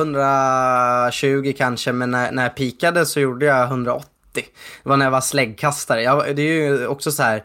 120 1.12 1.54
kanske, 1.58 1.92
men 1.92 2.12
när, 2.12 2.32
när 2.32 2.44
jag 2.44 2.56
pikade 2.56 3.06
så 3.06 3.20
gjorde 3.20 3.46
jag 3.46 3.64
180. 3.64 4.13
Det 4.34 4.46
var 4.84 4.98
när 4.98 5.06
jag 5.06 5.12
var 5.12 5.22
släggkastare. 5.22 6.02
Jag, 6.04 6.36
det 6.36 6.42
är 6.42 6.54
ju 6.54 6.88
också 6.88 7.12
så 7.12 7.24
här, 7.24 7.44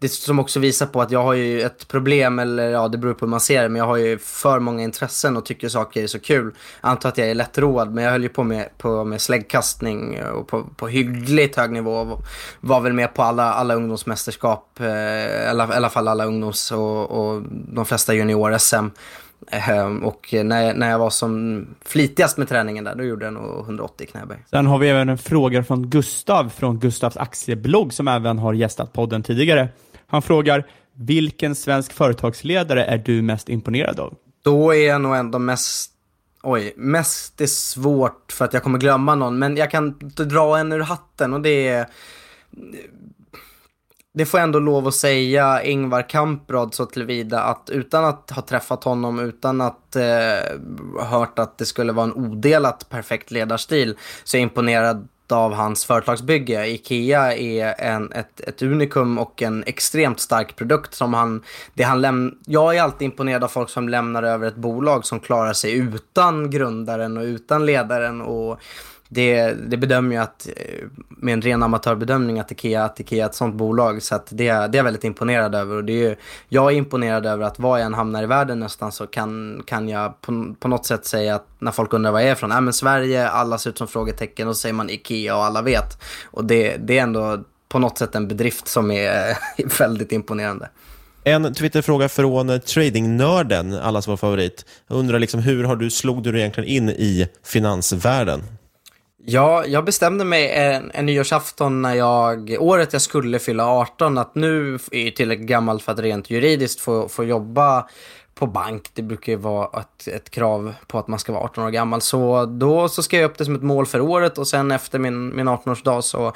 det 0.00 0.08
som 0.08 0.38
också 0.38 0.60
visar 0.60 0.86
på 0.86 1.02
att 1.02 1.10
jag 1.10 1.22
har 1.22 1.34
ju 1.34 1.62
ett 1.62 1.88
problem, 1.88 2.38
eller 2.38 2.70
ja, 2.70 2.88
det 2.88 2.98
beror 2.98 3.14
på 3.14 3.24
hur 3.26 3.30
man 3.30 3.40
ser 3.40 3.62
det, 3.62 3.68
men 3.68 3.78
jag 3.78 3.86
har 3.86 3.96
ju 3.96 4.18
för 4.18 4.58
många 4.58 4.82
intressen 4.82 5.36
och 5.36 5.44
tycker 5.44 5.68
saker 5.68 6.02
är 6.02 6.06
så 6.06 6.18
kul. 6.18 6.54
Jag 6.80 6.90
antar 6.90 7.08
att 7.08 7.18
jag 7.18 7.28
är 7.28 7.34
lättroad, 7.34 7.94
men 7.94 8.04
jag 8.04 8.10
höll 8.10 8.22
ju 8.22 8.28
på 8.28 8.44
med, 8.44 8.78
på 8.78 9.04
med 9.04 9.20
släggkastning 9.20 10.22
och 10.24 10.48
på, 10.48 10.64
på 10.76 10.88
hyggligt 10.88 11.56
hög 11.56 11.70
nivå. 11.70 12.22
Var 12.60 12.80
väl 12.80 12.92
med 12.92 13.14
på 13.14 13.22
alla, 13.22 13.52
alla 13.52 13.74
ungdomsmästerskap, 13.74 14.80
eh, 14.80 15.50
eller 15.50 15.72
i 15.72 15.76
alla 15.76 15.90
fall 15.90 16.08
alla 16.08 16.24
ungdoms 16.24 16.72
och, 16.72 17.10
och 17.10 17.42
de 17.50 17.86
flesta 17.86 18.14
junior-SM. 18.14 18.90
Ehm, 19.48 20.04
och 20.04 20.28
när, 20.32 20.74
när 20.74 20.90
jag 20.90 20.98
var 20.98 21.10
som 21.10 21.66
flitigast 21.84 22.36
med 22.38 22.48
träningen 22.48 22.84
där, 22.84 22.94
då 22.94 23.04
gjorde 23.04 23.24
jag 23.24 23.34
nog 23.34 23.60
180 23.60 24.06
knäböj. 24.10 24.38
Sen 24.50 24.66
har 24.66 24.78
vi 24.78 24.88
även 24.88 25.08
en 25.08 25.18
fråga 25.18 25.64
från 25.64 25.90
Gustav, 25.90 26.48
från 26.48 26.78
Gustavs 26.78 27.16
aktieblogg, 27.16 27.92
som 27.92 28.08
även 28.08 28.38
har 28.38 28.52
gästat 28.52 28.92
podden 28.92 29.22
tidigare. 29.22 29.68
Han 30.06 30.22
frågar, 30.22 30.66
vilken 30.92 31.54
svensk 31.54 31.92
företagsledare 31.92 32.84
är 32.84 32.98
du 32.98 33.22
mest 33.22 33.48
imponerad 33.48 34.00
av? 34.00 34.14
Då 34.42 34.74
är 34.74 34.88
jag 34.88 35.00
nog 35.00 35.16
ändå 35.16 35.38
mest 35.38 35.90
Oj, 36.42 36.72
mest 36.76 37.40
är 37.40 37.46
svårt 37.46 38.32
för 38.32 38.44
att 38.44 38.52
jag 38.52 38.62
kommer 38.62 38.78
glömma 38.78 39.14
någon, 39.14 39.38
men 39.38 39.56
jag 39.56 39.70
kan 39.70 39.98
dra 40.16 40.58
en 40.58 40.72
ur 40.72 40.80
hatten 40.80 41.34
och 41.34 41.40
det 41.40 41.68
är 41.68 41.86
det 44.12 44.26
får 44.26 44.40
jag 44.40 44.44
ändå 44.44 44.58
lov 44.58 44.88
att 44.88 44.94
säga 44.94 45.62
Ingvar 45.62 46.08
Kamprad 46.08 46.74
så 46.74 46.86
tillvida 46.86 47.42
att 47.42 47.70
utan 47.70 48.04
att 48.04 48.30
ha 48.30 48.42
träffat 48.42 48.84
honom, 48.84 49.18
utan 49.18 49.60
att 49.60 49.96
eh, 49.96 51.04
hört 51.04 51.38
att 51.38 51.58
det 51.58 51.66
skulle 51.66 51.92
vara 51.92 52.04
en 52.04 52.12
odelat 52.12 52.88
perfekt 52.88 53.30
ledarstil, 53.30 53.96
så 54.24 54.36
är 54.36 54.40
jag 54.40 54.42
imponerad 54.42 55.08
av 55.32 55.54
hans 55.54 55.84
företagsbygge. 55.84 56.66
Ikea 56.66 57.36
är 57.36 57.74
en, 57.78 58.12
ett, 58.12 58.40
ett 58.40 58.62
unikum 58.62 59.18
och 59.18 59.42
en 59.42 59.64
extremt 59.66 60.20
stark 60.20 60.56
produkt 60.56 60.94
som 60.94 61.14
han, 61.14 61.42
det 61.74 61.82
han 61.82 62.00
läm 62.00 62.38
Jag 62.46 62.76
är 62.76 62.82
alltid 62.82 63.06
imponerad 63.06 63.44
av 63.44 63.48
folk 63.48 63.70
som 63.70 63.88
lämnar 63.88 64.22
över 64.22 64.48
ett 64.48 64.56
bolag 64.56 65.06
som 65.06 65.20
klarar 65.20 65.52
sig 65.52 65.72
utan 65.72 66.50
grundaren 66.50 67.16
och 67.16 67.22
utan 67.22 67.66
ledaren 67.66 68.20
och 68.20 68.60
det, 69.12 69.52
det 69.52 69.76
bedömer 69.76 70.16
jag 70.16 70.22
att, 70.22 70.48
eh, 70.56 70.86
med 71.08 71.32
en 71.32 71.42
ren 71.42 71.62
amatörbedömning, 71.62 72.40
att 72.40 72.50
Ikea, 72.50 72.84
att 72.84 73.00
Ikea 73.00 73.24
är 73.24 73.28
ett 73.28 73.34
sånt 73.34 73.54
bolag. 73.54 74.02
Så 74.02 74.14
att 74.14 74.26
det, 74.30 74.44
det 74.44 74.48
är 74.52 74.76
jag 74.76 74.84
väldigt 74.84 75.04
imponerad 75.04 75.54
över. 75.54 75.76
Och 75.76 75.84
det 75.84 76.04
är, 76.04 76.18
jag 76.48 76.72
är 76.72 76.76
imponerad 76.76 77.26
över 77.26 77.44
att 77.44 77.58
var 77.58 77.78
jag 77.78 77.86
än 77.86 77.94
hamnar 77.94 78.22
i 78.22 78.26
världen 78.26 78.60
nästan 78.60 78.92
så 78.92 79.06
kan, 79.06 79.62
kan 79.66 79.88
jag 79.88 80.20
på, 80.20 80.54
på 80.60 80.68
något 80.68 80.86
sätt 80.86 81.06
säga 81.06 81.34
att 81.34 81.46
när 81.58 81.72
folk 81.72 81.92
undrar 81.92 82.12
var 82.12 82.20
jag 82.20 82.28
är 82.28 82.32
ifrån, 82.32 82.52
äh, 82.52 82.60
men 82.60 82.72
Sverige, 82.72 83.28
alla 83.28 83.58
ser 83.58 83.70
ut 83.70 83.78
som 83.78 83.88
frågetecken 83.88 84.48
och 84.48 84.56
så 84.56 84.60
säger 84.60 84.74
man 84.74 84.90
Ikea 84.90 85.36
och 85.36 85.44
alla 85.44 85.62
vet. 85.62 86.02
Och 86.24 86.44
det, 86.44 86.76
det 86.76 86.98
är 86.98 87.02
ändå 87.02 87.38
på 87.68 87.78
något 87.78 87.98
sätt 87.98 88.14
en 88.14 88.28
bedrift 88.28 88.68
som 88.68 88.90
är 88.90 89.38
väldigt 89.78 90.12
imponerande. 90.12 90.68
En 91.24 91.54
Twitterfråga 91.54 92.08
från 92.08 92.60
tradingnörden, 92.60 93.74
allas 93.74 94.08
vår 94.08 94.16
favorit. 94.16 94.64
Jag 94.88 94.98
undrar 94.98 95.18
liksom, 95.18 95.40
hur 95.40 95.64
har 95.64 95.76
du, 95.76 95.90
slog 95.90 96.22
du 96.22 96.32
dig 96.32 96.40
egentligen 96.40 96.68
in 96.68 96.88
i 96.88 97.28
finansvärlden? 97.44 98.42
Ja, 99.24 99.66
jag 99.66 99.84
bestämde 99.84 100.24
mig 100.24 100.50
en, 100.52 100.90
en 100.94 101.06
nyårsafton 101.06 101.82
när 101.82 101.94
jag, 101.94 102.56
året 102.58 102.92
jag 102.92 103.02
skulle 103.02 103.38
fylla 103.38 103.66
18, 103.66 104.18
att 104.18 104.34
nu 104.34 104.78
är 104.90 105.04
jag 105.04 105.16
tillräckligt 105.16 105.48
gammal 105.48 105.80
för 105.80 105.92
att 105.92 105.98
rent 105.98 106.30
juridiskt 106.30 106.80
få, 106.80 107.08
få 107.08 107.24
jobba 107.24 107.88
på 108.40 108.46
bank. 108.46 108.90
Det 108.94 109.02
brukar 109.02 109.32
ju 109.32 109.38
vara 109.38 109.80
ett, 109.80 110.08
ett 110.08 110.30
krav 110.30 110.74
på 110.86 110.98
att 110.98 111.08
man 111.08 111.18
ska 111.18 111.32
vara 111.32 111.44
18 111.44 111.64
år 111.64 111.70
gammal. 111.70 112.00
Så 112.00 112.46
då 112.46 112.88
så 112.88 113.02
skrev 113.02 113.20
jag 113.20 113.30
upp 113.30 113.38
det 113.38 113.44
som 113.44 113.54
ett 113.54 113.62
mål 113.62 113.86
för 113.86 114.00
året 114.00 114.38
och 114.38 114.46
sen 114.46 114.70
efter 114.70 114.98
min, 114.98 115.36
min 115.36 115.48
18-årsdag 115.48 116.00
så 116.00 116.32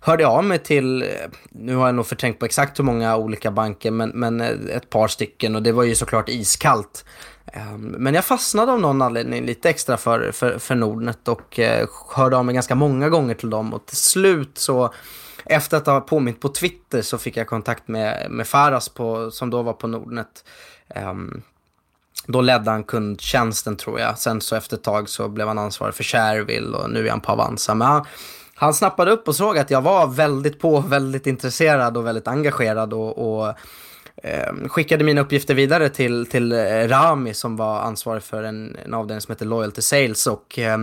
hörde 0.00 0.22
jag 0.22 0.32
av 0.32 0.44
mig 0.44 0.58
till, 0.58 1.04
nu 1.50 1.76
har 1.76 1.86
jag 1.86 1.94
nog 1.94 2.06
förträngt 2.06 2.38
på 2.38 2.44
exakt 2.44 2.78
hur 2.78 2.84
många 2.84 3.16
olika 3.16 3.50
banker, 3.50 3.90
men, 3.90 4.10
men 4.10 4.40
ett 4.40 4.90
par 4.90 5.08
stycken 5.08 5.56
och 5.56 5.62
det 5.62 5.72
var 5.72 5.82
ju 5.82 5.94
såklart 5.94 6.28
iskallt. 6.28 7.04
Ehm, 7.46 7.86
men 7.98 8.14
jag 8.14 8.24
fastnade 8.24 8.72
av 8.72 8.80
någon 8.80 9.02
anledning 9.02 9.46
lite 9.46 9.70
extra 9.70 9.96
för, 9.96 10.32
för, 10.32 10.58
för 10.58 10.74
Nordnet 10.74 11.28
och 11.28 11.58
eh, 11.58 11.88
hörde 12.14 12.36
av 12.36 12.44
mig 12.44 12.54
ganska 12.54 12.74
många 12.74 13.08
gånger 13.08 13.34
till 13.34 13.50
dem 13.50 13.74
och 13.74 13.86
till 13.86 13.96
slut 13.96 14.58
så 14.58 14.94
efter 15.44 15.76
att 15.76 15.86
ha 15.86 16.00
påmint 16.00 16.40
på 16.40 16.48
Twitter 16.48 17.02
så 17.02 17.18
fick 17.18 17.36
jag 17.36 17.46
kontakt 17.46 17.88
med, 17.88 18.30
med 18.30 18.46
Faras 18.46 18.88
på, 18.88 19.30
som 19.30 19.50
då 19.50 19.62
var 19.62 19.72
på 19.72 19.86
Nordnet. 19.86 20.44
Um, 20.96 21.42
då 22.26 22.40
ledde 22.40 22.70
han 22.70 22.84
kundtjänsten 22.84 23.76
tror 23.76 24.00
jag. 24.00 24.18
Sen 24.18 24.40
så 24.40 24.56
efter 24.56 24.76
ett 24.76 24.82
tag 24.82 25.08
så 25.08 25.28
blev 25.28 25.48
han 25.48 25.58
ansvarig 25.58 25.94
för 25.94 26.04
Shareville 26.04 26.76
och 26.76 26.90
nu 26.90 27.06
är 27.06 27.10
han 27.10 27.20
på 27.20 27.32
Avanza. 27.32 27.74
Men 27.74 27.88
han, 27.88 28.04
han 28.54 28.74
snappade 28.74 29.10
upp 29.10 29.28
och 29.28 29.36
såg 29.36 29.58
att 29.58 29.70
jag 29.70 29.82
var 29.82 30.06
väldigt 30.06 30.60
på, 30.60 30.80
väldigt 30.80 31.26
intresserad 31.26 31.96
och 31.96 32.06
väldigt 32.06 32.28
engagerad 32.28 32.92
och, 32.92 33.42
och 33.42 33.54
eh, 34.16 34.68
skickade 34.68 35.04
mina 35.04 35.20
uppgifter 35.20 35.54
vidare 35.54 35.88
till, 35.88 36.26
till 36.26 36.52
eh, 36.52 36.88
Rami 36.88 37.34
som 37.34 37.56
var 37.56 37.80
ansvarig 37.80 38.22
för 38.22 38.42
en, 38.42 38.76
en 38.84 38.94
avdelning 38.94 39.20
som 39.20 39.32
heter 39.32 39.46
Loyalty 39.46 39.82
Sales. 39.82 40.26
Och 40.26 40.58
eh, 40.58 40.78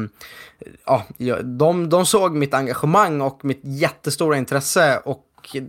ja, 0.85 1.05
de, 1.43 1.89
de 1.89 2.05
såg 2.05 2.35
mitt 2.35 2.53
engagemang 2.53 3.21
och 3.21 3.45
mitt 3.45 3.61
jättestora 3.63 4.37
intresse 4.37 4.97
och 4.97 5.23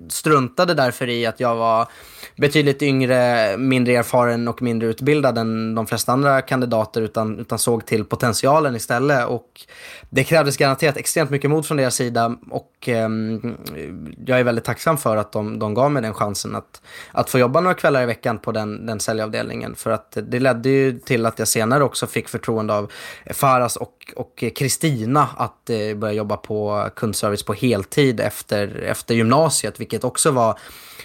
struntade 0.08 0.74
därför 0.74 1.08
i 1.08 1.26
att 1.26 1.40
jag 1.40 1.56
var 1.56 1.88
betydligt 2.36 2.82
yngre, 2.82 3.56
mindre 3.56 3.92
erfaren 3.92 4.48
och 4.48 4.62
mindre 4.62 4.88
utbildad 4.88 5.38
än 5.38 5.74
de 5.74 5.86
flesta 5.86 6.12
andra 6.12 6.42
kandidater 6.42 7.02
utan, 7.02 7.38
utan 7.38 7.58
såg 7.58 7.86
till 7.86 8.04
potentialen 8.04 8.76
istället. 8.76 9.26
Och 9.26 9.46
det 10.10 10.24
krävdes 10.24 10.56
garanterat 10.56 10.96
extremt 10.96 11.30
mycket 11.30 11.50
mod 11.50 11.66
från 11.66 11.76
deras 11.76 11.94
sida 11.94 12.36
och 12.50 12.88
eh, 12.88 13.08
jag 14.26 14.40
är 14.40 14.44
väldigt 14.44 14.64
tacksam 14.64 14.98
för 14.98 15.16
att 15.16 15.32
de, 15.32 15.58
de 15.58 15.74
gav 15.74 15.92
mig 15.92 16.02
den 16.02 16.14
chansen 16.14 16.56
att, 16.56 16.82
att 17.12 17.30
få 17.30 17.38
jobba 17.38 17.60
några 17.60 17.74
kvällar 17.74 18.02
i 18.02 18.06
veckan 18.06 18.38
på 18.38 18.52
den, 18.52 18.86
den 18.86 19.00
säljavdelningen. 19.00 19.74
För 19.74 19.90
att 19.90 20.18
det 20.22 20.40
ledde 20.40 20.68
ju 20.68 20.98
till 20.98 21.26
att 21.26 21.38
jag 21.38 21.48
senare 21.48 21.84
också 21.84 22.06
fick 22.06 22.28
förtroende 22.28 22.74
av 22.74 22.90
Faras 23.30 23.76
och 23.76 24.44
Kristina 24.54 25.28
att 25.36 25.70
eh, 25.70 25.96
börja 25.96 26.14
jobba 26.14 26.36
på 26.36 26.88
kundservice 26.96 27.42
på 27.42 27.52
heltid 27.52 28.20
efter, 28.20 28.82
efter 28.82 29.14
gymnasiet 29.14 29.59
gymnasiet, 29.64 29.80
vilket 29.80 30.04
också 30.04 30.30
var 30.30 30.58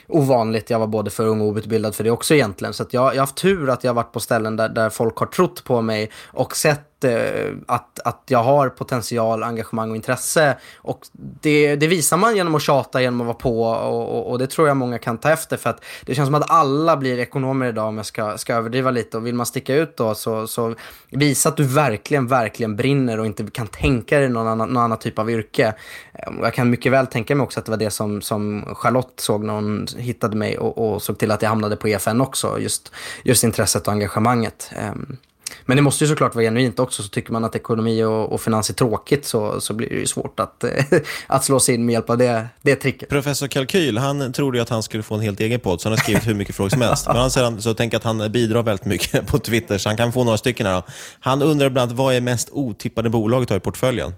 ovanligt. 0.07 0.69
Jag 0.69 0.79
var 0.79 0.87
både 0.87 1.11
för 1.11 1.27
ung 1.27 1.41
och 1.41 1.47
outbildad 1.47 1.95
för 1.95 2.03
det 2.03 2.11
också 2.11 2.33
egentligen. 2.33 2.73
Så 2.73 2.85
jag, 2.89 3.03
jag 3.03 3.11
har 3.11 3.19
haft 3.19 3.35
tur 3.35 3.69
att 3.69 3.83
jag 3.83 3.89
har 3.89 3.95
varit 3.95 4.11
på 4.11 4.19
ställen 4.19 4.57
där, 4.57 4.69
där 4.69 4.89
folk 4.89 5.17
har 5.17 5.27
trott 5.27 5.63
på 5.63 5.81
mig 5.81 6.11
och 6.33 6.55
sett 6.55 6.94
eh, 7.03 7.53
att, 7.67 7.99
att 7.99 8.23
jag 8.27 8.43
har 8.43 8.69
potential, 8.69 9.43
engagemang 9.43 9.89
och 9.89 9.95
intresse. 9.95 10.57
Och 10.77 10.99
det, 11.41 11.75
det 11.75 11.87
visar 11.87 12.17
man 12.17 12.35
genom 12.35 12.55
att 12.55 12.61
tjata, 12.61 13.01
genom 13.01 13.21
att 13.21 13.27
vara 13.27 13.37
på 13.37 13.63
och, 13.63 14.17
och, 14.17 14.31
och, 14.31 14.39
det 14.39 14.47
tror 14.47 14.67
jag 14.67 14.77
många 14.77 14.97
kan 14.97 15.17
ta 15.17 15.31
efter 15.31 15.57
för 15.57 15.69
att 15.69 15.83
det 16.05 16.15
känns 16.15 16.27
som 16.27 16.35
att 16.35 16.51
alla 16.51 16.97
blir 16.97 17.19
ekonomer 17.19 17.65
idag 17.65 17.87
om 17.87 17.97
jag 17.97 18.05
ska, 18.05 18.37
ska 18.37 18.53
överdriva 18.53 18.91
lite. 18.91 19.17
Och 19.17 19.25
vill 19.25 19.35
man 19.35 19.45
sticka 19.45 19.75
ut 19.75 19.97
då 19.97 20.15
så, 20.15 20.47
så 20.47 20.75
visa 21.09 21.49
att 21.49 21.57
du 21.57 21.63
verkligen, 21.63 22.27
verkligen 22.27 22.75
brinner 22.75 23.19
och 23.19 23.25
inte 23.25 23.45
kan 23.51 23.67
tänka 23.67 24.19
dig 24.19 24.29
någon 24.29 24.47
annan, 24.47 24.69
någon 24.69 24.83
annan 24.83 24.99
typ 24.99 25.19
av 25.19 25.31
yrke. 25.31 25.73
Eh, 26.13 26.33
jag 26.41 26.53
kan 26.53 26.69
mycket 26.69 26.91
väl 26.91 27.07
tänka 27.07 27.35
mig 27.35 27.43
också 27.43 27.59
att 27.59 27.65
det 27.65 27.71
var 27.71 27.77
det 27.79 27.91
som, 27.91 28.21
som 28.21 28.65
Charlotte 28.75 29.19
såg 29.19 29.43
när 29.43 29.53
hon 29.53 29.87
hittade 29.97 30.35
mig 30.35 30.57
och, 30.57 30.93
och 30.93 31.01
såg 31.01 31.17
till 31.17 31.31
att 31.31 31.41
jag 31.41 31.49
hamnade 31.49 31.75
på 31.75 31.87
EFN 31.87 32.21
också. 32.21 32.59
Just, 32.59 32.91
just 33.23 33.43
intresset 33.43 33.87
och 33.87 33.93
engagemanget. 33.93 34.71
Ehm. 34.75 35.17
Men 35.65 35.77
det 35.77 35.83
måste 35.83 36.03
ju 36.03 36.07
såklart 36.07 36.35
vara 36.35 36.45
genuint 36.45 36.79
också. 36.79 37.03
Så 37.03 37.09
tycker 37.09 37.31
man 37.31 37.43
att 37.43 37.55
ekonomi 37.55 38.03
och, 38.03 38.33
och 38.33 38.41
finans 38.41 38.69
är 38.69 38.73
tråkigt 38.73 39.25
så, 39.25 39.61
så 39.61 39.73
blir 39.73 39.89
det 39.89 39.95
ju 39.95 40.05
svårt 40.05 40.39
att, 40.39 40.63
att 41.27 41.43
slå 41.45 41.59
sig 41.59 41.75
in 41.75 41.85
med 41.85 41.93
hjälp 41.93 42.09
av 42.09 42.17
det, 42.17 42.47
det 42.61 42.75
tricket. 42.75 43.09
Professor 43.09 43.47
Kalkyl, 43.47 43.97
han 43.97 44.33
trodde 44.33 44.57
ju 44.57 44.61
att 44.61 44.69
han 44.69 44.83
skulle 44.83 45.03
få 45.03 45.15
en 45.15 45.21
helt 45.21 45.39
egen 45.39 45.59
podd, 45.59 45.81
så 45.81 45.89
han 45.89 45.97
har 45.97 46.03
skrivit 46.03 46.27
hur 46.27 46.33
mycket 46.33 46.55
frågor 46.55 46.69
som 46.69 46.81
helst. 46.81 47.07
Men 47.07 47.15
han 47.15 47.31
säger 47.31 47.57
så 47.57 47.73
tänker 47.73 47.97
att 47.97 48.03
han 48.03 48.31
bidrar 48.31 48.63
väldigt 48.63 48.85
mycket 48.85 49.27
på 49.31 49.39
Twitter, 49.39 49.77
så 49.77 49.89
han 49.89 49.97
kan 49.97 50.13
få 50.13 50.23
några 50.23 50.37
stycken 50.37 50.65
här. 50.65 50.83
Han 51.19 51.41
undrar 51.41 51.69
bland 51.69 51.91
annat, 51.91 51.97
vad 51.97 52.15
är 52.15 52.21
mest 52.21 52.49
otippade 52.51 53.09
bolaget 53.09 53.49
har 53.49 53.57
i 53.57 53.59
portföljen? 53.59 54.13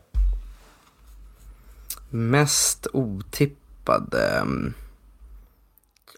Mest 2.09 2.87
otippade? 2.93 4.37
Mm, 4.41 4.73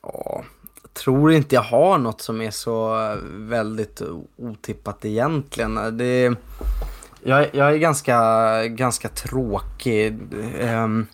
ja, 0.02 0.44
tror 1.04 1.32
inte 1.32 1.56
jag 1.56 1.62
har 1.62 1.98
något 1.98 2.22
som 2.22 2.42
är 2.42 2.52
så 2.52 2.98
väldigt 3.26 4.02
otippat 4.38 5.06
egentligen. 5.06 5.98
Det, 5.98 6.36
jag, 7.24 7.48
jag 7.52 7.72
är 7.74 7.78
ganska, 7.78 8.68
ganska 8.68 9.10
tråkig. 9.10 10.18
Um, 10.62 11.08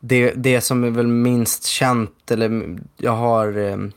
det, 0.00 0.32
det 0.36 0.60
som 0.60 0.84
är 0.84 0.90
väl 0.90 1.06
minst 1.06 1.64
känt, 1.64 2.30
eller 2.30 2.78
jag 2.96 3.12
har 3.12 3.58
um, 3.58 3.92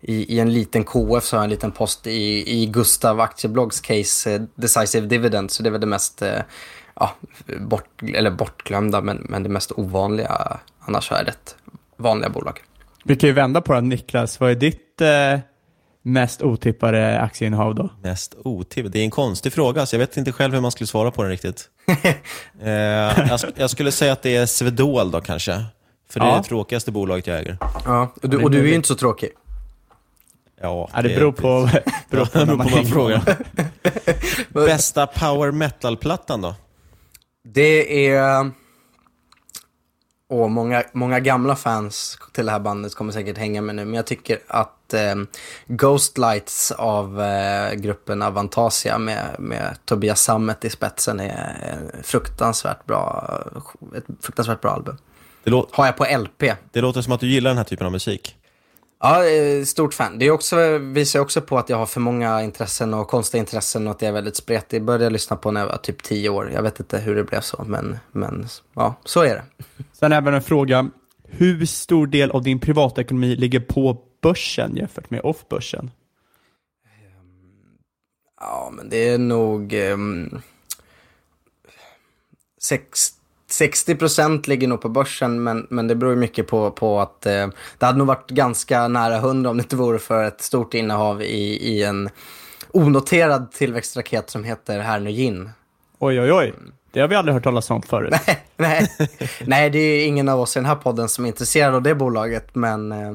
i, 0.00 0.36
i 0.36 0.40
en 0.40 0.52
liten 0.52 0.84
KF 0.84 1.24
så 1.24 1.36
har 1.36 1.38
jag 1.38 1.44
en 1.44 1.50
liten 1.50 1.72
post 1.72 2.06
i, 2.06 2.60
i 2.62 2.66
Gustav 2.66 3.20
Aktiebloggs 3.20 3.80
case, 3.80 4.38
uh, 4.38 4.46
Decisive 4.54 5.06
Dividend, 5.06 5.50
så 5.50 5.62
det 5.62 5.68
är 5.68 5.70
väl 5.70 5.80
det 5.80 5.86
mest 5.86 6.22
uh, 6.22 6.28
ja, 6.94 7.14
bort, 7.60 8.02
eller 8.14 8.30
bortglömda, 8.30 9.00
men, 9.00 9.26
men 9.28 9.42
det 9.42 9.48
mest 9.48 9.72
ovanliga. 9.72 10.58
Annars 10.80 11.10
har 11.10 11.16
jag 11.16 11.26
rätt 11.26 11.56
vanliga 11.96 12.30
bolag. 12.30 12.62
Vi 13.06 13.16
kan 13.16 13.28
ju 13.28 13.32
vända 13.32 13.60
på 13.60 13.74
det, 13.74 13.80
Niklas. 13.80 14.40
Vad 14.40 14.50
är 14.50 14.54
ditt 14.54 15.00
eh, 15.00 15.38
mest 16.02 16.42
otippade 16.42 17.20
aktieinnehav 17.20 17.74
då? 17.74 17.90
Mest 18.02 18.34
otippade? 18.44 18.88
Det 18.88 18.98
är 18.98 19.04
en 19.04 19.10
konstig 19.10 19.52
fråga, 19.52 19.86
så 19.86 19.94
jag 19.94 20.00
vet 20.00 20.16
inte 20.16 20.32
själv 20.32 20.54
hur 20.54 20.60
man 20.60 20.70
skulle 20.70 20.86
svara 20.86 21.10
på 21.10 21.22
den 21.22 21.30
riktigt. 21.30 21.68
eh, 22.62 22.70
jag, 22.70 23.40
jag, 23.56 23.70
skulle 23.70 23.92
säga 23.92 24.12
att 24.12 24.22
det 24.22 24.36
är 24.36 24.46
Swedol 24.46 25.10
då 25.10 25.20
kanske. 25.20 25.64
För 26.10 26.20
det 26.20 26.26
ja. 26.26 26.32
är 26.32 26.36
det 26.36 26.44
tråkigaste 26.44 26.92
bolaget 26.92 27.26
jag 27.26 27.38
äger. 27.38 27.58
Ja, 27.84 28.14
och 28.22 28.28
du, 28.28 28.42
och 28.42 28.50
du 28.50 28.58
är 28.58 28.64
ju 28.64 28.74
inte 28.74 28.88
så 28.88 28.94
tråkig. 28.94 29.28
Ja, 30.60 30.90
det, 30.94 31.02
det 31.02 31.08
beror 31.14 31.32
på, 31.32 31.40
beror 32.10 32.24
på, 32.24 32.38
beror 32.38 32.46
på 32.46 32.56
vad 32.56 32.70
man 32.70 32.86
frågar. 32.86 33.36
Bästa 34.52 35.06
power 35.06 35.50
metal-plattan 35.50 36.40
då? 36.40 36.54
Det 37.44 38.08
är... 38.08 38.50
Och 40.40 40.50
många, 40.50 40.82
många 40.92 41.20
gamla 41.20 41.56
fans 41.56 42.18
till 42.32 42.46
det 42.46 42.52
här 42.52 42.58
bandet 42.58 42.94
kommer 42.94 43.12
säkert 43.12 43.38
hänga 43.38 43.62
med 43.62 43.74
nu, 43.74 43.84
men 43.84 43.94
jag 43.94 44.06
tycker 44.06 44.38
att 44.46 44.94
eh, 44.94 45.14
Ghost 45.66 46.18
Lights 46.18 46.72
av 46.72 47.20
eh, 47.20 47.74
gruppen 47.74 48.22
Avantasia 48.22 48.98
med, 48.98 49.36
med 49.38 49.76
Tobias 49.84 50.22
Sammet 50.22 50.64
i 50.64 50.70
spetsen 50.70 51.20
är 51.20 51.78
fruktansvärt 52.02 52.84
bra, 52.84 53.30
ett 53.96 54.04
fruktansvärt 54.20 54.60
bra 54.60 54.70
album. 54.70 54.96
Det 55.44 55.50
Har 55.70 55.86
jag 55.86 55.96
på 55.96 56.04
LP. 56.04 56.54
Det 56.72 56.80
låter 56.80 57.02
som 57.02 57.12
att 57.12 57.20
du 57.20 57.28
gillar 57.28 57.50
den 57.50 57.58
här 57.58 57.64
typen 57.64 57.86
av 57.86 57.92
musik. 57.92 58.36
Ja, 59.04 59.26
eh, 59.26 59.64
stort 59.64 59.94
fan. 59.94 60.18
Det 60.18 60.26
är 60.26 60.30
också, 60.30 60.78
visar 60.78 61.20
också 61.20 61.40
på 61.40 61.58
att 61.58 61.68
jag 61.68 61.76
har 61.76 61.86
för 61.86 62.00
många 62.00 62.42
intressen 62.42 62.94
och 62.94 63.08
konstiga 63.08 63.40
intressen 63.40 63.86
och 63.86 63.90
att 63.90 64.02
jag 64.02 64.08
är 64.08 64.12
väldigt 64.12 64.36
spretig. 64.36 64.76
Jag 64.76 64.84
började 64.84 65.10
lyssna 65.10 65.36
på 65.36 65.50
när 65.50 65.60
jag 65.60 65.68
var 65.68 65.76
typ 65.76 66.02
tio 66.02 66.28
år. 66.28 66.50
Jag 66.54 66.62
vet 66.62 66.80
inte 66.80 66.98
hur 66.98 67.14
det 67.14 67.24
blev 67.24 67.40
så, 67.40 67.64
men, 67.66 67.98
men 68.12 68.46
ja, 68.74 68.94
så 69.04 69.22
är 69.22 69.34
det. 69.34 69.44
Sen 69.92 70.12
även 70.12 70.34
en 70.34 70.42
fråga. 70.42 70.90
Hur 71.24 71.66
stor 71.66 72.06
del 72.06 72.30
av 72.30 72.42
din 72.42 72.58
privatekonomi 72.58 73.36
ligger 73.36 73.60
på 73.60 73.98
börsen 74.22 74.76
jämfört 74.76 75.10
med 75.10 75.20
off-börsen? 75.20 75.90
Ja, 78.40 78.72
men 78.76 78.88
det 78.88 79.08
är 79.08 79.18
nog 79.18 79.72
um, 79.72 80.40
sex, 82.60 83.10
60 83.54 83.94
procent 83.94 84.46
ligger 84.46 84.68
nog 84.68 84.80
på 84.80 84.88
börsen, 84.88 85.42
men, 85.42 85.66
men 85.70 85.88
det 85.88 85.94
beror 85.94 86.16
mycket 86.16 86.46
på, 86.46 86.70
på 86.70 87.00
att 87.00 87.26
eh, 87.26 87.48
det 87.78 87.86
hade 87.86 87.98
nog 87.98 88.06
varit 88.06 88.30
ganska 88.30 88.88
nära 88.88 89.16
100 89.16 89.50
om 89.50 89.56
det 89.56 89.62
inte 89.62 89.76
vore 89.76 89.98
för 89.98 90.24
ett 90.24 90.40
stort 90.40 90.74
innehav 90.74 91.22
i, 91.22 91.72
i 91.72 91.82
en 91.82 92.10
onoterad 92.72 93.52
tillväxtraket 93.52 94.30
som 94.30 94.44
heter 94.44 94.80
Hernö 94.80 95.10
Oj, 95.98 96.20
oj, 96.20 96.32
oj. 96.32 96.54
Det 96.92 97.00
har 97.00 97.08
vi 97.08 97.14
aldrig 97.14 97.34
hört 97.34 97.44
talas 97.44 97.70
om 97.70 97.82
förut. 97.82 98.14
nej, 98.26 98.42
nej. 98.56 99.10
nej, 99.46 99.70
det 99.70 99.78
är 99.78 100.06
ingen 100.06 100.28
av 100.28 100.40
oss 100.40 100.56
i 100.56 100.58
den 100.58 100.66
här 100.66 100.76
podden 100.76 101.08
som 101.08 101.24
är 101.24 101.28
intresserad 101.28 101.74
av 101.74 101.82
det 101.82 101.94
bolaget, 101.94 102.54
men... 102.54 102.92
Eh, 102.92 103.14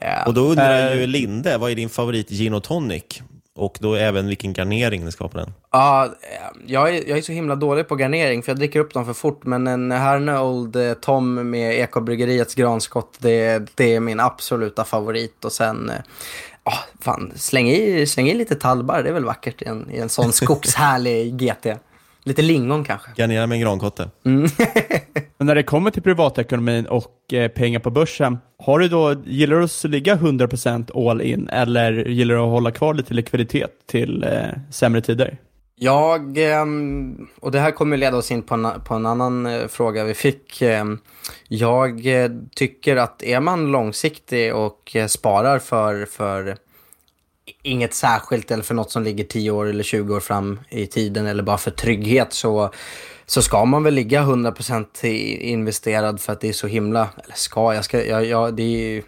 ja. 0.00 0.24
Och 0.26 0.34
då 0.34 0.40
undrar 0.40 0.94
ju 0.94 1.02
eh, 1.02 1.08
Linde, 1.08 1.58
vad 1.58 1.70
är 1.70 1.74
din 1.74 1.88
favorit 1.88 2.30
gin 2.30 2.54
och 2.54 2.62
tonic? 2.62 3.22
Och 3.54 3.78
då 3.80 3.94
även 3.94 4.26
vilken 4.26 4.52
garnering 4.52 5.04
ni 5.04 5.12
ska 5.12 5.24
ha 5.24 5.28
på 5.28 5.38
den. 5.38 5.52
Ja, 5.70 6.08
jag 6.66 6.96
är, 6.96 7.08
jag 7.08 7.18
är 7.18 7.22
så 7.22 7.32
himla 7.32 7.54
dålig 7.54 7.88
på 7.88 7.96
garnering 7.96 8.42
för 8.42 8.50
jag 8.52 8.58
dricker 8.58 8.80
upp 8.80 8.94
dem 8.94 9.06
för 9.06 9.12
fort. 9.12 9.44
Men 9.44 9.66
en 9.66 9.90
Herne 9.90 10.38
Old 10.38 10.76
eh, 10.76 10.94
Tom 10.94 11.50
med 11.50 11.74
Ekobryggeriets 11.74 12.54
granskott, 12.54 13.16
det, 13.18 13.66
det 13.74 13.94
är 13.94 14.00
min 14.00 14.20
absoluta 14.20 14.84
favorit. 14.84 15.44
Och 15.44 15.52
sen, 15.52 15.92
ja, 16.64 16.72
fan, 17.00 17.32
släng 17.36 17.70
i, 17.70 18.06
släng 18.06 18.28
i 18.28 18.34
lite 18.34 18.54
tallbar, 18.54 19.02
det 19.02 19.08
är 19.08 19.14
väl 19.14 19.24
vackert 19.24 19.62
i 19.62 19.64
en, 19.64 19.90
i 19.90 19.98
en 19.98 20.08
sån 20.08 20.32
skogshärlig 20.32 21.36
GT. 21.36 21.66
Lite 22.24 22.42
lingon 22.42 22.84
kanske. 22.84 23.10
Garnera 23.16 23.46
med 23.46 23.56
en 23.56 23.62
grankotte. 23.62 24.10
Mm. 24.24 24.42
Men 25.38 25.46
när 25.46 25.54
det 25.54 25.62
kommer 25.62 25.90
till 25.90 26.02
privatekonomin 26.02 26.86
och 26.86 27.32
eh, 27.32 27.48
pengar 27.48 27.80
på 27.80 27.90
börsen, 27.90 28.38
har 28.58 28.78
du 28.78 28.88
då, 28.88 29.14
gillar 29.24 29.56
du 29.56 29.64
att 29.64 29.84
ligga 29.84 30.16
100% 30.16 31.10
all 31.10 31.20
in 31.20 31.48
eller 31.48 31.92
gillar 31.92 32.34
du 32.34 32.40
att 32.40 32.48
hålla 32.48 32.70
kvar 32.70 32.94
lite 32.94 33.14
likviditet 33.14 33.70
till 33.86 34.24
eh, 34.24 34.30
sämre 34.70 35.00
tider? 35.00 35.38
Jag, 35.74 36.38
ehm, 36.38 37.26
och 37.40 37.52
det 37.52 37.60
här 37.60 37.70
kommer 37.70 37.96
leda 37.96 38.16
oss 38.16 38.30
in 38.30 38.42
på 38.42 38.54
en, 38.54 38.68
på 38.84 38.94
en 38.94 39.06
annan 39.06 39.46
eh, 39.46 39.66
fråga 39.66 40.04
vi 40.04 40.14
fick. 40.14 40.62
Ehm, 40.62 40.98
jag 41.48 42.06
eh, 42.06 42.30
tycker 42.54 42.96
att 42.96 43.22
är 43.22 43.40
man 43.40 43.72
långsiktig 43.72 44.54
och 44.54 44.96
sparar 45.08 45.58
för, 45.58 46.04
för 46.04 46.56
inget 47.62 47.94
särskilt 47.94 48.50
eller 48.50 48.62
för 48.62 48.74
något 48.74 48.90
som 48.90 49.02
ligger 49.02 49.24
10 49.24 49.50
år 49.50 49.66
eller 49.66 49.84
20 49.84 50.14
år 50.14 50.20
fram 50.20 50.60
i 50.68 50.86
tiden 50.86 51.26
eller 51.26 51.42
bara 51.42 51.58
för 51.58 51.70
trygghet 51.70 52.32
så, 52.32 52.70
så 53.26 53.42
ska 53.42 53.64
man 53.64 53.82
väl 53.82 53.94
ligga 53.94 54.22
100% 54.22 55.06
investerad 55.06 56.20
för 56.20 56.32
att 56.32 56.40
det 56.40 56.48
är 56.48 56.52
så 56.52 56.66
himla, 56.66 57.08
eller 57.24 57.34
ska, 57.34 57.74
jag 57.74 57.84
ska, 57.84 58.04
jag, 58.04 58.24
jag, 58.24 58.54
det 58.54 58.62
är 58.62 59.02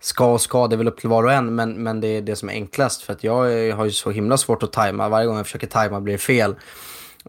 ska 0.00 0.32
och 0.32 0.40
ska, 0.40 0.66
det 0.66 0.74
är 0.74 0.78
väl 0.78 0.88
upp 0.88 1.00
till 1.00 1.08
var 1.08 1.24
och 1.24 1.32
en, 1.32 1.54
men, 1.54 1.72
men 1.72 2.00
det 2.00 2.08
är 2.08 2.22
det 2.22 2.36
som 2.36 2.48
är 2.48 2.52
enklast 2.52 3.02
för 3.02 3.12
att 3.12 3.24
jag 3.24 3.72
har 3.72 3.84
ju 3.84 3.90
så 3.90 4.10
himla 4.10 4.36
svårt 4.36 4.62
att 4.62 4.72
tajma, 4.72 5.08
varje 5.08 5.26
gång 5.26 5.36
jag 5.36 5.46
försöker 5.46 5.66
tajma 5.66 6.00
blir 6.00 6.14
det 6.14 6.18
fel. 6.18 6.54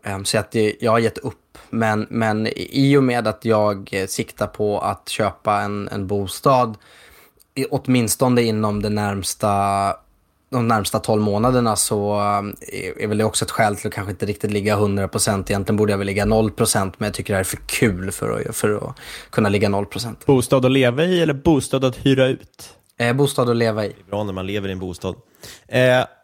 Ehm, 0.03 0.25
så 0.25 0.37
att 0.37 0.55
jag 0.79 0.91
har 0.91 0.99
gett 0.99 1.17
upp, 1.17 1.57
men, 1.69 2.07
men 2.09 2.47
i 2.55 2.97
och 2.97 3.03
med 3.03 3.27
att 3.27 3.45
jag 3.45 3.89
eh, 3.91 4.07
siktar 4.07 4.47
på 4.47 4.79
att 4.79 5.09
köpa 5.09 5.61
en, 5.61 5.87
en 5.87 6.07
bostad, 6.07 6.77
åtminstone 7.69 8.41
inom 8.41 8.81
det 8.81 8.89
närmsta 8.89 9.93
de 10.49 10.67
närmsta 10.67 10.99
12 10.99 11.21
månaderna 11.21 11.75
så 11.75 12.19
eh, 12.73 13.03
är 13.03 13.07
väl 13.07 13.17
det 13.17 13.23
också 13.23 13.45
ett 13.45 13.51
skäl 13.51 13.75
till 13.75 13.87
att 13.87 13.93
kanske 13.93 14.11
inte 14.11 14.25
riktigt 14.25 14.51
ligga 14.51 14.77
100%. 14.77 15.29
Egentligen 15.29 15.77
borde 15.77 15.93
jag 15.93 15.97
väl 15.97 16.07
ligga 16.07 16.25
0% 16.25 16.93
men 16.97 17.05
jag 17.05 17.13
tycker 17.13 17.33
det 17.33 17.37
här 17.37 17.39
är 17.39 17.43
för 17.43 17.59
kul 17.65 18.11
för 18.11 18.49
att, 18.49 18.55
för 18.55 18.75
att 18.75 18.95
kunna 19.29 19.49
ligga 19.49 19.69
0%. 19.69 20.15
Bostad 20.25 20.65
att 20.65 20.71
leva 20.71 21.03
i 21.03 21.21
eller 21.21 21.33
bostad 21.33 21.85
att 21.85 21.95
hyra 21.95 22.27
ut? 22.27 22.73
Eh, 22.99 23.13
bostad 23.13 23.49
att 23.49 23.55
leva 23.55 23.85
i. 23.85 23.87
Det 23.87 24.01
är 24.07 24.09
bra 24.09 24.23
när 24.23 24.33
man 24.33 24.47
lever 24.47 24.69
i 24.69 24.71
en 24.71 24.79
bostad. 24.79 25.15
Eh, 25.67 25.81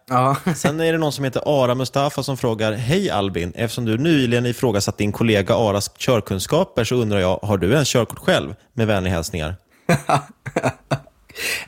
ja. 0.09 0.36
sen 0.55 0.80
är 0.80 0.91
det 0.91 0.97
någon 0.97 1.11
som 1.11 1.24
heter 1.24 1.43
Ara 1.45 1.76
Mustafa 1.76 2.24
som 2.24 2.38
frågar 2.38 2.71
Hej 2.71 3.09
Albin, 3.09 3.53
eftersom 3.55 3.86
du 3.86 3.97
nyligen 3.97 4.45
ifrågasatt 4.45 4.97
din 4.97 5.11
kollega 5.11 5.55
Aras 5.55 5.91
körkunskaper 5.97 6.84
så 6.84 6.95
undrar 6.95 7.19
jag, 7.19 7.39
har 7.43 7.57
du 7.57 7.78
en 7.78 7.86
körkort 7.86 8.19
själv? 8.19 8.55
Med 8.74 8.88
vänliga 8.88 9.13
hälsningar. 9.13 9.55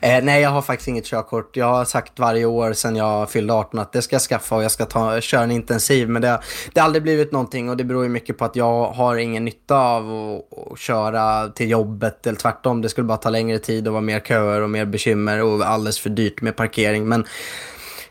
Eh, 0.00 0.24
nej, 0.24 0.42
jag 0.42 0.50
har 0.50 0.62
faktiskt 0.62 0.88
inget 0.88 1.04
körkort. 1.04 1.56
Jag 1.56 1.66
har 1.66 1.84
sagt 1.84 2.18
varje 2.18 2.44
år 2.44 2.72
sedan 2.72 2.96
jag 2.96 3.30
fyllde 3.30 3.52
18 3.52 3.80
att 3.80 3.92
det 3.92 4.02
ska 4.02 4.14
jag 4.14 4.22
skaffa 4.22 4.56
och 4.56 4.64
jag 4.64 4.70
ska 4.70 4.84
ta, 4.84 5.20
köra 5.20 5.42
en 5.42 5.50
intensiv. 5.50 6.08
Men 6.08 6.22
det, 6.22 6.40
det 6.72 6.80
har 6.80 6.84
aldrig 6.84 7.02
blivit 7.02 7.32
någonting 7.32 7.70
och 7.70 7.76
det 7.76 7.84
beror 7.84 8.02
ju 8.02 8.08
mycket 8.08 8.38
på 8.38 8.44
att 8.44 8.56
jag 8.56 8.84
har 8.90 9.16
ingen 9.16 9.44
nytta 9.44 9.76
av 9.76 10.10
att, 10.10 10.72
att 10.72 10.78
köra 10.78 11.48
till 11.48 11.70
jobbet 11.70 12.26
eller 12.26 12.38
tvärtom. 12.38 12.82
Det 12.82 12.88
skulle 12.88 13.06
bara 13.06 13.18
ta 13.18 13.30
längre 13.30 13.58
tid 13.58 13.86
och 13.86 13.92
vara 13.92 14.02
mer 14.02 14.20
köer 14.20 14.60
och 14.60 14.70
mer 14.70 14.84
bekymmer 14.84 15.42
och 15.42 15.68
alldeles 15.68 15.98
för 15.98 16.10
dyrt 16.10 16.40
med 16.40 16.56
parkering. 16.56 17.08
Men 17.08 17.26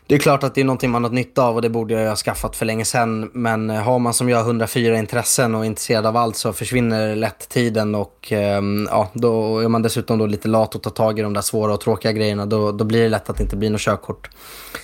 det 0.06 0.14
är 0.14 0.18
klart 0.18 0.42
att 0.42 0.54
det 0.54 0.60
är 0.60 0.64
någonting 0.64 0.90
man 0.90 1.04
har 1.04 1.10
nytta 1.10 1.42
av 1.42 1.54
och 1.54 1.62
det 1.62 1.68
borde 1.68 1.94
jag 1.94 2.08
ha 2.08 2.16
skaffat 2.16 2.56
för 2.56 2.66
länge 2.66 2.84
sedan. 2.84 3.30
Men 3.32 3.70
har 3.70 3.98
man 3.98 4.14
som 4.14 4.28
jag 4.28 4.40
104 4.40 4.98
intressen 4.98 5.54
och 5.54 5.60
är 5.60 5.66
intresserad 5.66 6.06
av 6.06 6.16
allt 6.16 6.36
så 6.36 6.52
försvinner 6.52 7.16
lätt 7.16 7.48
tiden 7.48 7.94
och 7.94 8.32
um, 8.32 8.88
ja, 8.90 9.10
då 9.12 9.58
är 9.58 9.68
man 9.68 9.82
dessutom 9.82 10.18
då 10.18 10.26
lite 10.26 10.48
lat 10.48 10.74
och 10.74 10.82
tar 10.82 10.90
tag 10.90 11.18
i 11.18 11.22
de 11.22 11.32
där 11.32 11.40
svåra 11.40 11.74
och 11.74 11.80
tråkiga 11.80 12.12
grejerna. 12.12 12.46
Då, 12.46 12.72
då 12.72 12.84
blir 12.84 13.02
det 13.02 13.08
lätt 13.08 13.30
att 13.30 13.36
det 13.36 13.42
inte 13.42 13.56
blir 13.56 13.70
något 13.70 13.80
körkort. 13.80 14.30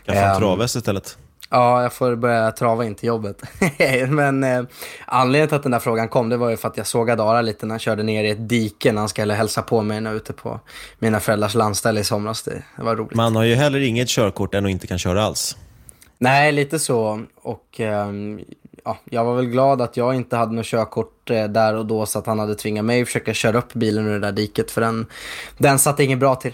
Skaffa 0.07 0.20
en 0.20 0.35
Um, 0.35 0.41
travhäst 0.41 0.77
istället. 0.77 1.18
Ja, 1.55 1.82
jag 1.82 1.92
får 1.92 2.16
börja 2.16 2.50
trava 2.50 2.84
in 2.84 2.94
till 2.94 3.07
jobbet. 3.07 3.42
Men 4.09 4.44
eh, 4.44 4.62
anledningen 5.07 5.48
till 5.48 5.57
att 5.57 5.62
den 5.62 5.72
där 5.72 5.78
frågan 5.78 6.09
kom, 6.09 6.28
det 6.28 6.36
var 6.36 6.50
ju 6.50 6.57
för 6.57 6.68
att 6.68 6.76
jag 6.76 6.86
sågade 6.86 7.22
Ara 7.22 7.42
lite 7.42 7.66
när 7.66 7.72
han 7.72 7.78
körde 7.78 8.03
ner 8.03 8.24
i 8.24 8.30
ett 8.30 8.48
dike 8.48 8.92
när 8.92 9.00
han 9.00 9.09
skulle 9.09 9.34
hälsa 9.34 9.62
på 9.62 9.82
mig 9.82 10.00
när 10.00 10.14
ute 10.14 10.32
på 10.32 10.61
mina 10.98 11.20
föräldrars 11.20 11.55
landställe 11.55 12.00
i 12.00 12.05
somras. 12.05 12.42
Det, 12.42 12.62
det 12.76 12.82
var 12.82 12.96
roligt. 12.96 13.14
Man 13.14 13.36
har 13.36 13.44
ju 13.44 13.55
heller 13.55 13.80
inget 13.80 14.09
körkort 14.09 14.55
än 14.55 14.64
och 14.64 14.70
inte 14.70 14.86
kan 14.86 14.98
köra 14.98 15.22
alls. 15.24 15.57
Nej, 16.18 16.53
lite 16.53 16.78
så. 16.78 17.22
Och 17.42 17.80
ehm, 17.80 18.40
ja, 18.84 18.98
jag 19.05 19.24
var 19.24 19.34
väl 19.34 19.46
glad 19.46 19.82
att 19.82 19.96
jag 19.96 20.14
inte 20.14 20.36
hade 20.36 20.55
något 20.55 20.66
körkort 20.66 21.30
eh, 21.30 21.44
där 21.44 21.74
och 21.74 21.86
då 21.86 22.07
så 22.07 22.18
att 22.18 22.26
han 22.26 22.38
hade 22.38 22.55
tvingat 22.55 22.84
mig 22.84 23.03
att 23.03 23.09
försöka 23.09 23.34
köra 23.34 23.59
upp 23.59 23.74
bilen 23.74 24.07
ur 24.07 24.12
det 24.12 24.18
där 24.18 24.32
diket 24.32 24.70
för 24.70 24.80
den, 24.80 25.07
den 25.59 25.78
satt 25.78 26.00
inget 26.00 26.18
bra 26.18 26.34
till. 26.34 26.53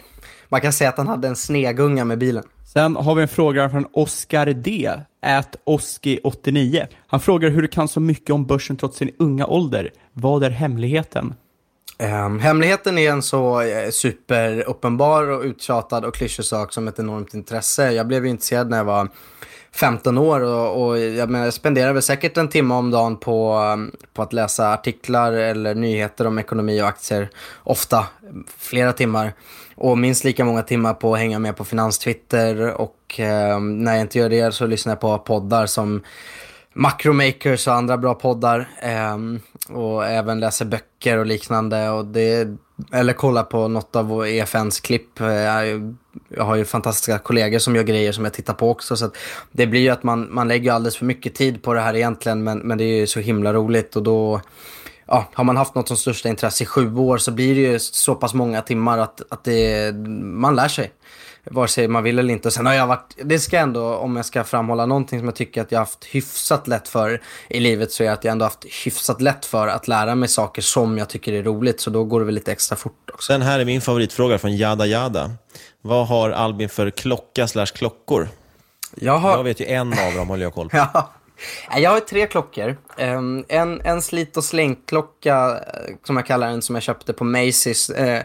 Man 0.49 0.61
kan 0.61 0.73
säga 0.73 0.91
att 0.91 0.99
han 0.99 1.09
hade 1.09 1.29
en 1.29 1.37
snegunga 1.37 2.05
med 2.05 2.19
bilen. 2.19 2.45
Sen 2.79 2.97
har 2.97 3.15
vi 3.15 3.23
en 3.23 3.29
fråga 3.29 3.71
från 3.71 3.87
Oskar 3.93 4.47
D. 4.47 4.91
Ät 5.23 5.57
Oski89. 5.67 6.87
Han 7.07 7.21
frågar 7.21 7.51
hur 7.51 7.63
du 7.63 7.69
kan 7.69 7.89
så 7.89 8.01
mycket 8.01 8.31
om 8.31 8.47
börsen 8.47 8.77
trots 8.77 8.99
sin 8.99 9.11
unga 9.19 9.47
ålder. 9.47 9.91
Vad 10.13 10.45
är 10.45 10.51
hemligheten? 10.51 11.35
Um, 11.99 12.39
hemligheten 12.39 12.99
är 12.99 13.11
en 13.11 13.23
så 13.23 13.61
eh, 13.61 13.91
superuppenbar 13.91 15.31
och 15.31 15.43
uttjatad 15.43 16.05
och 16.05 16.15
klyschig 16.15 16.45
sak 16.45 16.73
som 16.73 16.89
ett 16.89 16.99
enormt 16.99 17.35
intresse. 17.35 17.93
Jag 17.93 18.07
blev 18.07 18.27
intresserad 18.27 18.71
när 18.71 18.77
jag 18.77 18.85
var 18.85 19.09
15 19.73 20.19
år 20.19 20.41
och, 20.41 20.89
och 20.89 20.99
jag, 20.99 21.31
menar, 21.31 21.45
jag 21.45 21.55
spenderade 21.55 21.93
väl 21.93 22.03
säkert 22.03 22.37
en 22.37 22.49
timme 22.49 22.75
om 22.75 22.91
dagen 22.91 23.17
på, 23.17 23.53
ehm, 23.53 23.93
på 24.15 24.23
att 24.23 24.33
läsa 24.33 24.73
artiklar 24.73 25.33
eller 25.33 25.75
nyheter 25.75 26.27
om 26.27 26.39
ekonomi 26.39 26.83
och 26.83 26.89
aktier. 26.89 27.31
Ofta 27.65 28.07
flera 28.59 28.93
timmar. 28.93 29.33
Och 29.81 29.99
minst 29.99 30.25
lika 30.25 30.45
många 30.45 30.63
timmar 30.63 30.95
på 30.95 31.15
att 31.15 31.21
hänga 31.21 31.39
med 31.39 31.57
på 31.57 31.65
finanstwitter 31.65 32.73
och 32.73 33.21
eh, 33.21 33.61
när 33.61 33.93
jag 33.93 34.01
inte 34.01 34.19
gör 34.19 34.29
det 34.29 34.55
så 34.55 34.67
lyssnar 34.67 34.93
jag 34.93 35.01
på 35.01 35.19
poddar 35.19 35.67
som 35.67 36.03
Macromakers 36.73 37.69
och 37.69 37.75
andra 37.75 37.99
bra 37.99 38.15
poddar. 38.15 38.69
Eh, 38.83 39.17
och 39.77 40.07
även 40.07 40.41
läser 40.41 40.65
böcker 40.65 41.19
och 41.19 41.27
liknande. 41.27 41.91
Och 41.91 42.05
det, 42.05 42.49
eller 42.93 43.13
kollar 43.13 43.43
på 43.43 43.69
något 43.69 43.97
av 43.97 44.27
EFNs 44.27 44.81
klipp. 44.81 45.21
Eh, 45.21 45.27
jag 46.29 46.45
har 46.45 46.57
ju 46.57 46.65
fantastiska 46.65 47.19
kollegor 47.19 47.59
som 47.59 47.77
gör 47.77 47.83
grejer 47.83 48.13
som 48.13 48.25
jag 48.25 48.33
tittar 48.33 48.55
på 48.55 48.71
också. 48.71 48.97
Så 48.97 49.05
att 49.05 49.17
det 49.53 49.67
blir 49.67 49.81
ju 49.81 49.89
att 49.89 50.03
man, 50.03 50.35
man 50.35 50.49
lägger 50.49 50.73
alldeles 50.73 50.97
för 50.97 51.05
mycket 51.05 51.35
tid 51.35 51.63
på 51.63 51.75
det 51.75 51.81
här 51.81 51.97
egentligen. 51.97 52.45
Men, 52.45 52.59
men 52.59 52.79
det 52.79 52.85
är 52.85 52.97
ju 53.01 53.07
så 53.07 53.21
himla 53.21 53.53
roligt 53.53 53.97
och 53.97 54.03
då 54.03 54.41
ja, 55.09 55.29
har 55.35 55.45
man 55.45 55.57
haft 55.57 55.75
något 55.75 55.89
som 55.89 55.97
största 55.97 56.29
intresse 56.29 56.65
i 56.65 56.67
sju 56.67 56.97
år 56.97 57.19
så 57.19 57.31
blir 57.31 57.55
det 57.55 57.61
ju 57.61 57.79
så 57.79 58.15
pass 58.15 58.35
många 58.35 58.63
timmar 58.63 58.99
att, 58.99 59.23
att 59.31 59.45
det, 59.45 59.95
man 60.23 60.57
lär 60.57 60.69
sig. 60.69 60.93
Vare 61.51 61.69
sig 61.69 61.89
man 61.89 62.03
vill 62.03 62.19
eller 62.19 62.33
inte. 62.33 62.49
Och 62.49 62.53
sen 62.53 62.67
har 62.67 62.75
jag 62.75 62.87
varit, 62.87 63.17
det 63.25 63.39
ska 63.39 63.59
ändå, 63.59 63.95
om 63.95 64.17
jag 64.17 64.25
ska 64.25 64.45
framhålla 64.45 64.87
någonting 64.87 65.19
som 65.19 65.29
jag 65.29 65.37
tycker 65.37 65.63
att 65.63 65.73
jag 65.73 65.79
haft 65.79 66.05
hyfsat 66.05 66.69
lätt 66.69 66.89
för 66.89 67.23
i 67.49 67.61
livet 67.61 67.93
så 67.93 68.05
är 68.05 68.11
att 68.11 68.25
jag 68.25 68.33
ändå 68.33 68.45
haft 68.45 68.65
hyfsat 68.85 69.21
lätt 69.21 69.47
för 69.47 69.69
att 69.69 69.89
lära 69.89 70.15
mig 70.15 70.29
saker 70.29 70.63
som 70.63 70.99
jag 70.99 71.09
tycker 71.09 71.33
är 71.33 71.43
roligt. 71.43 71.81
Så 71.81 71.91
då 71.91 72.05
går 72.05 72.21
det 72.21 72.27
väl 72.27 72.35
lite 72.35 72.53
extra 72.53 72.77
fort 72.77 73.11
också. 73.13 73.33
Sen 73.33 73.43
här 73.43 73.61
är 73.61 73.65
min 73.65 73.81
favoritfråga 73.81 74.39
från 74.39 74.57
Jada 74.57 74.87
Jada. 74.87 75.31
Vad 75.83 76.07
har 76.07 76.31
Albin 76.31 76.69
för 76.69 76.91
klocka 76.91 77.49
slash 77.49 77.67
klockor? 77.67 78.29
Jag 78.95 79.19
har... 79.19 79.37
Jag 79.37 79.45
vet 79.45 79.61
ju 79.61 79.67
en 79.67 79.93
av 79.93 80.15
dem, 80.15 80.29
håller 80.29 80.43
jag 80.43 80.55
koll 80.55 80.69
på. 80.69 80.77
Ja. 80.95 81.11
Jag 81.77 81.91
har 81.91 82.01
tre 82.01 82.27
klockor. 82.27 82.77
Ehm, 82.97 83.45
en, 83.49 83.81
en 83.81 84.03
slit 84.03 84.37
och 84.37 84.45
slängklocka, 84.45 85.61
eh, 85.75 85.95
som 86.05 86.17
jag 86.17 86.27
kallar 86.27 86.49
den, 86.49 86.63
som 86.63 86.77
jag 86.77 86.83
köpte 86.83 87.13
på 87.13 87.25
Macy's. 87.25 87.95
Eh, 87.95 88.23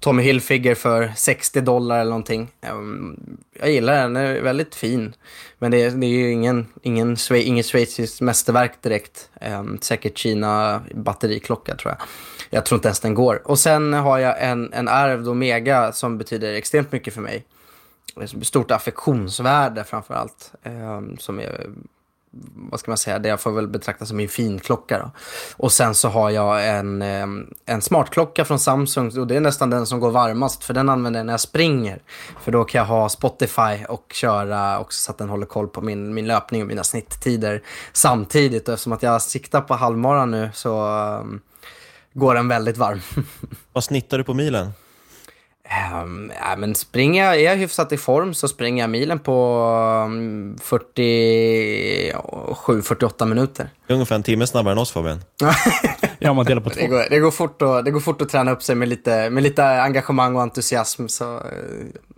Tommy 0.00 0.22
Hilfiger 0.22 0.74
för 0.74 1.12
60 1.16 1.60
dollar 1.60 2.00
eller 2.00 2.10
någonting. 2.10 2.52
Ehm, 2.60 3.16
jag 3.52 3.70
gillar 3.70 3.94
den, 3.94 4.14
den 4.14 4.26
är 4.26 4.40
väldigt 4.40 4.74
fin. 4.74 5.14
Men 5.58 5.70
det 5.70 5.82
är, 5.82 5.90
det 5.90 6.06
är 6.06 6.10
ju 6.10 6.30
ingen, 6.30 6.66
ingen, 6.82 7.16
inget 7.30 7.66
schweiziskt 7.66 8.20
mästerverk 8.20 8.82
direkt. 8.82 9.30
Ehm, 9.40 9.78
säkert 9.80 10.18
Kina 10.18 10.82
batteriklocka 10.94 11.74
tror 11.74 11.94
jag. 11.98 12.08
Jag 12.50 12.66
tror 12.66 12.76
inte 12.76 12.88
ens 12.88 13.00
den 13.00 13.14
går. 13.14 13.42
Och 13.44 13.58
sen 13.58 13.92
har 13.92 14.18
jag 14.18 14.42
en, 14.42 14.72
en 14.72 14.88
ärvd 14.88 15.28
Omega 15.28 15.92
som 15.92 16.18
betyder 16.18 16.54
extremt 16.54 16.92
mycket 16.92 17.14
för 17.14 17.20
mig. 17.20 17.44
Stort 18.42 18.70
affektionsvärde 18.70 19.84
framför 19.84 20.14
allt. 20.14 20.52
Som 21.18 21.40
är 21.40 21.66
vad 22.54 22.80
ska 22.80 22.90
man 22.90 22.98
säga, 22.98 23.18
det 23.18 23.28
jag 23.28 23.40
får 23.40 23.52
väl 23.52 23.68
betrakta 23.68 24.06
som 24.06 24.16
min 24.16 24.28
finklocka 24.28 24.98
då. 24.98 25.10
Och 25.56 25.72
sen 25.72 25.94
så 25.94 26.08
har 26.08 26.30
jag 26.30 26.68
en, 26.68 27.02
en 27.66 27.82
smartklocka 27.82 28.44
från 28.44 28.58
Samsung 28.58 29.18
och 29.18 29.26
det 29.26 29.36
är 29.36 29.40
nästan 29.40 29.70
den 29.70 29.86
som 29.86 30.00
går 30.00 30.10
varmast 30.10 30.64
för 30.64 30.74
den 30.74 30.88
använder 30.88 31.20
jag 31.20 31.26
när 31.26 31.32
jag 31.32 31.40
springer. 31.40 32.02
För 32.40 32.52
då 32.52 32.64
kan 32.64 32.78
jag 32.78 32.86
ha 32.86 33.08
Spotify 33.08 33.84
och 33.88 34.12
köra 34.12 34.80
också 34.80 35.00
så 35.00 35.10
att 35.10 35.18
den 35.18 35.28
håller 35.28 35.46
koll 35.46 35.68
på 35.68 35.80
min, 35.80 36.14
min 36.14 36.26
löpning 36.26 36.62
och 36.62 36.68
mina 36.68 36.84
snitttider 36.84 37.62
samtidigt. 37.92 38.68
Och 38.68 38.74
eftersom 38.74 38.92
att 38.92 39.02
jag 39.02 39.22
siktar 39.22 39.60
på 39.60 39.74
halvmara 39.74 40.24
nu 40.24 40.50
så 40.54 40.88
um, 41.20 41.40
går 42.12 42.34
den 42.34 42.48
väldigt 42.48 42.76
varm. 42.76 43.00
Vad 43.72 43.84
snittar 43.84 44.18
du 44.18 44.24
på 44.24 44.34
milen? 44.34 44.72
Um, 46.04 46.32
ja, 46.40 46.56
men 46.56 46.74
springer 46.74 47.24
jag, 47.24 47.36
är 47.36 47.40
jag 47.44 47.56
hyfsat 47.56 47.92
i 47.92 47.96
form 47.96 48.34
så 48.34 48.48
springer 48.48 48.82
jag 48.82 48.90
milen 48.90 49.18
på 49.18 49.58
um, 50.06 50.56
47-48 50.56 53.24
minuter. 53.26 53.68
Det 53.86 53.92
är 53.92 53.94
ungefär 53.94 54.14
en 54.16 54.22
timme 54.22 54.46
snabbare 54.46 54.72
än 54.72 54.78
oss 54.78 54.90
Fabian. 54.92 55.20
Ja, 56.18 56.32
man 56.32 56.44
delar 56.46 56.62
på 56.62 56.70
två. 56.70 56.80
Det 56.80 56.86
går, 56.86 57.06
det, 57.10 57.18
går 57.18 57.30
fort 57.30 57.62
att, 57.62 57.84
det 57.84 57.90
går 57.90 58.00
fort 58.00 58.22
att 58.22 58.28
träna 58.28 58.50
upp 58.52 58.62
sig 58.62 58.74
med 58.74 58.88
lite, 58.88 59.30
med 59.30 59.42
lite 59.42 59.64
engagemang 59.66 60.36
och 60.36 60.42
entusiasm. 60.42 61.08
Så 61.08 61.36
eh, 61.36 61.42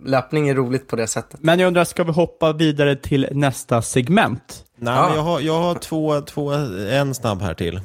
löpning 0.05 0.49
är 0.49 0.55
roligt 0.55 0.87
på 0.87 0.95
det 0.95 1.07
sättet. 1.07 1.39
Men 1.43 1.59
jag 1.59 1.67
undrar, 1.67 1.83
ska 1.83 2.03
vi 2.03 2.11
hoppa 2.11 2.53
vidare 2.53 2.95
till 2.95 3.27
nästa 3.31 3.81
segment? 3.81 4.63
Nej, 4.79 4.93
Ja. 4.95 5.07
men 5.07 5.15
jag 5.17 5.23
har, 5.23 5.39
jag 5.39 5.61
har 5.61 5.75
två, 5.75 6.21
två, 6.21 6.51
en 6.91 7.15
snabb 7.15 7.41
här 7.41 7.53
till. 7.53 7.81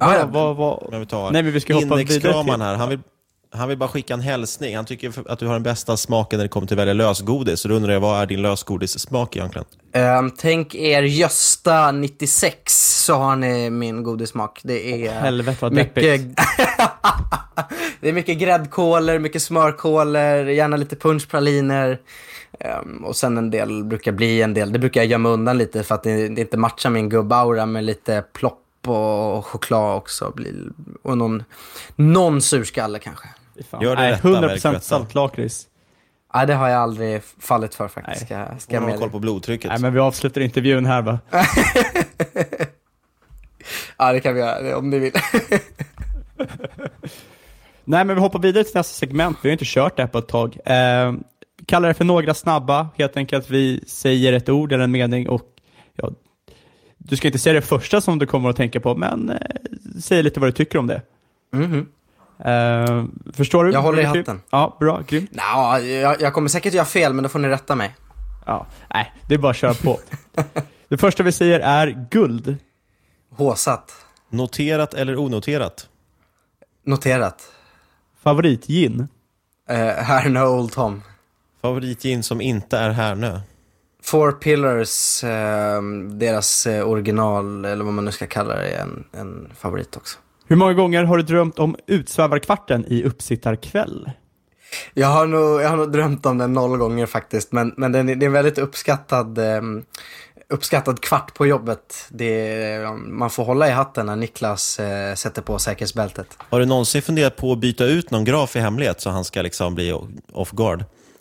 Ja, 0.00 0.16
ja. 0.18 0.26
Vad, 0.26 0.56
vad, 0.56 1.08
tar 1.08 1.30
Nej, 1.30 1.42
men 1.42 1.52
vi 1.52 1.60
ska 1.60 1.74
hoppa 1.74 1.94
vidare 1.96 2.44
till- 2.44 2.62
här. 2.62 2.74
Han 2.74 2.88
vill, 2.88 2.98
han 3.54 3.68
vill 3.68 3.78
bara 3.78 3.88
skicka 3.88 4.14
en 4.14 4.20
hälsning. 4.20 4.76
Han 4.76 4.84
tycker 4.84 5.12
att 5.26 5.38
du 5.38 5.46
har 5.46 5.52
den 5.52 5.62
bästa 5.62 5.96
smaken 5.96 6.36
när 6.38 6.44
det 6.44 6.48
kommer 6.48 6.66
till 6.66 6.74
att 6.74 6.80
välja 6.80 6.94
lösgodis. 6.94 7.60
Så 7.60 7.68
då 7.68 7.74
undrar 7.74 7.92
jag, 7.92 8.00
vad 8.00 8.22
är 8.22 8.26
din 8.26 8.42
lösgodissmak 8.42 9.36
egentligen? 9.36 9.66
Ehm, 9.92 10.30
tänk 10.30 10.74
er 10.74 11.02
Gösta 11.02 11.92
96 11.92 13.04
så 13.04 13.14
har 13.14 13.36
ni 13.36 13.70
min 13.70 14.02
godismak. 14.02 14.60
Det 14.62 15.06
är 15.06 15.12
helvete 15.12 15.58
vad 15.60 15.72
mycket... 15.72 15.94
det 18.00 18.08
är 18.08 18.12
mycket 18.12 18.38
gräddkoler, 18.38 19.18
mycket 19.18 19.42
smörkoler, 19.42 20.44
gärna 20.46 20.76
lite 20.76 20.96
punschpraliner. 20.96 22.00
Ehm, 22.60 23.04
och 23.04 23.16
sen 23.16 23.38
en 23.38 23.50
del 23.50 23.84
brukar 23.84 24.12
bli 24.12 24.42
en 24.42 24.54
del, 24.54 24.72
det 24.72 24.78
brukar 24.78 25.00
jag 25.00 25.08
gömma 25.08 25.28
undan 25.28 25.58
lite 25.58 25.82
för 25.82 25.94
att 25.94 26.02
det, 26.02 26.28
det 26.28 26.40
inte 26.40 26.56
matchar 26.56 26.90
min 26.90 27.08
gubbaura 27.08 27.66
med 27.66 27.84
lite 27.84 28.24
plopp 28.32 28.58
och 28.86 29.46
choklad 29.46 29.96
också. 29.96 30.32
Och 31.02 31.18
någon, 31.18 31.44
någon 31.96 32.42
surskalle 32.42 32.98
kanske. 32.98 33.28
Fan. 33.70 33.80
Gör 33.82 33.96
det 33.96 34.02
Nej, 34.02 34.12
rätta, 34.12 34.28
100% 34.28 34.40
verkligen. 34.40 34.80
saltlakrits. 34.80 35.66
Nej, 36.34 36.46
det 36.46 36.54
har 36.54 36.68
jag 36.68 36.80
aldrig 36.82 37.22
fallit 37.22 37.74
för 37.74 37.88
faktiskt. 37.88 38.20
Nej. 38.20 38.26
Ska, 38.26 38.34
jag- 38.52 38.60
ska 38.62 38.78
Hon 38.78 38.88
jag 38.88 38.94
har 38.94 39.00
koll 39.00 39.10
på 39.10 39.18
blodtrycket. 39.18 39.70
Nej, 39.70 39.80
men 39.80 39.92
vi 39.94 40.00
avslutar 40.00 40.40
intervjun 40.40 40.86
här 40.86 41.02
va? 41.02 41.18
Ja, 43.98 44.12
det 44.12 44.20
kan 44.20 44.34
vi 44.34 44.40
göra 44.40 44.76
om 44.78 44.90
ni 44.90 44.98
vill. 44.98 45.12
Nej, 47.84 48.04
men 48.04 48.16
vi 48.16 48.20
hoppar 48.22 48.38
vidare 48.38 48.64
till 48.64 48.76
nästa 48.76 48.94
segment. 48.94 49.38
Vi 49.42 49.48
har 49.48 49.52
inte 49.52 49.64
kört 49.66 49.96
det 49.96 50.02
här 50.02 50.08
på 50.08 50.18
ett 50.18 50.28
tag. 50.28 50.56
Eh, 50.64 51.12
kallar 51.66 51.88
det 51.88 51.94
för 51.94 52.04
några 52.04 52.34
snabba. 52.34 52.88
Helt 52.98 53.16
enkelt 53.16 53.50
vi 53.50 53.84
säger 53.86 54.32
ett 54.32 54.48
ord 54.48 54.72
eller 54.72 54.84
en 54.84 54.90
mening 54.90 55.28
och 55.28 55.42
ja, 55.96 56.10
du 56.98 57.16
ska 57.16 57.28
inte 57.28 57.38
säga 57.38 57.52
det 57.52 57.62
första 57.62 58.00
som 58.00 58.18
du 58.18 58.26
kommer 58.26 58.50
att 58.50 58.56
tänka 58.56 58.80
på, 58.80 58.94
men 58.96 59.30
eh, 59.30 59.36
säg 60.00 60.22
lite 60.22 60.40
vad 60.40 60.48
du 60.48 60.52
tycker 60.52 60.78
om 60.78 60.86
det. 60.86 61.02
Mhm. 61.52 61.86
Eh, 62.44 63.04
förstår 63.32 63.64
du? 63.64 63.72
Jag 63.72 63.82
håller 63.82 64.02
i 64.02 64.04
hatten. 64.04 64.42
Ja, 64.50 64.76
bra, 64.80 65.02
grymt. 65.08 65.30
Nå, 65.32 65.78
jag, 65.78 66.20
jag 66.20 66.34
kommer 66.34 66.48
säkert 66.48 66.74
göra 66.74 66.84
fel, 66.84 67.12
men 67.12 67.22
då 67.22 67.28
får 67.28 67.38
ni 67.38 67.48
rätta 67.48 67.74
mig. 67.74 67.94
Ja, 68.46 68.66
nej, 68.94 69.12
det 69.28 69.34
är 69.34 69.38
bara 69.38 69.50
att 69.50 69.56
köra 69.56 69.74
på. 69.74 70.00
det 70.88 70.96
första 70.96 71.22
vi 71.22 71.32
säger 71.32 71.60
är 71.60 72.06
guld. 72.10 72.56
Håsat. 73.36 73.92
Noterat 74.30 74.94
eller 74.94 75.16
onoterat? 75.16 75.88
Noterat. 76.84 77.52
Favoritgin. 78.22 79.08
Uh, 79.70 79.76
här 79.76 80.28
no 80.28 80.40
Old 80.40 80.72
Tom. 80.72 81.02
Favoritgin 81.62 82.22
som 82.22 82.40
inte 82.40 82.78
är 82.78 82.90
Härnö? 82.90 83.40
Four 84.02 84.32
Pillars, 84.32 85.24
eh, 85.24 85.82
deras 86.10 86.66
eh, 86.66 86.88
original, 86.88 87.64
eller 87.64 87.84
vad 87.84 87.94
man 87.94 88.04
nu 88.04 88.12
ska 88.12 88.26
kalla 88.26 88.54
det, 88.54 88.70
är 88.70 88.82
en, 88.82 89.04
en 89.12 89.52
favorit 89.58 89.96
också. 89.96 90.18
Hur 90.52 90.56
många 90.56 90.72
gånger 90.74 91.04
har 91.04 91.16
du 91.16 91.22
drömt 91.22 91.58
om 91.58 91.76
utsvävarkvarten 91.86 92.84
i 92.88 93.04
uppsittarkväll? 93.04 94.10
Jag 94.94 95.06
har 95.08 95.26
nog, 95.26 95.60
jag 95.62 95.68
har 95.68 95.76
nog 95.76 95.92
drömt 95.92 96.26
om 96.26 96.38
den 96.38 96.52
noll 96.52 96.78
gånger 96.78 97.06
faktiskt, 97.06 97.52
men, 97.52 97.74
men 97.76 97.92
den, 97.92 98.08
är- 98.08 98.14
det 98.14 98.24
är 98.24 98.26
en 98.26 98.32
väldigt 98.32 98.58
uppskattad, 98.58 99.38
eh, 99.38 99.60
uppskattad 100.48 101.00
kvart 101.00 101.34
på 101.34 101.46
jobbet. 101.46 102.06
Det, 102.08 102.24
är- 102.62 102.92
man 102.92 103.30
får 103.30 103.44
hålla 103.44 103.68
i 103.68 103.70
hatten 103.70 104.06
när 104.06 104.16
Niklas 104.16 104.80
eh, 104.80 105.14
sätter 105.14 105.42
på 105.42 105.58
säkerhetsbältet. 105.58 106.26
Har 106.38 106.60
du 106.60 106.66
någonsin 106.66 107.02
funderat 107.02 107.36
på 107.36 107.52
att 107.52 107.58
byta 107.58 107.84
ut 107.84 108.10
någon 108.10 108.24
graf 108.24 108.56
i 108.56 108.58
hemlighet 108.60 109.00
så 109.00 109.10
han 109.10 109.24
ska 109.24 109.42
liksom 109.42 109.74
bli 109.74 109.92
off 110.32 110.50
guard? 110.50 110.80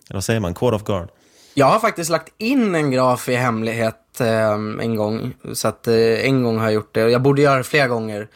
Eller 0.10 0.14
vad 0.14 0.24
säger 0.24 0.40
man? 0.40 0.54
Caught 0.54 0.74
off 0.76 0.84
guard? 0.84 1.10
Jag 1.54 1.66
har 1.66 1.80
faktiskt 1.80 2.10
lagt 2.10 2.34
in 2.38 2.76
en 2.76 2.92
graf 2.92 3.30
i 3.30 3.36
hemlighet 3.36 4.22
eh, 4.22 4.52
en 4.54 4.96
gång. 4.96 5.34
Så 5.54 5.68
att 5.68 5.88
eh, 5.88 5.96
en 6.26 6.44
gång 6.44 6.58
har 6.58 6.66
jag 6.66 6.74
gjort 6.74 6.94
det. 6.96 7.04
Och 7.04 7.12
Jag 7.12 7.22
borde 7.22 7.42
göra 7.42 7.58
det 7.58 7.64
flera 7.64 7.88
gånger. 7.88 8.28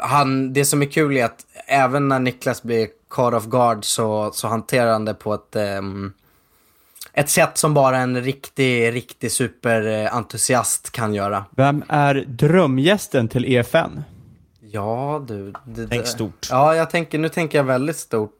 Han, 0.00 0.52
det 0.52 0.64
som 0.64 0.82
är 0.82 0.86
kul 0.86 1.16
är 1.16 1.24
att 1.24 1.46
även 1.66 2.08
när 2.08 2.18
Niklas 2.18 2.62
blir 2.62 2.88
caught 3.10 3.34
off 3.34 3.46
guard 3.46 3.84
så, 3.84 4.30
så 4.32 4.48
hanterar 4.48 4.92
han 4.92 5.04
det 5.04 5.14
på 5.14 5.34
ett, 5.34 5.56
ehm, 5.56 6.12
ett 7.12 7.30
sätt 7.30 7.58
som 7.58 7.74
bara 7.74 7.98
en 7.98 8.22
riktig, 8.22 8.94
riktig 8.94 9.32
superentusiast 9.32 10.90
kan 10.90 11.14
göra. 11.14 11.44
Vem 11.50 11.84
är 11.88 12.14
drömgästen 12.14 13.28
till 13.28 13.44
EFN? 13.44 14.02
Ja, 14.60 15.24
du. 15.28 15.52
Det, 15.64 15.86
Tänk 15.88 16.06
stort. 16.06 16.48
Ja, 16.50 16.74
jag 16.74 16.90
tänker, 16.90 17.18
nu 17.18 17.28
tänker 17.28 17.58
jag 17.58 17.64
väldigt 17.64 17.96
stort. 17.96 18.32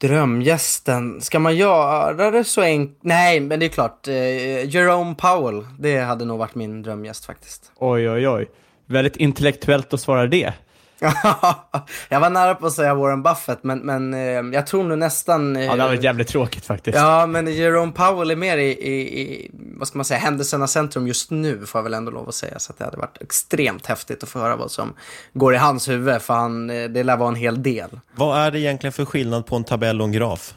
Drömgästen, 0.00 1.20
ska 1.20 1.38
man 1.38 1.56
göra 1.56 2.30
det 2.30 2.44
så 2.44 2.62
enkelt? 2.62 2.98
Nej, 3.00 3.40
men 3.40 3.60
det 3.60 3.66
är 3.66 3.70
klart. 3.70 4.08
Eh, 4.08 4.68
Jerome 4.74 5.14
Powell, 5.14 5.66
det 5.78 5.98
hade 5.98 6.24
nog 6.24 6.38
varit 6.38 6.54
min 6.54 6.82
drömgäst 6.82 7.24
faktiskt. 7.24 7.72
Oj, 7.76 8.10
oj, 8.10 8.28
oj. 8.28 8.48
Väldigt 8.88 9.16
intellektuellt 9.16 9.94
att 9.94 10.00
svara 10.00 10.26
det. 10.26 10.52
jag 12.08 12.20
var 12.20 12.30
nära 12.30 12.54
på 12.54 12.66
att 12.66 12.72
säga 12.72 12.94
Warren 12.94 13.22
Buffett, 13.22 13.58
men, 13.64 13.78
men 13.78 14.14
eh, 14.14 14.20
jag 14.54 14.66
tror 14.66 14.84
nog 14.84 14.98
nästan... 14.98 15.56
eh, 15.56 15.62
Ja, 15.64 15.74
det 15.76 15.82
hade 15.82 15.94
varit 15.94 16.04
jävligt 16.04 16.28
tråkigt 16.28 16.64
faktiskt. 16.64 16.98
Ja, 16.98 17.26
men 17.26 17.46
Jerome 17.54 17.92
Powell 17.92 18.30
är 18.30 18.36
mer 18.36 18.58
i, 18.58 18.70
i, 18.70 19.20
i, 19.20 19.50
vad 19.54 19.88
ska 19.88 19.98
man 19.98 20.04
säga, 20.04 20.20
händelsernas 20.20 20.72
centrum 20.72 21.06
just 21.06 21.30
nu, 21.30 21.66
får 21.66 21.78
jag 21.78 21.82
väl 21.84 21.94
ändå 21.94 22.10
lov 22.10 22.28
att 22.28 22.34
säga. 22.34 22.58
Så 22.58 22.72
att 22.72 22.78
det 22.78 22.84
hade 22.84 22.96
varit 22.96 23.22
extremt 23.22 23.86
häftigt 23.86 24.22
att 24.22 24.28
få 24.28 24.38
höra 24.38 24.56
vad 24.56 24.70
som 24.70 24.94
går 25.32 25.54
i 25.54 25.56
hans 25.56 25.88
huvud, 25.88 26.22
för 26.22 26.34
han, 26.34 26.70
eh, 26.70 26.88
det 26.88 27.02
lär 27.02 27.16
vara 27.16 27.28
en 27.28 27.34
hel 27.36 27.62
del. 27.62 28.00
Vad 28.16 28.38
är 28.40 28.50
det 28.50 28.60
egentligen 28.60 28.92
för 28.92 29.04
skillnad 29.04 29.46
på 29.46 29.56
en 29.56 29.64
tabell 29.64 30.00
och 30.00 30.06
en 30.06 30.12
graf? 30.12 30.54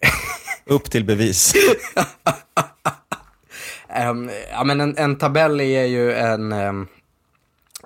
Upp 0.66 0.90
till 0.90 1.04
bevis. 1.04 1.54
Ehm, 3.90 4.30
ja, 4.52 4.64
men 4.64 4.80
en, 4.80 4.98
en 4.98 5.16
tabell 5.18 5.60
är 5.60 5.84
ju 5.84 6.12
en... 6.14 6.52
ehm, 6.52 6.86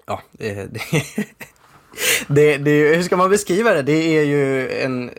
ja, 0.06 0.22
det, 0.32 0.52
det, 0.54 0.80
det, 2.28 2.56
det, 2.56 2.96
hur 2.96 3.02
ska 3.02 3.16
man 3.16 3.30
beskriva 3.30 3.72
det? 3.72 3.82
Det 3.82 4.18
är 4.18 4.24
ju 4.24 4.70
en... 4.70 5.10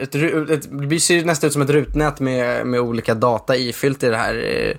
Ett, 0.00 0.14
ett, 0.14 0.88
det 0.90 1.00
ser 1.00 1.14
ju 1.14 1.24
nästan 1.24 1.48
ut 1.48 1.52
som 1.52 1.62
ett 1.62 1.70
rutnät 1.70 2.20
med, 2.20 2.66
med 2.66 2.80
olika 2.80 3.14
data 3.14 3.56
ifyllt 3.56 4.02
i 4.02 4.08
det 4.08 4.16
här 4.16 4.34
eh, 4.34 4.76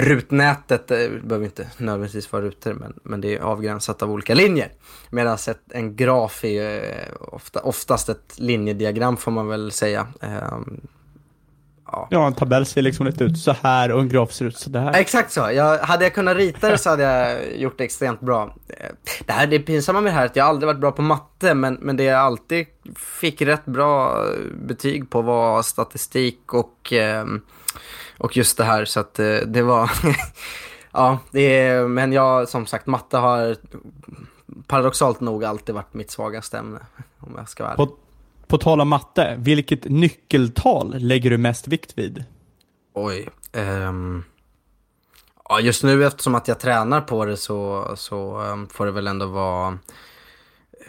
rutnätet. 0.00 0.88
Det 0.88 1.22
behöver 1.24 1.44
inte 1.44 1.66
nödvändigtvis 1.76 2.32
vara 2.32 2.42
rutor, 2.42 2.74
men, 2.74 2.94
men 3.02 3.20
det 3.20 3.36
är 3.36 3.40
avgränsat 3.40 4.02
av 4.02 4.10
olika 4.10 4.34
linjer. 4.34 4.72
Medan 5.10 5.34
ett, 5.34 5.62
en 5.70 5.96
graf 5.96 6.44
är 6.44 6.76
eh, 6.76 7.34
ofta, 7.34 7.60
oftast 7.60 8.08
ett 8.08 8.34
linjediagram 8.38 9.16
får 9.16 9.30
man 9.30 9.48
väl 9.48 9.72
säga. 9.72 10.06
Ehm, 10.20 10.80
Ja, 12.10 12.26
en 12.26 12.32
tabell 12.32 12.66
ser 12.66 12.82
liksom 12.82 13.06
lite 13.06 13.24
ut 13.24 13.38
så 13.38 13.54
här 13.62 13.92
och 13.92 14.00
en 14.00 14.08
graf 14.08 14.32
ser 14.32 14.44
ut 14.44 14.56
så 14.56 14.70
där. 14.70 14.92
Exakt 14.92 15.32
så. 15.32 15.40
Jag, 15.40 15.78
hade 15.78 16.04
jag 16.04 16.14
kunnat 16.14 16.36
rita 16.36 16.70
det 16.70 16.78
så 16.78 16.90
hade 16.90 17.02
jag 17.02 17.56
gjort 17.56 17.78
det 17.78 17.84
extremt 17.84 18.20
bra. 18.20 18.54
Det 19.26 19.32
här 19.32 19.46
det 19.46 19.56
är 19.56 19.60
pinsamma 19.60 20.00
med 20.00 20.12
det 20.12 20.16
här 20.16 20.26
att 20.26 20.36
jag 20.36 20.46
aldrig 20.46 20.66
varit 20.66 20.80
bra 20.80 20.92
på 20.92 21.02
matte, 21.02 21.54
men, 21.54 21.74
men 21.74 21.96
det 21.96 22.04
jag 22.04 22.20
alltid 22.20 22.66
fick 22.96 23.42
rätt 23.42 23.64
bra 23.64 24.24
betyg 24.66 25.10
på 25.10 25.22
var 25.22 25.62
statistik 25.62 26.54
och, 26.54 26.92
ehm, 26.92 27.40
och 28.18 28.36
just 28.36 28.58
det 28.58 28.64
här. 28.64 28.84
Så 28.84 29.00
att 29.00 29.18
eh, 29.18 29.36
det 29.46 29.62
var... 29.62 29.90
ja, 30.92 31.18
det 31.30 31.40
är, 31.40 31.88
men 31.88 32.12
jag 32.12 32.48
som 32.48 32.66
sagt, 32.66 32.86
matte 32.86 33.16
har 33.16 33.56
paradoxalt 34.66 35.20
nog 35.20 35.44
alltid 35.44 35.74
varit 35.74 35.94
mitt 35.94 36.10
svagaste 36.10 36.58
ämne. 36.58 36.78
Om 37.20 37.34
jag 37.36 37.48
ska 37.48 37.62
vara 37.62 37.74
ärlig. 37.74 37.88
På, 37.88 37.94
på 38.48 38.58
tal 38.58 38.80
om 38.80 38.88
matte, 38.88 39.36
vilket 39.38 39.84
nyckeltal 39.84 40.94
lägger 40.98 41.30
du 41.30 41.38
mest 41.38 41.68
vikt 41.68 41.98
vid? 41.98 42.24
Oj. 42.94 43.28
ehm, 43.52 44.24
ja, 45.48 45.60
just 45.60 45.82
nu 45.84 46.06
eftersom 46.06 46.34
att 46.34 46.48
jag 46.48 46.60
tränar 46.60 47.00
på 47.00 47.24
det 47.24 47.36
så, 47.36 47.88
så 47.96 48.40
ehm, 48.40 48.68
får 48.68 48.86
det 48.86 48.92
väl 48.92 49.06
ändå 49.06 49.26
vara 49.26 49.68
eh, 50.72 50.86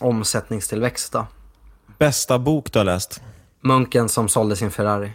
omsättningstillväxt 0.00 1.12
då. 1.12 1.26
Bästa 1.98 2.38
bok 2.38 2.72
du 2.72 2.78
har 2.78 2.84
läst? 2.84 3.22
Munken 3.60 4.08
som 4.08 4.28
sålde 4.28 4.56
sin 4.56 4.70
Ferrari. 4.70 5.12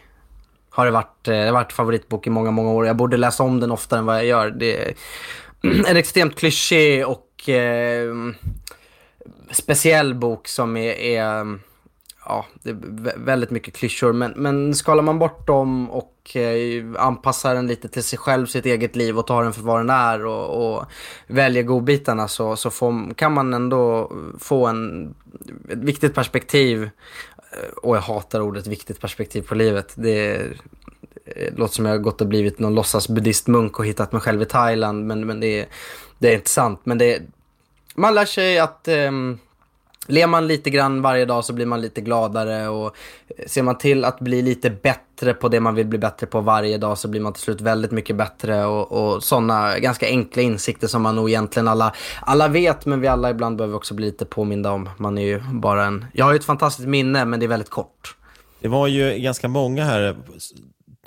Har 0.69 0.85
det 0.85 0.91
varit, 0.91 1.27
eh, 1.27 1.33
det 1.33 1.45
har 1.45 1.53
varit 1.53 1.73
favoritbok 1.73 2.27
i 2.27 2.29
många, 2.29 2.51
många 2.51 2.69
år. 2.71 2.85
Jag 2.85 2.95
borde 2.95 3.17
läsa 3.17 3.43
om 3.43 3.59
den 3.59 3.71
oftare 3.71 3.99
än 3.99 4.05
vad 4.05 4.17
jag 4.17 4.25
gör. 4.25 4.51
Det 4.51 4.87
är 4.87 4.93
en 5.89 5.97
extremt 5.97 6.35
klyschig 6.35 7.07
och 7.07 7.49
eh, 7.49 8.13
speciell 9.51 10.15
bok 10.15 10.47
som 10.47 10.77
är, 10.77 10.93
är 10.93 11.59
ja, 12.25 12.45
det 12.63 12.69
är 12.69 13.17
väldigt 13.17 13.51
mycket 13.51 13.73
klyschor. 13.75 14.13
Men, 14.13 14.31
men 14.35 14.75
skalar 14.75 15.03
man 15.03 15.19
bort 15.19 15.47
dem 15.47 15.91
och 15.91 16.35
eh, 16.35 16.83
anpassar 16.97 17.55
den 17.55 17.67
lite 17.67 17.87
till 17.87 18.03
sig 18.03 18.19
själv, 18.19 18.45
sitt 18.45 18.65
eget 18.65 18.95
liv 18.95 19.17
och 19.19 19.27
tar 19.27 19.43
den 19.43 19.53
för 19.53 19.61
vad 19.61 19.79
den 19.79 19.89
är 19.89 20.25
och, 20.25 20.75
och 20.75 20.85
väljer 21.27 21.63
godbitarna 21.63 22.27
så, 22.27 22.55
så 22.55 22.69
får, 22.69 23.13
kan 23.13 23.33
man 23.33 23.53
ändå 23.53 24.11
få 24.39 24.67
en, 24.67 25.15
ett 25.69 25.77
viktigt 25.77 26.15
perspektiv. 26.15 26.83
Eh, 26.83 27.69
och 27.83 27.95
jag 27.95 28.01
hatar 28.01 28.41
ordet 28.41 28.67
viktigt 28.67 29.01
perspektiv 29.01 29.41
på 29.41 29.55
livet. 29.55 29.93
Det, 29.95 30.37
det 31.25 31.47
eh, 31.47 31.53
låter 31.55 31.73
som 31.73 31.85
jag 31.85 31.93
har 31.93 31.99
gått 31.99 32.21
och 32.21 32.27
blivit 32.27 32.59
någon 32.59 32.75
låtsas 32.75 33.09
buddhistmunk 33.09 33.79
och 33.79 33.85
hittat 33.85 34.11
mig 34.11 34.21
själv 34.21 34.41
i 34.41 34.45
Thailand. 34.45 35.07
Men, 35.07 35.25
men 35.27 35.39
det, 35.39 35.59
är- 35.59 35.67
det 36.19 36.29
är 36.31 36.35
inte 36.35 36.49
sant. 36.49 36.81
Men 36.83 36.97
det, 36.97 37.21
man 37.95 38.15
lär 38.15 38.25
sig 38.25 38.59
att 38.59 38.87
um, 38.87 39.39
ler 40.07 40.27
man 40.27 40.47
lite 40.47 40.69
grann 40.69 41.01
varje 41.01 41.25
dag 41.25 41.45
så 41.45 41.53
blir 41.53 41.65
man 41.65 41.81
lite 41.81 42.01
gladare 42.01 42.67
och 42.67 42.95
eh, 43.37 43.45
ser 43.47 43.63
man 43.63 43.77
till 43.77 44.05
att 44.05 44.19
bli 44.19 44.41
lite 44.41 44.69
bättre 44.69 45.33
på 45.33 45.49
det 45.49 45.59
man 45.59 45.75
vill 45.75 45.87
bli 45.87 45.99
bättre 45.99 46.27
på 46.27 46.41
varje 46.41 46.77
dag 46.77 46.97
så 46.97 47.07
blir 47.07 47.21
man 47.21 47.33
till 47.33 47.43
slut 47.43 47.61
väldigt 47.61 47.91
mycket 47.91 48.15
bättre 48.15 48.65
och, 48.65 48.91
och 48.91 49.23
sådana 49.23 49.79
ganska 49.79 50.07
enkla 50.07 50.41
insikter 50.41 50.87
som 50.87 51.01
man 51.01 51.15
nog 51.15 51.29
egentligen 51.29 51.67
alla, 51.67 51.93
alla 52.21 52.47
vet 52.47 52.85
men 52.85 53.01
vi 53.01 53.07
alla 53.07 53.29
ibland 53.29 53.57
behöver 53.57 53.75
också 53.75 53.93
bli 53.93 54.05
lite 54.05 54.25
påminda 54.25 54.71
om. 54.71 54.89
Man 54.97 55.17
är 55.17 55.25
ju 55.25 55.41
bara 55.51 55.85
en, 55.85 56.05
jag 56.13 56.25
har 56.25 56.31
ju 56.31 56.37
ett 56.37 56.45
fantastiskt 56.45 56.87
minne 56.87 57.25
men 57.25 57.39
det 57.39 57.45
är 57.45 57.47
väldigt 57.47 57.69
kort. 57.69 58.15
Det 58.59 58.67
var 58.67 58.87
ju 58.87 59.19
ganska 59.19 59.47
många 59.47 59.85
här 59.85 60.17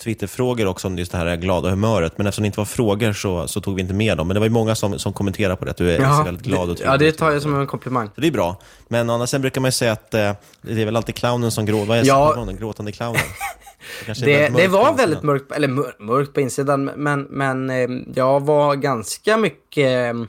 Twitterfrågor 0.01 0.67
också 0.67 0.89
om 0.89 0.99
just 0.99 1.13
det 1.13 1.19
här 1.19 1.37
glada 1.37 1.71
humöret. 1.71 2.19
Men 2.19 2.27
eftersom 2.27 2.43
det 2.43 2.47
inte 2.47 2.61
var 2.61 2.65
frågor 2.65 3.13
så, 3.13 3.49
så 3.49 3.61
tog 3.61 3.75
vi 3.75 3.83
inte 3.83 3.95
med 3.95 4.17
dem. 4.17 4.29
Men 4.29 4.35
det 4.35 4.41
var 4.41 4.47
ju 4.47 4.53
många 4.53 4.75
som, 4.75 4.99
som 4.99 5.13
kommenterade 5.13 5.57
på 5.57 5.65
det, 5.65 5.71
att 5.71 5.77
du 5.77 5.91
är 5.91 6.17
så 6.17 6.23
väldigt 6.23 6.45
glad 6.47 6.71
och 6.71 6.77
det, 6.77 6.83
ja, 6.85 6.91
det 6.93 6.99
trevlig. 6.99 7.17
tar 7.19 7.31
jag 7.33 7.43
som 7.43 7.61
en 7.61 7.67
komplimang. 7.67 8.11
Så 8.15 8.21
det 8.21 8.27
är 8.27 8.31
bra. 8.31 8.61
Men 8.89 9.11
annars 9.11 9.31
sen 9.31 9.41
brukar 9.41 9.61
man 9.61 9.69
ju 9.69 9.73
säga 9.73 9.93
att 9.93 10.15
eh, 10.15 10.33
det 10.63 10.83
är 10.83 10.85
väl 10.85 10.97
alltid 10.97 11.15
clownen 11.15 11.51
som 11.51 11.67
gråter. 11.67 11.87
Vad 11.87 11.99
är 11.99 12.05
Ja. 12.05 12.45
den 12.47 12.57
gråtande 12.57 12.93
clownen? 12.93 13.23
Det, 14.07 14.49
det 14.49 14.69
på 14.69 14.73
var 14.73 14.97
väldigt 14.97 15.23
mörkt, 15.23 15.53
eller 15.53 15.69
mör, 15.69 15.95
mörkt 15.99 16.33
på 16.35 16.41
insidan, 16.41 16.85
men, 16.85 17.23
men 17.23 17.71
eh, 17.71 17.89
jag 18.15 18.41
var 18.45 18.75
ganska 18.75 19.37
mycket 19.37 20.15
eh, 20.15 20.23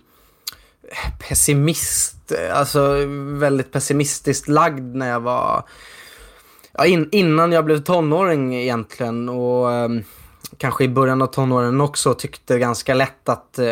pessimist, 1.30 2.32
alltså 2.54 2.96
väldigt 3.40 3.72
pessimistiskt 3.72 4.48
lagd 4.48 4.96
när 4.96 5.10
jag 5.10 5.20
var, 5.20 5.64
ja, 6.78 6.86
in, 6.86 7.10
innan 7.12 7.52
jag 7.52 7.66
blev 7.66 7.78
tonåring 7.84 8.56
egentligen 8.56 9.30
och 9.30 9.72
eh, 9.72 9.90
kanske 10.58 10.84
i 10.84 10.90
början 10.90 11.22
av 11.22 11.28
tonåren 11.28 11.82
också 11.82 12.14
tyckte 12.14 12.60
ganska 12.60 12.94
lätt 12.94 13.30
att 13.30 13.60
eh, 13.60 13.68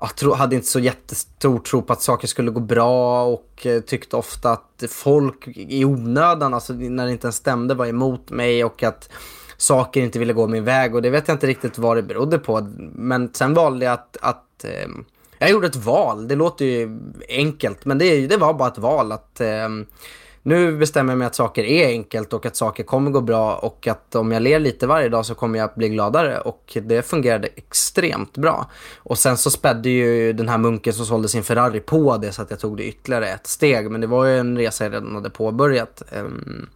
jag 0.00 0.16
tro, 0.16 0.32
hade 0.32 0.54
inte 0.54 0.68
så 0.68 0.80
jättestor 0.80 1.58
tro 1.58 1.82
på 1.82 1.92
att 1.92 2.02
saker 2.02 2.28
skulle 2.28 2.50
gå 2.50 2.60
bra 2.60 3.24
och 3.24 3.66
eh, 3.66 3.80
tyckte 3.80 4.16
ofta 4.16 4.50
att 4.50 4.84
folk 4.88 5.48
i 5.48 5.84
onödan, 5.84 6.54
alltså 6.54 6.72
när 6.72 7.06
det 7.06 7.12
inte 7.12 7.26
ens 7.26 7.36
stämde, 7.36 7.74
var 7.74 7.86
emot 7.86 8.30
mig 8.30 8.64
och 8.64 8.82
att 8.82 9.10
saker 9.56 10.00
inte 10.00 10.18
ville 10.18 10.32
gå 10.32 10.46
min 10.46 10.64
väg 10.64 10.94
och 10.94 11.02
det 11.02 11.10
vet 11.10 11.28
jag 11.28 11.34
inte 11.34 11.46
riktigt 11.46 11.78
vad 11.78 11.96
det 11.96 12.02
berodde 12.02 12.38
på. 12.38 12.60
Men 12.92 13.34
sen 13.34 13.54
valde 13.54 13.84
jag 13.84 13.92
att, 13.92 14.16
att 14.20 14.64
eh, 14.64 14.88
jag 15.38 15.50
gjorde 15.50 15.66
ett 15.66 15.76
val, 15.76 16.28
det 16.28 16.34
låter 16.34 16.64
ju 16.64 17.00
enkelt 17.28 17.84
men 17.84 17.98
det, 17.98 18.26
det 18.26 18.36
var 18.36 18.54
bara 18.54 18.68
ett 18.68 18.78
val 18.78 19.12
att 19.12 19.40
eh, 19.40 19.68
nu 20.42 20.76
bestämmer 20.76 21.12
jag 21.12 21.18
mig 21.18 21.26
att 21.26 21.34
saker 21.34 21.64
är 21.64 21.86
enkelt 21.86 22.32
och 22.32 22.46
att 22.46 22.56
saker 22.56 22.84
kommer 22.84 23.10
gå 23.10 23.20
bra 23.20 23.56
och 23.56 23.86
att 23.86 24.14
om 24.14 24.32
jag 24.32 24.42
ler 24.42 24.58
lite 24.58 24.86
varje 24.86 25.08
dag 25.08 25.26
så 25.26 25.34
kommer 25.34 25.58
jag 25.58 25.70
bli 25.76 25.88
gladare 25.88 26.40
och 26.40 26.78
det 26.82 27.02
fungerade 27.02 27.48
extremt 27.56 28.36
bra. 28.36 28.70
Och 28.96 29.18
sen 29.18 29.36
så 29.36 29.50
spädde 29.50 29.90
ju 29.90 30.32
den 30.32 30.48
här 30.48 30.58
munken 30.58 30.92
som 30.92 31.06
sålde 31.06 31.28
sin 31.28 31.42
Ferrari 31.42 31.80
på 31.80 32.16
det 32.16 32.32
så 32.32 32.42
att 32.42 32.50
jag 32.50 32.60
tog 32.60 32.76
det 32.76 32.84
ytterligare 32.84 33.28
ett 33.28 33.46
steg. 33.46 33.90
Men 33.90 34.00
det 34.00 34.06
var 34.06 34.24
ju 34.24 34.38
en 34.38 34.58
resa 34.58 34.84
jag 34.84 34.92
redan 34.92 35.14
hade 35.14 35.30
påbörjat. 35.30 36.02
Um, 36.12 36.68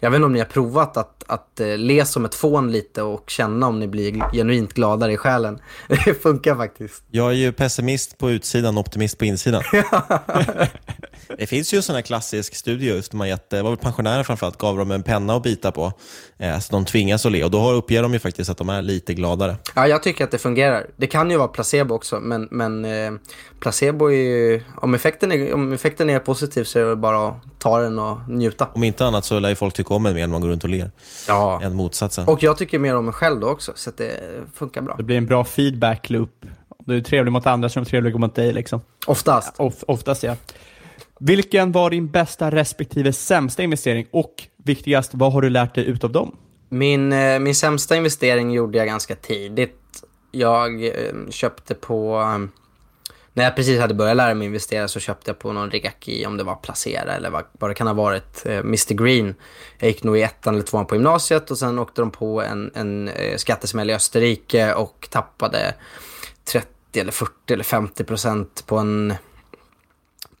jag 0.00 0.10
vet 0.10 0.16
inte 0.16 0.26
om 0.26 0.32
ni 0.32 0.38
har 0.38 0.46
provat 0.46 0.96
att, 0.96 1.24
att 1.26 1.60
uh, 1.60 1.78
le 1.78 2.04
som 2.04 2.24
ett 2.24 2.34
fån 2.34 2.72
lite 2.72 3.02
och 3.02 3.30
känna 3.30 3.66
om 3.66 3.80
ni 3.80 3.88
blir 3.88 4.32
genuint 4.32 4.72
gladare 4.72 5.12
i 5.12 5.16
själen. 5.16 5.58
Det 5.88 6.22
funkar 6.22 6.56
faktiskt. 6.56 7.04
Jag 7.10 7.28
är 7.28 7.36
ju 7.36 7.52
pessimist 7.52 8.18
på 8.18 8.30
utsidan, 8.30 8.78
optimist 8.78 9.18
på 9.18 9.24
insidan. 9.24 9.62
det 11.38 11.46
finns 11.46 11.74
ju 11.74 11.76
en 11.76 11.82
sån 11.82 11.94
här 11.94 12.02
klassisk 12.02 12.54
studie 12.54 12.86
just, 12.86 13.12
man 13.12 13.28
gett, 13.28 13.50
det 13.50 13.62
var 13.62 13.70
väl 13.70 13.78
pensionärer 13.78 14.22
framförallt, 14.22 14.58
gav 14.58 14.78
dem 14.78 14.90
en 14.90 15.02
penna 15.02 15.36
att 15.36 15.42
bita 15.42 15.72
på. 15.72 15.92
Eh, 16.38 16.58
så 16.58 16.72
de 16.72 16.84
tvingas 16.84 17.26
att 17.26 17.32
le 17.32 17.44
och 17.44 17.50
då 17.50 17.70
uppger 17.70 18.02
de 18.02 18.12
ju 18.12 18.18
faktiskt 18.18 18.50
att 18.50 18.58
de 18.58 18.68
är 18.68 18.82
lite 18.82 19.14
gladare. 19.14 19.56
Ja, 19.74 19.88
jag 19.88 20.02
tycker 20.02 20.24
att 20.24 20.30
det 20.30 20.38
fungerar. 20.38 20.86
Det 20.96 21.06
kan 21.06 21.30
ju 21.30 21.36
vara 21.36 21.48
placebo 21.48 21.94
också, 21.94 22.20
men, 22.20 22.48
men 22.50 22.84
eh, 22.84 23.12
placebo 23.60 24.06
är 24.06 24.12
ju, 24.12 24.62
om 24.76 24.94
effekten 24.94 25.32
är, 25.32 25.54
om 25.54 25.72
effekten 25.72 26.10
är 26.10 26.18
positiv 26.18 26.64
så 26.64 26.78
är 26.78 26.84
det 26.84 26.96
bara 26.96 27.28
att 27.28 27.57
ta 27.58 27.78
den 27.78 27.98
och 27.98 28.18
njuta. 28.28 28.68
Om 28.72 28.84
inte 28.84 29.06
annat 29.06 29.24
så 29.24 29.38
lär 29.38 29.48
ju 29.48 29.54
folk 29.54 29.74
tycka 29.74 29.94
om 29.94 30.06
en 30.06 30.14
mer 30.14 30.20
när 30.20 30.32
man 30.32 30.40
går 30.40 30.48
runt 30.48 30.64
och 30.64 30.70
ler. 30.70 30.90
Ja. 31.28 31.60
Än 31.62 31.74
motsatsen. 31.74 32.28
Och 32.28 32.42
jag 32.42 32.58
tycker 32.58 32.78
mer 32.78 32.96
om 32.96 33.04
mig 33.04 33.14
själv 33.14 33.40
då 33.40 33.48
också, 33.48 33.72
så 33.74 33.90
att 33.90 33.96
det 33.96 34.20
funkar 34.54 34.82
bra. 34.82 34.94
Det 34.96 35.02
blir 35.02 35.16
en 35.16 35.26
bra 35.26 35.44
feedback 35.44 36.10
loop. 36.10 36.30
Du 36.78 36.96
är 36.96 37.00
trevlig 37.00 37.32
mot 37.32 37.46
andra 37.46 37.68
så 37.68 37.80
är 37.80 37.84
de 37.84 37.90
trevliga 37.90 38.18
mot 38.18 38.34
dig 38.34 38.52
liksom. 38.52 38.80
Oftast. 39.06 39.54
Of, 39.56 39.74
oftast 39.86 40.22
ja. 40.22 40.36
Vilken 41.20 41.72
var 41.72 41.90
din 41.90 42.10
bästa 42.10 42.50
respektive 42.50 43.12
sämsta 43.12 43.62
investering 43.62 44.06
och 44.10 44.34
viktigast, 44.56 45.10
vad 45.14 45.32
har 45.32 45.42
du 45.42 45.50
lärt 45.50 45.74
dig 45.74 45.86
utav 45.86 46.12
dem? 46.12 46.36
Min, 46.68 47.12
eh, 47.12 47.38
min 47.38 47.54
sämsta 47.54 47.96
investering 47.96 48.52
gjorde 48.52 48.78
jag 48.78 48.86
ganska 48.86 49.14
tidigt. 49.16 50.02
Jag 50.30 50.84
eh, 50.84 50.92
köpte 51.30 51.74
på... 51.74 52.22
När 53.38 53.44
jag 53.44 53.56
precis 53.56 53.80
hade 53.80 53.94
börjat 53.94 54.16
lära 54.16 54.34
mig 54.34 54.46
investera 54.46 54.88
så 54.88 55.00
köpte 55.00 55.30
jag 55.30 55.38
på 55.38 55.52
någon 55.52 55.70
rek 55.70 56.08
i, 56.08 56.26
om 56.26 56.36
det 56.36 56.44
var 56.44 56.54
Placera 56.54 57.12
eller 57.12 57.30
vad, 57.30 57.44
vad 57.52 57.70
det 57.70 57.74
kan 57.74 57.86
ha 57.86 57.94
varit, 57.94 58.46
eh, 58.46 58.58
Mr 58.58 58.94
Green. 58.94 59.34
Jag 59.78 59.88
gick 59.88 60.02
nog 60.02 60.18
i 60.18 60.22
ettan 60.22 60.54
eller 60.54 60.64
tvåan 60.64 60.86
på 60.86 60.94
gymnasiet 60.94 61.50
och 61.50 61.58
sen 61.58 61.78
åkte 61.78 62.02
de 62.02 62.10
på 62.10 62.42
en, 62.42 62.70
en 62.74 63.08
eh, 63.08 63.36
skattesmäll 63.36 63.90
i 63.90 63.94
Österrike 63.94 64.74
och 64.74 65.08
tappade 65.10 65.74
30 66.44 66.68
eller 66.94 67.12
40 67.12 67.52
eller 67.52 67.64
50 67.64 68.04
procent 68.04 68.64
på 68.66 68.76
en 68.76 69.14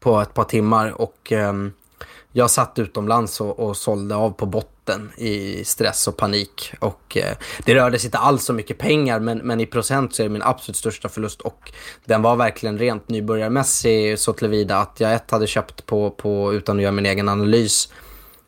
på 0.00 0.20
ett 0.20 0.34
par 0.34 0.44
timmar 0.44 1.00
och 1.00 1.32
ehm, 1.32 1.72
jag 2.32 2.50
satt 2.50 2.78
utomlands 2.78 3.40
och, 3.40 3.58
och 3.58 3.76
sålde 3.76 4.14
av 4.14 4.30
på 4.30 4.46
botten 4.46 5.12
i 5.16 5.64
stress 5.64 6.08
och 6.08 6.16
panik. 6.16 6.72
Och 6.80 7.16
eh, 7.16 7.36
det 7.64 7.74
rörde 7.74 7.98
sig 7.98 8.08
inte 8.08 8.18
alls 8.18 8.44
så 8.44 8.52
mycket 8.52 8.78
pengar 8.78 9.20
men, 9.20 9.38
men 9.38 9.60
i 9.60 9.66
procent 9.66 10.14
så 10.14 10.22
är 10.22 10.24
det 10.24 10.32
min 10.32 10.42
absolut 10.42 10.76
största 10.76 11.08
förlust 11.08 11.40
och 11.40 11.72
den 12.04 12.22
var 12.22 12.36
verkligen 12.36 12.78
rent 12.78 13.08
nybörjarmässig 13.08 14.18
så 14.18 14.32
tillvida 14.32 14.76
att 14.76 15.00
jag 15.00 15.14
ett 15.14 15.30
hade 15.30 15.46
köpt 15.46 15.86
på, 15.86 16.10
på 16.10 16.54
utan 16.54 16.76
att 16.76 16.82
göra 16.82 16.92
min 16.92 17.06
egen 17.06 17.28
analys. 17.28 17.92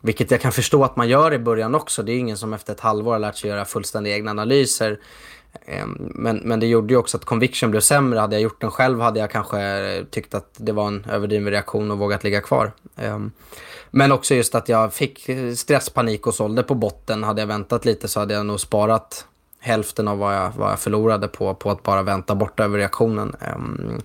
Vilket 0.03 0.31
jag 0.31 0.41
kan 0.41 0.53
förstå 0.53 0.85
att 0.85 0.97
man 0.97 1.09
gör 1.09 1.35
i 1.35 1.39
början 1.39 1.75
också. 1.75 2.03
Det 2.03 2.13
är 2.13 2.19
ingen 2.19 2.37
som 2.37 2.53
efter 2.53 2.73
ett 2.73 2.81
halvår 2.81 3.13
har 3.13 3.19
lärt 3.19 3.37
sig 3.37 3.51
göra 3.51 3.65
fullständiga 3.65 4.15
egna 4.15 4.31
analyser. 4.31 4.99
Ehm, 5.67 5.97
men, 6.15 6.37
men 6.37 6.61
det 6.61 6.67
gjorde 6.67 6.95
ju 6.95 6.99
också 6.99 7.17
att 7.17 7.25
conviction 7.25 7.71
blev 7.71 7.81
sämre. 7.81 8.19
Hade 8.19 8.37
jag 8.37 8.43
gjort 8.43 8.61
den 8.61 8.71
själv 8.71 9.01
hade 9.01 9.21
jag 9.21 9.31
kanske 9.31 10.05
tyckt 10.11 10.35
att 10.35 10.55
det 10.57 10.73
var 10.73 10.87
en 10.87 11.07
överdriven 11.11 11.51
reaktion 11.51 11.91
och 11.91 11.99
vågat 11.99 12.25
ligga 12.25 12.41
kvar. 12.41 12.73
Ehm, 12.97 13.33
men 13.91 14.13
också 14.13 14.35
just 14.35 14.55
att 14.55 14.69
jag 14.69 14.93
fick 14.95 15.31
stresspanik 15.57 16.27
och 16.27 16.35
sålde 16.35 16.63
på 16.63 16.75
botten. 16.75 17.25
Hade 17.25 17.43
jag 17.43 17.47
väntat 17.47 17.85
lite 17.85 18.09
så 18.09 18.21
hade 18.21 18.35
jag 18.35 18.47
nog 18.47 18.61
sparat 18.61 19.27
hälften 19.61 20.09
av 20.09 20.19
vad 20.19 20.37
jag, 20.37 20.53
vad 20.57 20.71
jag 20.71 20.79
förlorade 20.79 21.29
på, 21.29 21.55
på 21.55 21.71
att 21.71 21.83
bara 21.83 22.03
vänta 22.03 22.35
bort 22.35 22.61
överreaktionen. 22.61 23.29
Um, 23.29 23.91
ehm, 23.91 24.01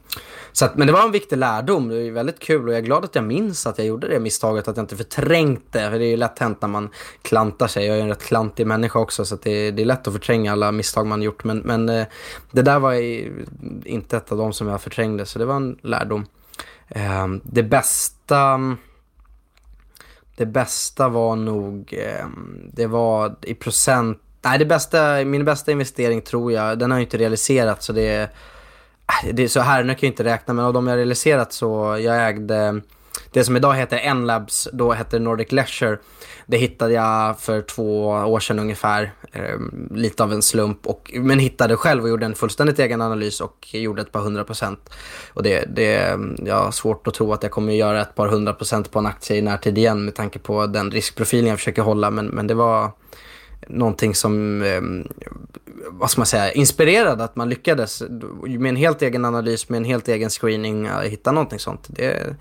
så 0.52 0.66
att, 0.66 0.78
men 0.78 0.88
det 0.88 0.94
var 0.94 1.04
en 1.04 1.12
viktig 1.12 1.38
lärdom. 1.38 1.88
Det 1.88 2.08
är 2.08 2.12
väldigt 2.12 2.40
kul 2.40 2.68
och 2.68 2.74
jag 2.74 2.80
är 2.80 2.84
glad 2.84 3.04
att 3.04 3.16
jag 3.16 3.24
minns 3.24 3.68
att 3.68 3.78
jag 3.78 3.88
gjorde 3.88 4.08
det 4.08 4.20
misstaget, 4.20 4.68
att 4.68 4.78
jag 4.78 4.84
inte 4.84 4.98
förträngde. 4.98 5.62
det. 5.72 5.90
För 5.90 6.00
det 6.00 6.06
är 6.06 6.10
ju 6.10 6.18
lätt 6.18 6.40
hänt 6.40 6.62
när 6.62 6.68
man 6.70 6.90
klantar 7.22 7.68
sig. 7.68 7.86
Jag 7.86 7.98
är 7.98 8.02
en 8.02 8.08
rätt 8.08 8.24
klantig 8.24 8.68
människa 8.68 9.00
också 9.00 9.26
så 9.26 9.36
att 9.36 9.42
det, 9.42 9.72
det 9.72 9.82
är 9.82 9.86
lätt 9.86 10.08
att 10.08 10.14
förtränga 10.14 10.52
alla 10.52 10.72
misstag 10.72 11.08
man 11.08 11.22
gjort. 11.22 11.44
Men, 11.44 11.58
men 11.58 11.90
uh, 11.90 12.06
det 12.52 12.62
där 12.62 12.80
var 12.80 12.94
i, 12.94 13.32
inte 13.86 14.18
ett 14.18 14.32
av 14.32 14.38
dem 14.38 14.54
som 14.54 14.68
jag 14.68 14.82
förträngde, 14.82 15.26
så 15.26 15.40
det 15.40 15.46
var 15.46 15.56
en 15.56 15.78
lärdom. 15.82 16.26
Um, 17.24 17.42
det 17.44 17.64
bästa... 17.64 18.60
Det 20.36 20.46
bästa 20.46 21.10
var 21.10 21.36
nog, 21.36 21.94
ehm, 21.94 22.70
det 22.74 22.88
var 22.88 23.36
i 23.42 23.54
procent, 23.54 24.22
nej 24.42 24.60
det 24.60 24.66
bästa, 24.66 25.26
min 25.26 25.46
bästa 25.46 25.72
investering 25.72 26.22
tror 26.22 26.52
jag, 26.52 26.80
den 26.80 26.92
har 26.92 26.98
ju 26.98 27.04
inte 27.04 27.18
realiserats 27.18 27.86
så 27.86 27.94
det 27.94 28.22
äh, 29.24 29.34
det 29.34 29.44
är 29.44 29.48
så 29.48 29.60
här, 29.60 29.84
nu 29.84 29.94
kan 29.94 30.08
jag 30.08 30.12
inte 30.12 30.24
räkna 30.24 30.54
men 30.54 30.66
av 30.66 30.74
de 30.74 30.88
jag 30.88 30.98
realiserat 30.98 31.54
så, 31.54 31.98
jag 32.02 32.28
ägde 32.28 32.82
det 33.32 33.44
som 33.44 33.56
idag 33.56 33.74
heter 33.74 33.98
N-labs, 33.98 34.68
då 34.74 34.94
hette 34.94 35.18
det 35.18 35.24
Nordic 35.24 35.52
Leisure. 35.52 35.98
Det 36.48 36.58
hittade 36.58 36.94
jag 36.94 37.40
för 37.40 37.62
två 37.62 38.08
år 38.08 38.40
sedan 38.40 38.60
ungefär, 38.60 39.14
eh, 39.32 39.60
lite 39.92 40.24
av 40.24 40.34
en 40.34 40.42
slump. 40.42 40.88
Och, 40.88 41.12
men 41.16 41.40
hittade 41.40 41.78
själv 41.78 42.04
och 42.04 42.10
gjorde 42.10 42.26
en 42.26 42.36
fullständigt 42.36 42.80
egen 42.80 43.02
analys 43.02 43.42
och 43.42 43.68
gjorde 43.72 44.02
ett 44.02 44.12
par 44.12 44.20
hundra 44.20 44.44
procent. 44.44 44.90
Och 45.34 45.44
det, 45.44 45.66
det, 45.76 46.20
jag 46.46 46.56
har 46.56 46.72
svårt 46.72 47.08
att 47.08 47.14
tro 47.14 47.34
att 47.34 47.44
jag 47.44 47.52
kommer 47.52 47.72
att 47.72 47.78
göra 47.78 48.02
ett 48.02 48.16
par 48.16 48.28
hundra 48.28 48.54
procent 48.54 48.92
på 48.92 49.00
en 49.00 49.06
aktie 49.06 49.38
i 49.38 49.42
närtid 49.42 49.78
igen 49.78 50.06
med 50.06 50.16
tanke 50.16 50.40
på 50.40 50.68
den 50.68 50.92
riskprofilen 50.92 51.50
jag 51.50 51.60
försöker 51.60 51.82
hålla. 51.82 52.12
Men, 52.12 52.26
men 52.26 52.48
det 52.48 52.54
var 52.54 52.92
någonting 53.68 54.16
som, 54.16 54.62
eh, 54.62 54.82
vad 55.88 56.12
ska 56.12 56.20
man 56.20 56.26
säga, 56.26 56.52
inspirerade 56.52 57.24
att 57.24 57.36
man 57.36 57.50
lyckades 57.50 58.04
med 58.42 58.70
en 58.70 58.76
helt 58.76 59.02
egen 59.02 59.26
analys, 59.26 59.70
med 59.70 59.78
en 59.78 59.86
helt 59.86 60.08
egen 60.08 60.30
screening, 60.30 60.86
eh, 60.86 61.00
hitta 61.00 61.32
någonting 61.32 61.60
sånt. 61.60 61.86
Det 61.88 62.36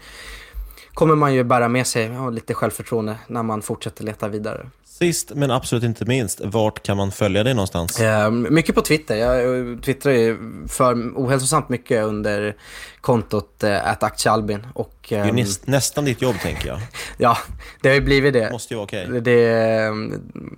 kommer 0.95 1.15
man 1.15 1.35
ju 1.35 1.45
bära 1.45 1.69
med 1.69 1.87
sig 1.87 2.07
ja, 2.07 2.31
lite 2.31 2.55
självförtroende 2.55 3.19
när 3.27 3.43
man 3.43 3.63
fortsätter 3.63 4.05
leta 4.05 4.29
vidare. 4.29 4.67
Sist 4.99 5.33
men 5.35 5.51
absolut 5.51 5.85
inte 5.85 6.05
minst, 6.05 6.41
vart 6.45 6.83
kan 6.83 6.97
man 6.97 7.13
följa 7.13 7.45
dig 7.45 7.55
någonstans? 7.55 8.01
Eh, 8.01 8.31
mycket 8.31 8.75
på 8.75 8.81
Twitter. 8.81 9.17
Jag 9.17 9.59
eh, 9.59 9.79
twittrar 9.79 10.13
ju 10.13 10.39
för 10.69 10.95
ohälsosamt 10.95 11.69
mycket 11.69 12.05
under 12.05 12.57
kontot 13.01 13.63
eh, 13.63 13.89
aktiealbin. 14.01 14.67
Och, 14.75 14.95
Det 15.09 15.15
är 15.15 15.29
ehm, 15.29 15.37
näst, 15.37 15.67
nästan 15.67 16.05
ditt 16.05 16.23
jobb 16.23 16.35
tänker 16.43 16.69
jag. 16.69 16.81
Ja, 17.19 17.39
det 17.81 17.89
har 17.89 17.95
ju 17.95 18.01
blivit 18.01 18.33
det. 18.33 18.51
Måste 18.53 18.75
ju 18.75 18.77
vara 18.77 18.85
okej. 18.85 19.07
Det, 19.11 19.21
det, 19.21 19.93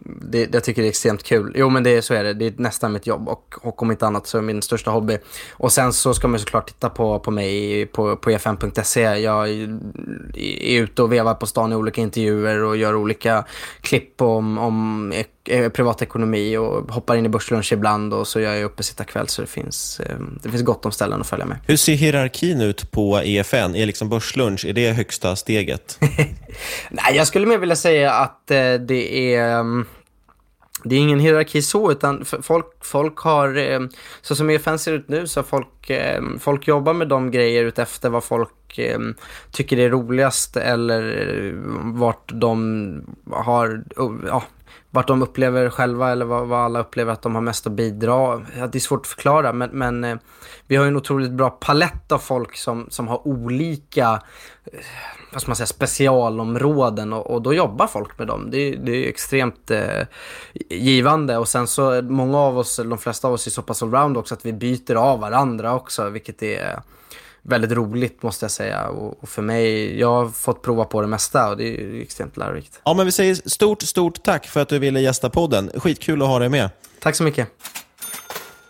det, 0.04 0.54
jag 0.54 0.64
tycker 0.64 0.82
det 0.82 0.88
är 0.88 0.90
extremt 0.90 1.22
kul. 1.22 1.52
Jo 1.56 1.70
men 1.70 1.82
det, 1.82 2.02
så 2.02 2.14
är 2.14 2.24
det. 2.24 2.34
Det 2.34 2.46
är 2.46 2.54
nästan 2.56 2.92
mitt 2.92 3.06
jobb 3.06 3.28
och, 3.28 3.54
och 3.62 3.82
om 3.82 3.90
inte 3.90 4.06
annat 4.06 4.26
så 4.26 4.38
är 4.38 4.42
min 4.42 4.62
största 4.62 4.90
hobby. 4.90 5.18
Och 5.50 5.72
sen 5.72 5.92
så 5.92 6.14
ska 6.14 6.28
man 6.28 6.40
såklart 6.40 6.66
titta 6.66 6.90
på, 6.90 7.18
på 7.18 7.30
mig 7.30 7.86
på, 7.86 8.16
på 8.16 8.30
e5.se. 8.30 9.00
Jag 9.00 9.48
är 9.48 9.78
är 10.60 10.80
ute 10.80 11.02
och 11.02 11.12
vevar 11.12 11.34
på 11.34 11.46
stan 11.46 11.72
i 11.72 11.76
olika 11.76 12.00
intervjuer 12.00 12.62
och 12.62 12.76
gör 12.76 12.94
olika 12.94 13.44
klipp 13.80 14.22
om, 14.26 14.58
om 14.58 15.12
eh, 15.44 15.68
privatekonomi 15.68 16.56
och 16.56 16.92
hoppar 16.92 17.16
in 17.16 17.26
i 17.26 17.28
börslunch 17.28 17.72
ibland 17.72 18.14
och 18.14 18.26
så 18.26 18.40
gör 18.40 18.54
jag 18.54 18.64
uppesittarkväll 18.64 19.28
så 19.28 19.42
det 19.42 19.48
finns, 19.48 20.00
eh, 20.00 20.16
det 20.42 20.50
finns 20.50 20.62
gott 20.62 20.86
om 20.86 20.92
ställen 20.92 21.20
att 21.20 21.26
följa 21.26 21.46
med. 21.46 21.58
Hur 21.66 21.76
ser 21.76 21.94
hierarkin 21.94 22.60
ut 22.60 22.90
på 22.90 23.20
EFN? 23.24 23.74
Är 23.74 23.86
liksom 23.86 24.08
börslunch, 24.08 24.64
är 24.64 24.72
det 24.72 24.92
högsta 24.92 25.36
steget? 25.36 25.98
Nej, 26.90 27.16
jag 27.16 27.26
skulle 27.26 27.46
mer 27.46 27.58
vilja 27.58 27.76
säga 27.76 28.12
att 28.12 28.50
eh, 28.50 28.74
det 28.74 29.34
är... 29.34 29.64
Det 30.88 30.96
är 30.96 31.00
ingen 31.00 31.20
hierarki 31.20 31.62
så, 31.62 31.92
utan 31.92 32.24
folk, 32.24 32.66
folk 32.80 33.18
har, 33.18 33.56
eh, 33.56 33.80
så 34.22 34.36
som 34.36 34.50
EFN 34.50 34.78
ser 34.78 34.92
ut 34.92 35.08
nu, 35.08 35.26
så 35.26 35.40
har 35.40 35.44
folk, 35.44 35.90
eh, 35.90 36.22
folk 36.40 36.68
jobbar 36.68 36.92
med 36.92 37.08
de 37.08 37.30
grejer 37.30 37.64
utefter 37.64 38.10
vad 38.10 38.24
folk 38.24 38.78
eh, 38.78 38.98
tycker 39.50 39.78
är 39.78 39.90
roligast 39.90 40.56
eller 40.56 41.54
vart 41.98 42.32
de 42.34 43.16
har, 43.30 43.84
oh, 43.96 44.14
ja, 44.26 44.42
vart 44.90 45.08
de 45.08 45.22
upplever 45.22 45.70
själva 45.70 46.12
eller 46.12 46.24
vad, 46.24 46.46
vad 46.46 46.60
alla 46.60 46.80
upplever 46.80 47.12
att 47.12 47.22
de 47.22 47.34
har 47.34 47.42
mest 47.42 47.66
att 47.66 47.72
bidra. 47.72 48.36
Det 48.36 48.78
är 48.78 48.80
svårt 48.80 49.00
att 49.00 49.06
förklara, 49.06 49.52
men, 49.52 49.70
men 49.72 50.18
vi 50.66 50.76
har 50.76 50.84
ju 50.84 50.88
en 50.88 50.96
otroligt 50.96 51.32
bra 51.32 51.50
palett 51.50 52.12
av 52.12 52.18
folk 52.18 52.56
som, 52.56 52.86
som 52.90 53.08
har 53.08 53.28
olika 53.28 54.22
vad 55.36 55.42
ska 55.42 55.48
man 55.50 55.56
säga, 55.56 55.66
specialområden 55.66 57.12
och, 57.12 57.30
och 57.30 57.42
då 57.42 57.54
jobbar 57.54 57.86
folk 57.86 58.18
med 58.18 58.26
dem. 58.26 58.50
Det, 58.50 58.58
är- 58.58 58.76
det 58.76 58.92
är 59.04 59.08
extremt 59.08 59.70
eh, 59.70 60.02
givande 60.70 61.36
och 61.36 61.48
sen 61.48 61.66
så 61.66 62.02
många 62.02 62.38
av 62.38 62.58
oss, 62.58 62.76
de 62.76 62.98
flesta 62.98 63.28
av 63.28 63.34
oss 63.34 63.46
är 63.46 63.50
så 63.50 63.62
pass 63.62 63.82
allround 63.82 64.16
också 64.16 64.34
att 64.34 64.46
vi 64.46 64.52
byter 64.52 64.94
av 64.94 65.20
varandra 65.20 65.74
också, 65.74 66.08
vilket 66.08 66.42
är 66.42 66.80
väldigt 67.42 67.72
roligt 67.72 68.22
måste 68.22 68.44
jag 68.44 68.50
säga. 68.50 68.84
Och, 68.88 69.22
och 69.22 69.28
för 69.28 69.42
mig, 69.42 69.98
jag 70.00 70.08
har 70.08 70.28
fått 70.28 70.62
prova 70.62 70.84
på 70.84 71.00
det 71.00 71.06
mesta 71.06 71.48
och 71.50 71.56
det 71.56 71.64
är 71.80 72.00
extremt 72.02 72.36
lärorikt. 72.36 72.80
Ja, 72.84 72.94
men 72.94 73.06
vi 73.06 73.12
säger 73.12 73.34
stort, 73.34 73.82
stort 73.82 74.22
tack 74.22 74.46
för 74.46 74.60
att 74.60 74.68
du 74.68 74.78
ville 74.78 75.00
gästa 75.00 75.30
podden. 75.30 75.70
Skitkul 75.74 76.22
att 76.22 76.28
ha 76.28 76.38
dig 76.38 76.48
med. 76.48 76.70
Tack 77.00 77.14
så 77.16 77.22
mycket. 77.24 77.48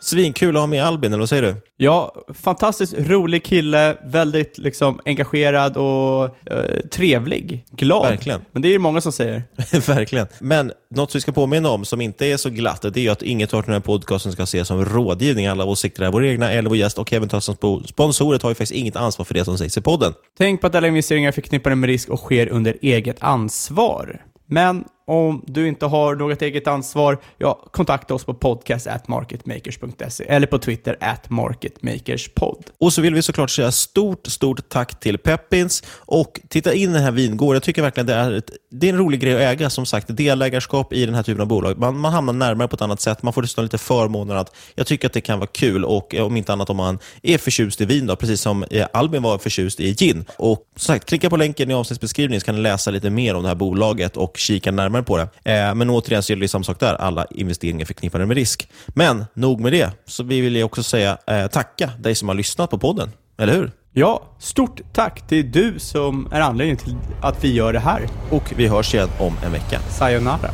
Svinkul 0.06 0.56
att 0.56 0.62
ha 0.62 0.66
med 0.66 0.84
Albin, 0.84 1.12
eller 1.12 1.20
vad 1.20 1.28
säger 1.28 1.42
du? 1.42 1.54
Ja, 1.76 2.14
fantastiskt 2.34 2.94
rolig 2.98 3.44
kille, 3.44 3.96
väldigt 4.04 4.58
liksom 4.58 5.00
engagerad 5.04 5.76
och 5.76 6.24
eh, 6.24 6.80
trevlig. 6.90 7.64
Glad. 7.70 8.08
Verkligen. 8.08 8.40
Men 8.52 8.62
det 8.62 8.68
är 8.68 8.72
ju 8.72 8.78
många 8.78 9.00
som 9.00 9.12
säger. 9.12 9.42
Verkligen. 9.86 10.26
Men 10.38 10.72
något 10.94 11.14
vi 11.14 11.20
ska 11.20 11.32
påminna 11.32 11.70
om 11.70 11.84
som 11.84 12.00
inte 12.00 12.26
är 12.26 12.36
så 12.36 12.50
glatt, 12.50 12.82
det 12.82 12.96
är 12.96 13.02
ju 13.02 13.08
att 13.08 13.22
inget 13.22 13.54
av 13.54 13.62
den 13.62 13.72
här 13.72 13.80
podcasten 13.80 14.32
ska 14.32 14.42
ses 14.42 14.68
som 14.68 14.84
rådgivning. 14.84 15.46
Alla 15.46 15.64
åsikter 15.64 16.02
är 16.02 16.12
våra 16.12 16.26
egna, 16.26 16.52
eller 16.52 16.68
vår 16.68 16.78
gäst 16.78 16.98
och 16.98 17.08
som 17.08 17.54
spo- 17.54 17.86
sponsorer 17.86 18.38
tar 18.38 18.48
ju 18.48 18.54
faktiskt 18.54 18.72
inget 18.72 18.96
ansvar 18.96 19.24
för 19.24 19.34
det 19.34 19.44
som 19.44 19.58
sägs 19.58 19.76
i 19.76 19.80
podden. 19.80 20.12
Tänk 20.38 20.60
på 20.60 20.66
att 20.66 20.74
alla 20.74 20.88
investeringar 20.88 21.28
är 21.28 21.32
förknippade 21.32 21.76
med 21.76 21.86
risk 21.88 22.08
och 22.08 22.18
sker 22.20 22.48
under 22.48 22.76
eget 22.82 23.16
ansvar. 23.20 24.22
Men 24.48 24.84
om 25.06 25.44
du 25.46 25.68
inte 25.68 25.86
har 25.86 26.14
något 26.14 26.42
eget 26.42 26.66
ansvar, 26.66 27.18
ja, 27.38 27.68
kontakta 27.70 28.14
oss 28.14 28.24
på 28.24 28.34
podcast@marketmakers.se 28.34 30.24
eller 30.24 30.46
på 30.46 30.58
Twitter 30.58 30.96
at 31.00 31.30
marketmakerspod. 31.30 32.64
Och 32.78 32.92
så 32.92 33.02
vill 33.02 33.14
vi 33.14 33.22
såklart 33.22 33.50
säga 33.50 33.72
stort, 33.72 34.26
stort 34.26 34.68
tack 34.68 35.00
till 35.00 35.18
Peppins 35.18 35.82
och 35.96 36.40
titta 36.48 36.74
in 36.74 36.90
i 36.90 36.92
den 36.92 37.02
här 37.02 37.10
vingården. 37.10 37.54
Jag 37.54 37.62
tycker 37.62 37.82
verkligen 37.82 38.06
det 38.06 38.14
är, 38.14 38.32
ett, 38.32 38.50
det 38.70 38.88
är 38.88 38.92
en 38.92 38.98
rolig 38.98 39.20
grej 39.20 39.34
att 39.34 39.40
äga, 39.40 39.70
som 39.70 39.86
sagt, 39.86 40.06
delägarskap 40.16 40.92
i 40.92 41.06
den 41.06 41.14
här 41.14 41.22
typen 41.22 41.40
av 41.40 41.46
bolag. 41.46 41.78
Man, 41.78 41.98
man 41.98 42.12
hamnar 42.12 42.32
närmare 42.32 42.68
på 42.68 42.74
ett 42.74 42.82
annat 42.82 43.00
sätt, 43.00 43.22
man 43.22 43.32
får 43.32 43.42
dessutom 43.42 43.64
lite 43.64 43.78
förmåner. 43.78 44.34
Att, 44.34 44.56
jag 44.74 44.86
tycker 44.86 45.06
att 45.06 45.12
det 45.12 45.20
kan 45.20 45.38
vara 45.38 45.50
kul 45.52 45.84
och 45.84 46.14
eh, 46.14 46.26
om 46.26 46.36
inte 46.36 46.52
annat 46.52 46.70
om 46.70 46.76
man 46.76 46.98
är 47.22 47.38
förtjust 47.38 47.80
i 47.80 47.84
vin, 47.84 48.06
då, 48.06 48.16
precis 48.16 48.40
som 48.40 48.64
eh, 48.70 48.86
Albin 48.92 49.22
var 49.22 49.38
förtjust 49.38 49.80
i 49.80 49.94
gin. 49.94 50.24
Och 50.36 50.62
som 50.76 50.94
sagt, 50.94 51.08
klicka 51.08 51.30
på 51.30 51.36
länken 51.36 51.70
i 51.70 51.74
avsnittsbeskrivningen 51.74 52.40
så 52.40 52.44
kan 52.44 52.54
ni 52.54 52.60
läsa 52.60 52.90
lite 52.90 53.10
mer 53.10 53.34
om 53.34 53.42
det 53.42 53.48
här 53.48 53.54
bolaget 53.54 54.16
och 54.16 54.36
kika 54.36 54.70
närmare 54.70 54.95
på 55.02 55.16
det. 55.16 55.22
Eh, 55.52 55.74
men 55.74 55.90
återigen 55.90 56.22
så 56.22 56.32
är 56.32 56.36
det 56.36 56.48
samma 56.48 56.64
sak 56.64 56.80
där, 56.80 56.94
alla 56.94 57.26
investeringar 57.30 57.80
är 57.80 57.86
förknippade 57.86 58.26
med 58.26 58.36
risk. 58.36 58.68
Men 58.86 59.24
nog 59.34 59.60
med 59.60 59.72
det, 59.72 59.90
så 60.06 60.22
vi 60.22 60.40
vill 60.40 60.56
ju 60.56 60.62
också 60.62 60.82
säga 60.82 61.18
eh, 61.26 61.46
tacka 61.46 61.90
dig 61.98 62.14
som 62.14 62.28
har 62.28 62.34
lyssnat 62.34 62.70
på 62.70 62.78
podden, 62.78 63.10
eller 63.38 63.54
hur? 63.54 63.72
Ja, 63.92 64.22
stort 64.38 64.80
tack 64.92 65.28
till 65.28 65.52
du 65.52 65.78
som 65.78 66.28
är 66.32 66.40
anledningen 66.40 66.76
till 66.76 66.96
att 67.22 67.44
vi 67.44 67.52
gör 67.52 67.72
det 67.72 67.78
här. 67.78 68.08
Och 68.30 68.52
vi 68.56 68.66
hörs 68.68 68.94
igen 68.94 69.08
om 69.20 69.34
en 69.44 69.52
vecka. 69.52 69.80
Sayonara. 69.80 70.50